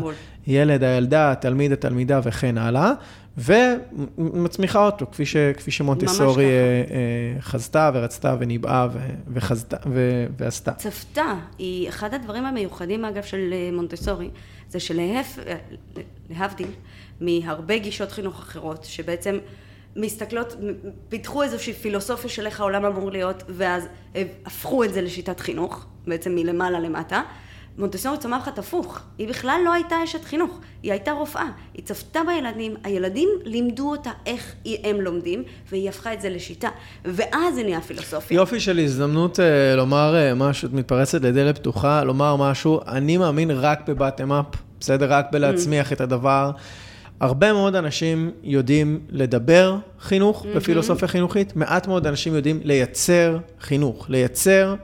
הילד, 0.47 0.83
הילדה, 0.83 1.31
התלמיד, 1.31 1.71
התלמידה 1.71 2.19
וכן 2.23 2.57
הלאה. 2.57 2.91
ומצמיחה 3.37 4.85
אותו, 4.85 5.05
כפי, 5.11 5.25
ש, 5.25 5.35
כפי 5.37 5.71
שמונטסורי 5.71 6.45
אה, 6.45 6.49
אה, 6.51 7.41
חזתה 7.41 7.91
ורצתה 7.93 8.35
וניבאה 8.39 8.87
וחזתה 9.33 9.77
ו, 9.85 10.25
ועשתה. 10.37 10.71
צפתה, 10.71 11.33
היא 11.57 11.89
אחד 11.89 12.13
הדברים 12.13 12.45
המיוחדים 12.45 13.05
אגב 13.05 13.23
של 13.23 13.53
אה, 13.53 13.69
מונטסורי, 13.73 14.29
זה 14.69 14.79
שלהבדיל 14.79 16.67
מהרבה 17.21 17.77
גישות 17.77 18.11
חינוך 18.11 18.39
אחרות, 18.39 18.83
שבעצם 18.83 19.37
מסתכלות, 19.95 20.55
פיתחו 21.09 21.43
איזושהי 21.43 21.73
פילוסופיה 21.73 22.29
של 22.29 22.45
איך 22.45 22.59
העולם 22.59 22.85
אמור 22.85 23.11
להיות, 23.11 23.43
ואז 23.49 23.87
הפכו 24.45 24.83
את 24.83 24.93
זה 24.93 25.01
לשיטת 25.01 25.39
חינוך, 25.39 25.85
בעצם 26.07 26.35
מלמעלה 26.35 26.79
למטה. 26.79 27.21
מונטסורי 27.77 28.17
צומחת 28.17 28.59
הפוך, 28.59 28.99
היא 29.17 29.27
בכלל 29.27 29.61
לא 29.65 29.73
הייתה 29.73 29.95
אשת 30.03 30.23
חינוך, 30.23 30.59
היא 30.83 30.91
הייתה 30.91 31.11
רופאה, 31.11 31.47
היא 31.73 31.85
צפתה 31.85 32.19
בילדים, 32.27 32.75
הילדים 32.83 33.29
לימדו 33.43 33.91
אותה 33.91 34.09
איך 34.25 34.55
הם 34.83 35.01
לומדים, 35.01 35.43
והיא 35.71 35.89
הפכה 35.89 36.13
את 36.13 36.21
זה 36.21 36.29
לשיטה, 36.29 36.69
ואז 37.05 37.55
זה 37.55 37.63
נהיה 37.63 37.81
פילוסופיה. 37.81 38.35
יופי 38.35 38.59
של 38.59 38.79
הזדמנות 38.79 39.39
uh, 39.39 39.77
לומר 39.77 40.15
uh, 40.15 40.35
משהו, 40.35 40.67
את 40.67 40.73
מתפרצת 40.73 41.21
לדלת 41.21 41.57
פתוחה, 41.57 42.03
לומר 42.03 42.35
משהו, 42.35 42.79
אני 42.87 43.17
מאמין 43.17 43.51
רק 43.51 43.89
בבטם 43.89 44.31
אפ, 44.31 44.45
בסדר? 44.79 45.13
רק 45.13 45.25
בלהצמיח 45.31 45.89
mm. 45.89 45.93
את 45.93 46.01
הדבר. 46.01 46.51
הרבה 47.19 47.53
מאוד 47.53 47.75
אנשים 47.75 48.31
יודעים 48.43 48.99
לדבר 49.09 49.77
חינוך 49.99 50.43
mm-hmm. 50.43 50.57
בפילוסופיה 50.57 51.07
חינוכית, 51.07 51.55
מעט 51.55 51.87
מאוד 51.87 52.07
אנשים 52.07 52.35
יודעים 52.35 52.59
לייצר 52.63 53.37
חינוך, 53.61 54.09
לייצר 54.09 54.75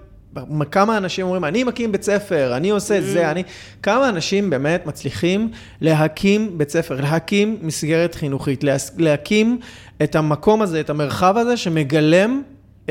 כמה 0.71 0.97
אנשים 0.97 1.25
אומרים, 1.25 1.45
אני 1.45 1.63
מקים 1.63 1.91
בית 1.91 2.03
ספר, 2.03 2.57
אני 2.57 2.69
עושה 2.69 2.97
את 2.97 3.03
זה, 3.03 3.27
mm. 3.27 3.32
אני... 3.32 3.43
כמה 3.84 4.09
אנשים 4.09 4.49
באמת 4.49 4.86
מצליחים 4.86 5.51
להקים 5.82 6.57
בית 6.57 6.69
ספר, 6.69 7.01
להקים 7.01 7.57
מסגרת 7.61 8.15
חינוכית, 8.15 8.63
להקים 8.97 9.59
את 10.03 10.15
המקום 10.15 10.61
הזה, 10.61 10.79
את 10.79 10.89
המרחב 10.89 11.38
הזה 11.38 11.57
שמגלם 11.57 12.41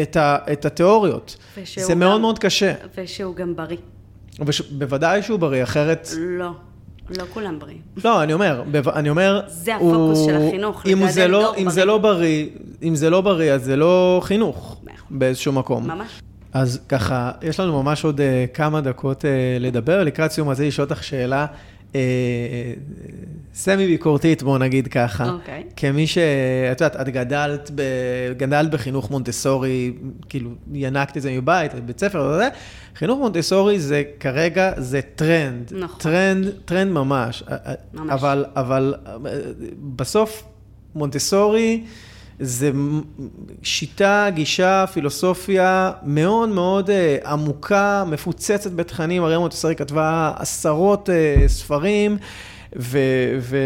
את, 0.02 0.16
ה, 0.16 0.38
את 0.52 0.64
התיאוריות. 0.64 1.36
זה 1.76 1.92
גם, 1.92 1.98
מאוד 1.98 2.20
מאוד 2.20 2.38
קשה. 2.38 2.74
ושהוא 2.98 3.34
גם 3.34 3.56
בריא. 3.56 3.78
וש, 4.46 4.60
בוודאי 4.60 5.22
שהוא 5.22 5.38
בריא, 5.38 5.62
אחרת... 5.62 6.08
לא. 6.18 6.50
לא 7.18 7.24
כולם 7.32 7.58
בריאים. 7.58 7.80
לא, 8.04 8.22
אני 8.22 8.32
אומר, 8.32 8.62
אני 8.94 9.10
אומר... 9.10 9.40
זה 9.48 9.76
הפוקוס 9.76 10.18
הוא, 10.18 10.26
של 10.26 10.36
החינוך, 10.36 10.86
אם 10.86 11.08
זה 11.08 11.28
לא, 11.28 11.54
אם 11.56 11.70
זה 11.70 11.84
לא 11.84 11.98
בריא, 11.98 12.46
אם 12.82 12.94
זה 12.94 13.10
לא 13.10 13.20
בריא, 13.20 13.52
אז 13.52 13.64
זה 13.64 13.76
לא 13.76 14.20
חינוך 14.24 14.80
באיזשהו 15.10 15.52
מקום. 15.52 15.86
ממש. 15.86 16.22
אז 16.52 16.80
ככה, 16.88 17.30
יש 17.42 17.60
לנו 17.60 17.82
ממש 17.82 18.04
עוד 18.04 18.20
uh, 18.20 18.22
כמה 18.54 18.80
דקות 18.80 19.22
uh, 19.22 19.26
לדבר. 19.60 20.04
לקראת 20.04 20.32
סיום 20.32 20.48
הזה 20.48 20.66
לשאול 20.66 20.88
אותך 20.90 21.04
שאלה 21.04 21.46
uh, 21.92 21.94
סמי 23.54 23.86
ביקורתית, 23.86 24.42
בואו 24.42 24.58
נגיד 24.58 24.88
ככה. 24.88 25.30
אוקיי. 25.30 25.64
Okay. 25.68 25.72
כמי 25.76 26.06
ש... 26.06 26.18
את 26.72 26.80
יודעת, 26.80 27.00
את 27.00 27.08
גדלת, 27.08 27.70
ב... 27.74 27.82
גדלת 28.36 28.70
בחינוך 28.70 29.10
מונטסורי, 29.10 29.92
כאילו, 30.28 30.50
ינקת 30.72 31.16
את 31.16 31.22
זה 31.22 31.32
מבית, 31.32 31.74
בית 31.74 32.00
ספר 32.00 32.30
וזה. 32.34 32.48
חינוך 32.96 33.18
מונטסורי 33.18 33.80
זה 33.80 34.02
כרגע, 34.20 34.72
זה 34.76 35.00
טרנד. 35.14 35.72
נכון. 35.78 36.00
טרנד, 36.00 36.48
טרנד 36.64 36.92
ממש. 36.92 37.44
ממש. 37.94 38.10
אבל, 38.10 38.44
אבל 38.56 38.94
בסוף, 39.96 40.42
מונטסורי... 40.94 41.84
זה 42.40 42.70
שיטה, 43.62 44.26
גישה, 44.34 44.84
פילוסופיה 44.92 45.92
מאוד 46.02 46.48
מאוד 46.48 46.90
אה, 46.90 47.28
עמוקה, 47.28 48.04
מפוצצת 48.06 48.72
בתכנים. 48.72 49.24
הרי 49.24 49.38
מונטסורי 49.38 49.76
כתבה 49.76 50.32
עשרות 50.36 51.08
אה, 51.08 51.48
ספרים, 51.48 52.18
ו, 52.78 52.98
ו, 53.40 53.58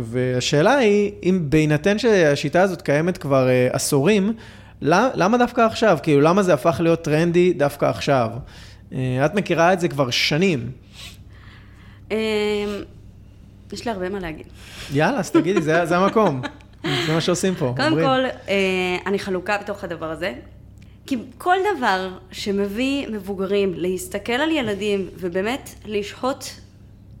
והשאלה 0.00 0.76
היא, 0.76 1.12
אם 1.22 1.46
בהינתן 1.48 1.98
שהשיטה 1.98 2.62
הזאת 2.62 2.82
קיימת 2.82 3.18
כבר 3.18 3.48
אה, 3.48 3.74
עשורים, 3.76 4.32
למה, 4.80 5.08
למה 5.14 5.38
דווקא 5.38 5.60
עכשיו? 5.60 5.98
כאילו, 6.02 6.20
למה 6.20 6.42
זה 6.42 6.54
הפך 6.54 6.80
להיות 6.82 7.02
טרנדי 7.02 7.52
דווקא 7.52 7.84
עכשיו? 7.86 8.30
Uh, 8.90 8.94
את 9.24 9.34
מכירה 9.34 9.72
את 9.72 9.80
זה 9.80 9.88
כבר 9.88 10.10
שנים. 10.10 10.70
אמ, 12.10 12.16
יש 13.72 13.84
לי 13.84 13.90
הרבה 13.90 14.08
מה 14.08 14.18
להגיד. 14.18 14.46
יאללה, 14.92 15.18
אז 15.18 15.30
תגידי, 15.30 15.62
זה, 15.62 15.86
זה 15.86 15.96
המקום. 15.96 16.40
זה 17.10 17.14
מה 17.14 17.20
שעושים 17.20 17.54
פה. 17.54 17.74
קודם 17.76 17.92
אומרים. 17.92 18.06
כל, 18.06 18.24
אה, 18.48 18.96
אני 19.06 19.18
חלוקה 19.18 19.58
בתוך 19.58 19.84
הדבר 19.84 20.10
הזה. 20.10 20.32
כי 21.06 21.16
כל 21.38 21.56
דבר 21.76 22.08
שמביא 22.32 23.08
מבוגרים 23.08 23.74
להסתכל 23.76 24.32
על 24.32 24.50
ילדים 24.50 25.08
ובאמת 25.16 25.70
לשהות 25.84 26.60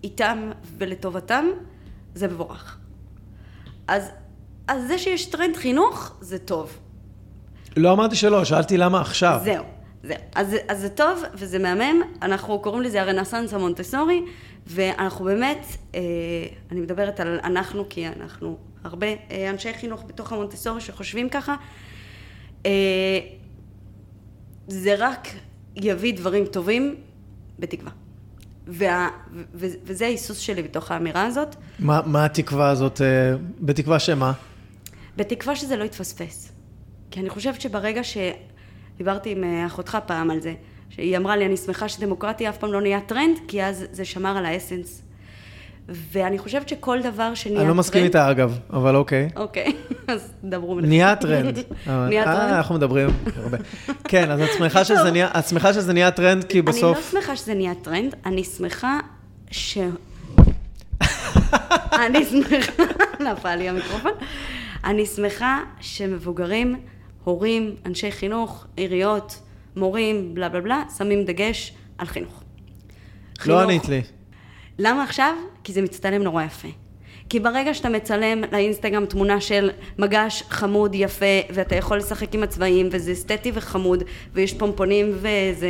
איתם 0.04 0.50
ולטובתם, 0.78 1.44
זה 2.14 2.28
מבורך. 2.28 2.78
אז, 3.88 4.10
אז 4.68 4.88
זה 4.88 4.98
שיש 4.98 5.26
טרנד 5.26 5.56
חינוך, 5.56 6.12
זה 6.20 6.38
טוב. 6.38 6.78
לא 7.76 7.92
אמרתי 7.92 8.16
שלא, 8.16 8.44
שאלתי 8.44 8.76
למה 8.76 9.00
עכשיו. 9.00 9.40
זהו, 9.44 9.64
זהו. 10.02 10.16
אז, 10.34 10.56
אז 10.68 10.80
זה 10.80 10.88
טוב 10.88 11.22
וזה 11.34 11.58
מהמם, 11.58 12.02
אנחנו 12.22 12.58
קוראים 12.58 12.82
לזה 12.82 13.00
הרנסאנס 13.00 13.54
המונטסורי, 13.54 14.22
ואנחנו 14.72 15.24
באמת, 15.24 15.66
אה, 15.94 16.00
אני 16.70 16.80
מדברת 16.80 17.20
על 17.20 17.40
אנחנו 17.44 17.88
כי 17.88 18.08
אנחנו 18.08 18.58
הרבה 18.84 19.06
אה, 19.06 19.50
אנשי 19.50 19.74
חינוך 19.74 20.04
בתוך 20.06 20.32
המונטסורי 20.32 20.80
שחושבים 20.80 21.28
ככה, 21.28 21.56
אה, 22.66 23.18
זה 24.68 24.94
רק 24.98 25.28
יביא 25.76 26.16
דברים 26.16 26.46
טובים 26.46 26.94
בתקווה. 27.58 27.92
וה, 28.66 29.08
ו, 29.54 29.66
וזה 29.84 30.04
ההיסוס 30.04 30.38
שלי 30.38 30.62
בתוך 30.62 30.90
האמירה 30.90 31.24
הזאת. 31.26 31.56
מה, 31.78 32.00
מה 32.06 32.24
התקווה 32.24 32.68
הזאת? 32.68 33.00
בתקווה 33.60 33.98
שמה? 33.98 34.32
בתקווה 35.16 35.56
שזה 35.56 35.76
לא 35.76 35.84
יתפספס. 35.84 36.52
כי 37.10 37.20
אני 37.20 37.30
חושבת 37.30 37.60
שברגע 37.60 38.00
שדיברתי 38.04 39.30
עם 39.30 39.44
אחותך 39.66 39.98
פעם 40.06 40.30
על 40.30 40.40
זה, 40.40 40.54
שהיא 40.90 41.16
אמרה 41.16 41.36
לי, 41.36 41.46
אני 41.46 41.56
שמחה 41.56 41.88
שדמוקרטיה 41.88 42.50
אף 42.50 42.58
פעם 42.58 42.72
לא 42.72 42.80
נהיה 42.80 43.00
טרנד, 43.00 43.38
כי 43.48 43.64
אז 43.64 43.84
זה 43.92 44.04
שמר 44.04 44.36
על 44.36 44.46
ה 44.46 44.53
essence 44.53 45.02
ואני 45.90 46.38
חושבת 46.38 46.68
שכל 46.68 47.02
דבר 47.02 47.34
שנהיה 47.34 47.56
טרנד... 47.56 47.58
אני 47.58 47.68
לא 47.68 47.74
מסכים 47.74 48.04
איתה 48.04 48.30
אגב, 48.30 48.58
אבל 48.72 48.96
אוקיי. 48.96 49.28
אוקיי, 49.36 49.72
אז 50.08 50.32
דברו 50.44 50.74
מלך. 50.74 50.86
נהיה 50.86 51.16
טרנד. 51.16 51.58
נהיה 51.86 52.24
טרנד? 52.24 52.36
אה, 52.36 52.56
אנחנו 52.56 52.74
מדברים 52.74 53.08
הרבה. 53.36 53.58
כן, 54.04 54.30
אז 54.30 54.40
את 54.40 55.44
שמחה 55.48 55.72
שזה 55.74 55.92
נהיה 55.92 56.10
טרנד, 56.10 56.44
כי 56.44 56.62
בסוף... 56.62 56.96
אני 56.96 57.04
לא 57.04 57.20
שמחה 57.20 57.36
שזה 57.36 57.54
נהיה 57.54 57.74
טרנד, 57.74 58.14
אני 58.26 58.44
שמחה 58.44 58.98
ש... 59.50 59.78
אני 62.06 62.24
שמחה, 62.24 62.82
נפל 63.20 63.56
לי 63.56 63.68
המיקרופון. 63.68 64.12
אני 64.84 65.06
שמחה 65.06 65.58
שמבוגרים, 65.80 66.80
הורים, 67.24 67.74
אנשי 67.86 68.10
חינוך, 68.10 68.66
עיריות, 68.76 69.38
מורים, 69.76 70.34
בלה 70.34 70.48
בלה 70.48 70.60
בלה, 70.60 70.82
שמים 70.98 71.24
דגש 71.24 71.72
על 71.98 72.06
חינוך. 72.06 72.42
לא 73.46 73.60
ענית 73.60 73.88
לי. 73.88 74.02
למה 74.78 75.02
עכשיו? 75.02 75.34
כי 75.64 75.72
זה 75.72 75.82
מצטלם 75.82 76.22
נורא 76.22 76.42
יפה. 76.42 76.68
כי 77.28 77.40
ברגע 77.40 77.74
שאתה 77.74 77.88
מצלם 77.88 78.44
לאינסטגרם 78.52 79.06
תמונה 79.06 79.40
של 79.40 79.70
מגש 79.98 80.42
חמוד 80.48 80.94
יפה 80.94 81.40
ואתה 81.50 81.74
יכול 81.74 81.96
לשחק 81.96 82.34
עם 82.34 82.42
הצבעים 82.42 82.88
וזה 82.92 83.12
אסתטי 83.12 83.50
וחמוד 83.54 84.04
ויש 84.32 84.54
פומפונים 84.54 85.12
וזה, 85.12 85.68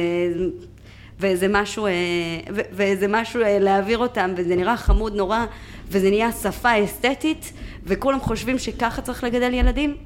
ואיזה 1.19 1.47
משהו, 1.49 1.87
אה, 1.87 1.93
ואיזה 2.49 3.09
משהו 3.09 3.43
אה, 3.43 3.59
להעביר 3.59 3.99
אותם 3.99 4.31
וזה 4.37 4.57
נראה 4.57 4.77
חמוד 4.77 5.15
נורא 5.15 5.45
וזה 5.89 6.11
נהיה 6.11 6.33
שפה 6.33 6.85
אסתטית 6.85 7.53
וכולם 7.85 8.21
חושבים 8.21 8.59
שככה 8.59 9.03
צריך 9.03 9.25
לגדל 9.25 9.55
ילדים 9.55 9.97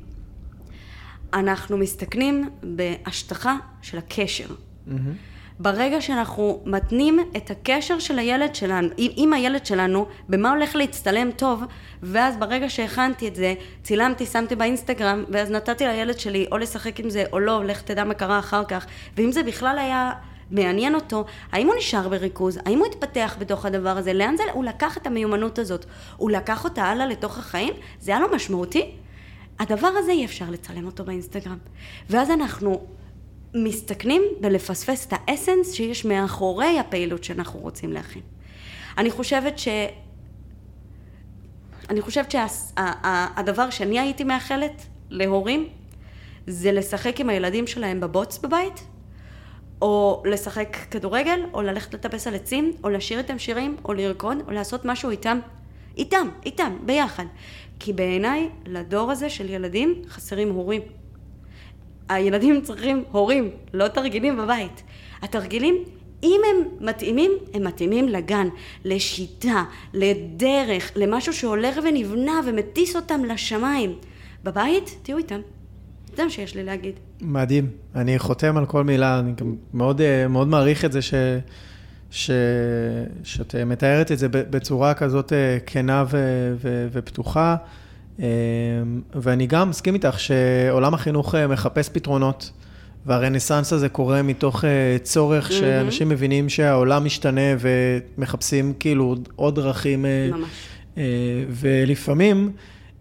אנחנו 1.35 1.77
מסתכנים 1.77 2.51
בהשטחה 2.63 3.57
של 3.83 3.99
הקשר. 3.99 4.47
Mm-hmm. 4.49 4.91
ברגע 5.59 6.01
שאנחנו 6.01 6.63
מתנים 6.67 7.19
את 7.37 7.51
הקשר 7.51 7.99
של 7.99 8.19
הילד 8.19 8.55
שלנו, 8.55 8.89
עם 8.97 9.33
הילד 9.33 9.67
שלנו, 9.67 10.07
במה 10.29 10.51
הולך 10.51 10.77
להצטלם 10.77 11.31
טוב, 11.31 11.63
ואז 12.03 12.37
ברגע 12.37 12.69
שהכנתי 12.69 13.29
את 13.29 13.35
זה, 13.35 13.55
צילמתי, 13.83 14.27
שמתי 14.27 14.57
באינסטגרם, 14.57 15.25
ואז 15.29 15.51
נתתי 15.51 15.87
לילד 15.87 16.19
שלי 16.19 16.47
או 16.53 16.59
לשחק 16.59 17.01
עם 17.01 17.11
זה 17.11 17.25
או 17.33 17.41
לא, 17.41 17.65
לך 17.65 17.83
תדע 17.83 18.05
מה 18.05 18.15
קרה 18.15 18.39
אחר 18.39 18.65
כך, 18.65 18.87
ואם 19.17 19.33
זה 19.33 19.43
בכלל 19.43 19.79
היה 19.79 20.13
מעניין 20.51 20.95
אותו, 20.95 21.25
האם 21.53 21.67
הוא 21.67 21.75
נשאר 21.79 22.09
בריכוז, 22.09 22.59
האם 22.67 22.79
הוא 22.79 22.87
התפתח 22.87 23.37
בתוך 23.39 23.67
הדבר 23.67 23.99
הזה, 23.99 24.13
לאן 24.13 24.37
זה, 24.37 24.43
הוא 24.53 24.65
לקח 24.65 24.97
את 24.97 25.07
המיומנות 25.07 25.59
הזאת, 25.59 25.87
הוא 26.17 26.31
לקח 26.31 26.65
אותה 26.65 26.83
הלאה 26.83 27.07
לתוך 27.07 27.39
החיים, 27.39 27.73
זה 28.01 28.11
היה 28.11 28.21
לו 28.21 28.29
משמעותי. 28.35 28.91
הדבר 29.59 29.87
הזה 29.87 30.13
אי 30.13 30.25
אפשר 30.25 30.51
לצלם 30.51 30.87
אותו 30.87 31.05
באינסטגרם. 31.05 31.59
ואז 32.11 32.31
אנחנו 32.31 32.87
מסתכנים 33.55 34.23
בלפספס 34.41 35.07
את 35.07 35.13
האסנס 35.13 35.73
שיש 35.73 36.05
מאחורי 36.05 36.79
הפעילות 36.79 37.25
שאנחנו 37.25 37.61
רוצים 37.61 37.93
להכין. 37.93 38.23
אני 38.99 39.11
חושבת 39.11 39.59
ש... 39.59 39.69
אני 41.91 42.01
חושבת 42.01 42.31
שהדבר 42.31 43.71
שה... 43.71 43.77
שאני 43.77 44.01
הייתי 44.01 44.25
מאחלת 44.25 44.87
להורים 45.11 45.69
זה 46.47 46.73
לשחק 46.73 47.21
עם 47.21 47.29
הילדים 47.29 47.67
שלהם 47.67 48.01
בבוץ 48.01 48.39
בבית, 48.39 48.85
או 49.83 50.23
לשחק 50.27 50.77
כדורגל, 50.91 51.41
או 51.53 51.63
ללכת 51.63 51.95
לטפס 51.95 52.27
על 52.27 52.35
עצים, 52.35 52.73
או 52.85 52.89
לשיר 52.89 53.19
איתם 53.19 53.39
שירים, 53.39 53.77
או 53.85 53.93
לרקוד, 53.93 54.37
או 54.47 54.53
לעשות 54.53 54.85
משהו 54.85 55.11
איתם. 55.11 55.39
איתם, 55.97 56.29
איתם, 56.47 56.77
ביחד. 56.87 57.25
כי 57.79 57.93
בעיניי, 57.93 58.49
לדור 58.67 59.11
הזה 59.11 59.31
של 59.31 59.51
ילדים 59.51 60.03
חסרים 60.09 60.51
הורים. 60.51 60.83
הילדים 62.09 62.61
צריכים 62.61 63.05
הורים, 63.11 63.51
לא 63.75 63.89
תרגילים 63.89 64.37
בבית. 64.37 64.83
התרגילים, 65.23 65.75
אם 66.23 66.41
הם 66.51 66.87
מתאימים, 66.87 67.31
הם 67.55 67.65
מתאימים 67.65 68.09
לגן, 68.09 68.49
לשיטה, 68.85 69.65
לדרך, 69.95 70.93
למשהו 70.97 71.33
שהולך 71.33 71.79
ונבנה 71.85 72.41
ומטיס 72.47 72.97
אותם 72.97 73.25
לשמיים. 73.25 73.99
בבית, 74.45 74.99
תהיו 75.03 75.19
איתם. 75.19 75.41
זה 76.17 76.25
מה 76.25 76.31
שיש 76.31 76.55
לי 76.55 76.65
להגיד. 76.65 76.95
מדהים. 77.21 77.71
אני 77.95 78.19
חותם 78.19 78.57
על 78.57 78.67
כל 78.67 78.85
מילה, 78.85 79.19
אני 79.19 79.33
גם 79.33 79.55
מאוד, 79.75 80.01
אה, 80.01 80.29
מאוד 80.29 80.49
מעריך 80.49 80.85
את 80.85 80.93
זה 80.93 81.03
ש, 81.03 81.15
ש, 82.15 82.31
שאת 83.25 83.55
מתארת 83.55 84.13
את 84.13 84.19
זה 84.19 84.29
בצורה 84.31 84.95
כזאת 84.95 85.33
אה, 85.33 85.59
כנה 85.67 86.05
ו, 86.11 86.19
ו, 86.63 86.89
ופתוחה. 86.93 87.57
אה, 88.21 88.27
ואני 89.15 89.47
גם 89.47 89.71
מסכים 89.71 89.95
איתך 89.95 90.21
שעולם 90.21 90.95
החינוך 90.95 91.35
מחפש 91.35 91.89
פתרונות, 91.89 92.51
והרנסאנס 93.07 93.73
הזה 93.73 93.89
קורה 93.89 94.23
מתוך 94.23 94.65
צורך 95.03 95.49
mm-hmm. 95.49 95.53
שאנשים 95.53 96.09
מבינים 96.09 96.49
שהעולם 96.49 97.05
משתנה 97.05 97.41
ומחפשים 97.59 98.73
כאילו 98.81 99.17
עוד 99.37 99.55
דרכים. 99.55 100.05
ממש. 100.31 101.05
ולפעמים... 101.51 102.51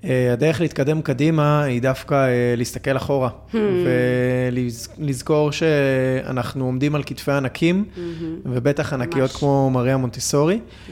אה, 0.05 0.33
הדרך 0.33 0.61
להתקדם 0.61 1.01
קדימה 1.01 1.63
היא 1.63 1.81
דווקא 1.81 2.15
אה, 2.15 2.53
להסתכל 2.57 2.97
אחורה, 2.97 3.29
hmm. 3.29 3.55
ולזכור 4.97 5.51
שאנחנו 5.51 6.65
עומדים 6.65 6.95
על 6.95 7.03
כתפי 7.05 7.31
ענקים, 7.31 7.85
hmm. 7.95 7.99
ובטח 8.45 8.93
ענקיות 8.93 9.31
ממש. 9.31 9.39
כמו 9.39 9.69
מריה 9.73 9.97
מונטיסורי. 9.97 10.59
Hmm. 10.87 10.91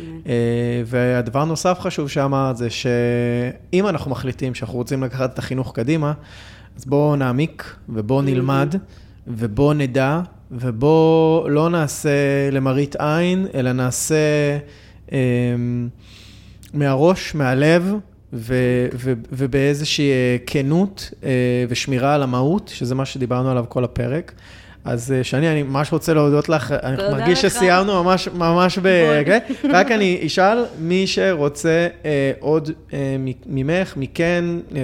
והדבר 0.85 1.45
נוסף 1.45 1.79
חשוב 1.79 2.09
שאמרת 2.09 2.57
זה 2.57 2.69
שאם 2.69 3.87
אנחנו 3.87 4.11
מחליטים 4.11 4.53
שאנחנו 4.53 4.77
רוצים 4.77 5.03
לקחת 5.03 5.33
את 5.33 5.39
החינוך 5.39 5.75
קדימה, 5.75 6.13
אז 6.77 6.85
בואו 6.85 7.15
נעמיק 7.15 7.75
ובואו 7.89 8.21
נלמד 8.21 8.75
ובואו 9.27 9.73
נדע 9.73 10.21
ובואו 10.51 11.49
לא 11.49 11.69
נעשה 11.69 12.09
למראית 12.51 12.95
עין, 12.95 13.47
אלא 13.53 13.71
נעשה 13.71 14.15
אה, 15.11 15.17
מהראש, 16.73 17.35
מהלב. 17.35 17.93
ו- 18.33 18.87
ו- 18.93 19.13
ובאיזושהי 19.31 20.11
אה, 20.11 20.37
כנות 20.45 21.11
אה, 21.23 21.29
ושמירה 21.69 22.15
על 22.15 22.23
המהות, 22.23 22.71
שזה 22.73 22.95
מה 22.95 23.05
שדיברנו 23.05 23.51
עליו 23.51 23.65
כל 23.69 23.83
הפרק. 23.83 24.31
אז 24.85 25.11
אה, 25.11 25.23
שני, 25.23 25.51
אני 25.51 25.63
ממש 25.63 25.93
רוצה 25.93 26.13
להודות 26.13 26.49
לך, 26.49 26.71
אני 26.83 26.97
מרגיש 26.97 27.45
לך. 27.45 27.51
שסיימנו 27.51 28.03
ממש, 28.03 28.27
ממש 28.27 28.77
ב... 28.77 28.87
okay? 29.25 29.53
רק 29.69 29.91
אני 29.91 30.21
אשאל, 30.25 30.65
מי 30.79 31.07
שרוצה 31.07 31.87
אה, 32.05 32.31
עוד 32.39 32.69
אה, 32.93 33.15
ממך, 33.45 33.97
מכן, 33.97 34.45
אה, 34.75 34.81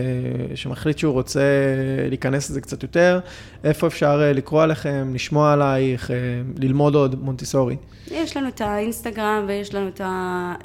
שמחליט 0.56 0.98
שהוא 0.98 1.14
רוצה 1.14 1.41
להיכנס 2.10 2.50
לזה 2.50 2.62
קצת 2.62 2.84
יותר, 2.84 3.20
איפה 3.64 3.88
אפשר 3.88 4.22
אה, 4.24 4.34
לקרוא 4.34 4.64
עליכם, 4.64 5.12
לשמוע 5.14 5.54
עלייך, 5.54 6.12
אה, 6.12 6.16
ללמוד 6.58 6.95
עוד 6.95 7.24
מונטיסורי? 7.24 7.76
יש 8.12 8.38
לנו 8.38 8.48
את 8.48 8.62
האינסטגרם 8.62 9.45
ויש 9.48 9.76
לנו 9.76 9.89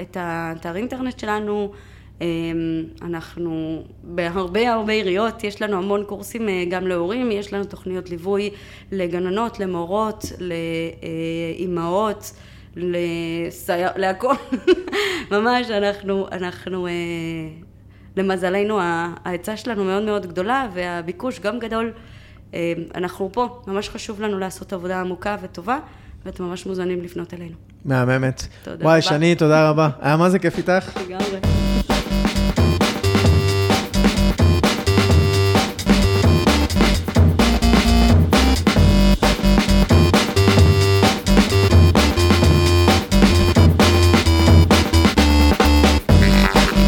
את 0.00 0.16
האתר 0.20 0.76
אינטרנט 0.76 1.18
שלנו. 1.18 1.72
אמ, 2.20 2.26
אנחנו 3.02 3.82
בהרבה 4.02 4.72
הרבה 4.72 4.92
עיריות, 4.92 5.44
יש 5.44 5.62
לנו 5.62 5.76
המון 5.76 6.04
קורסים 6.04 6.48
אה, 6.48 6.64
גם 6.70 6.86
להורים, 6.86 7.30
יש 7.30 7.52
לנו 7.52 7.64
תוכניות 7.64 8.10
ליווי 8.10 8.50
לגננות, 8.92 9.60
למורות, 9.60 10.24
לאימהות, 11.58 12.32
לסייר, 12.76 13.90
להכל. 13.96 14.34
ממש, 15.32 15.70
אנחנו, 15.70 16.26
אנחנו, 16.32 16.86
אה, 16.86 16.92
למזלנו 18.16 18.78
ההיצע 18.80 19.56
שלנו 19.56 19.84
מאוד 19.84 20.02
מאוד 20.02 20.26
גדולה 20.26 20.68
והביקוש 20.74 21.40
גם 21.40 21.58
גדול. 21.58 21.92
אמ, 22.54 22.58
אנחנו 22.94 23.30
פה, 23.32 23.62
ממש 23.66 23.88
חשוב 23.88 24.20
לנו 24.20 24.38
לעשות 24.38 24.72
עבודה 24.72 25.00
עמוקה 25.00 25.36
וטובה, 25.42 25.78
ואתם 26.24 26.44
ממש 26.44 26.66
מוזמנים 26.66 27.02
לפנות 27.02 27.34
אלינו. 27.34 27.54
מהממת. 27.84 28.42
תודה 28.62 28.74
רבה. 28.76 28.84
וואי, 28.84 29.02
שני, 29.02 29.34
תודה 29.34 29.70
רבה. 29.70 29.88
היה 30.00 30.16
מה 30.16 30.30
זה 30.30 30.38
כיף 30.38 30.58
איתך? 30.58 30.96
לגמרי. 30.96 31.38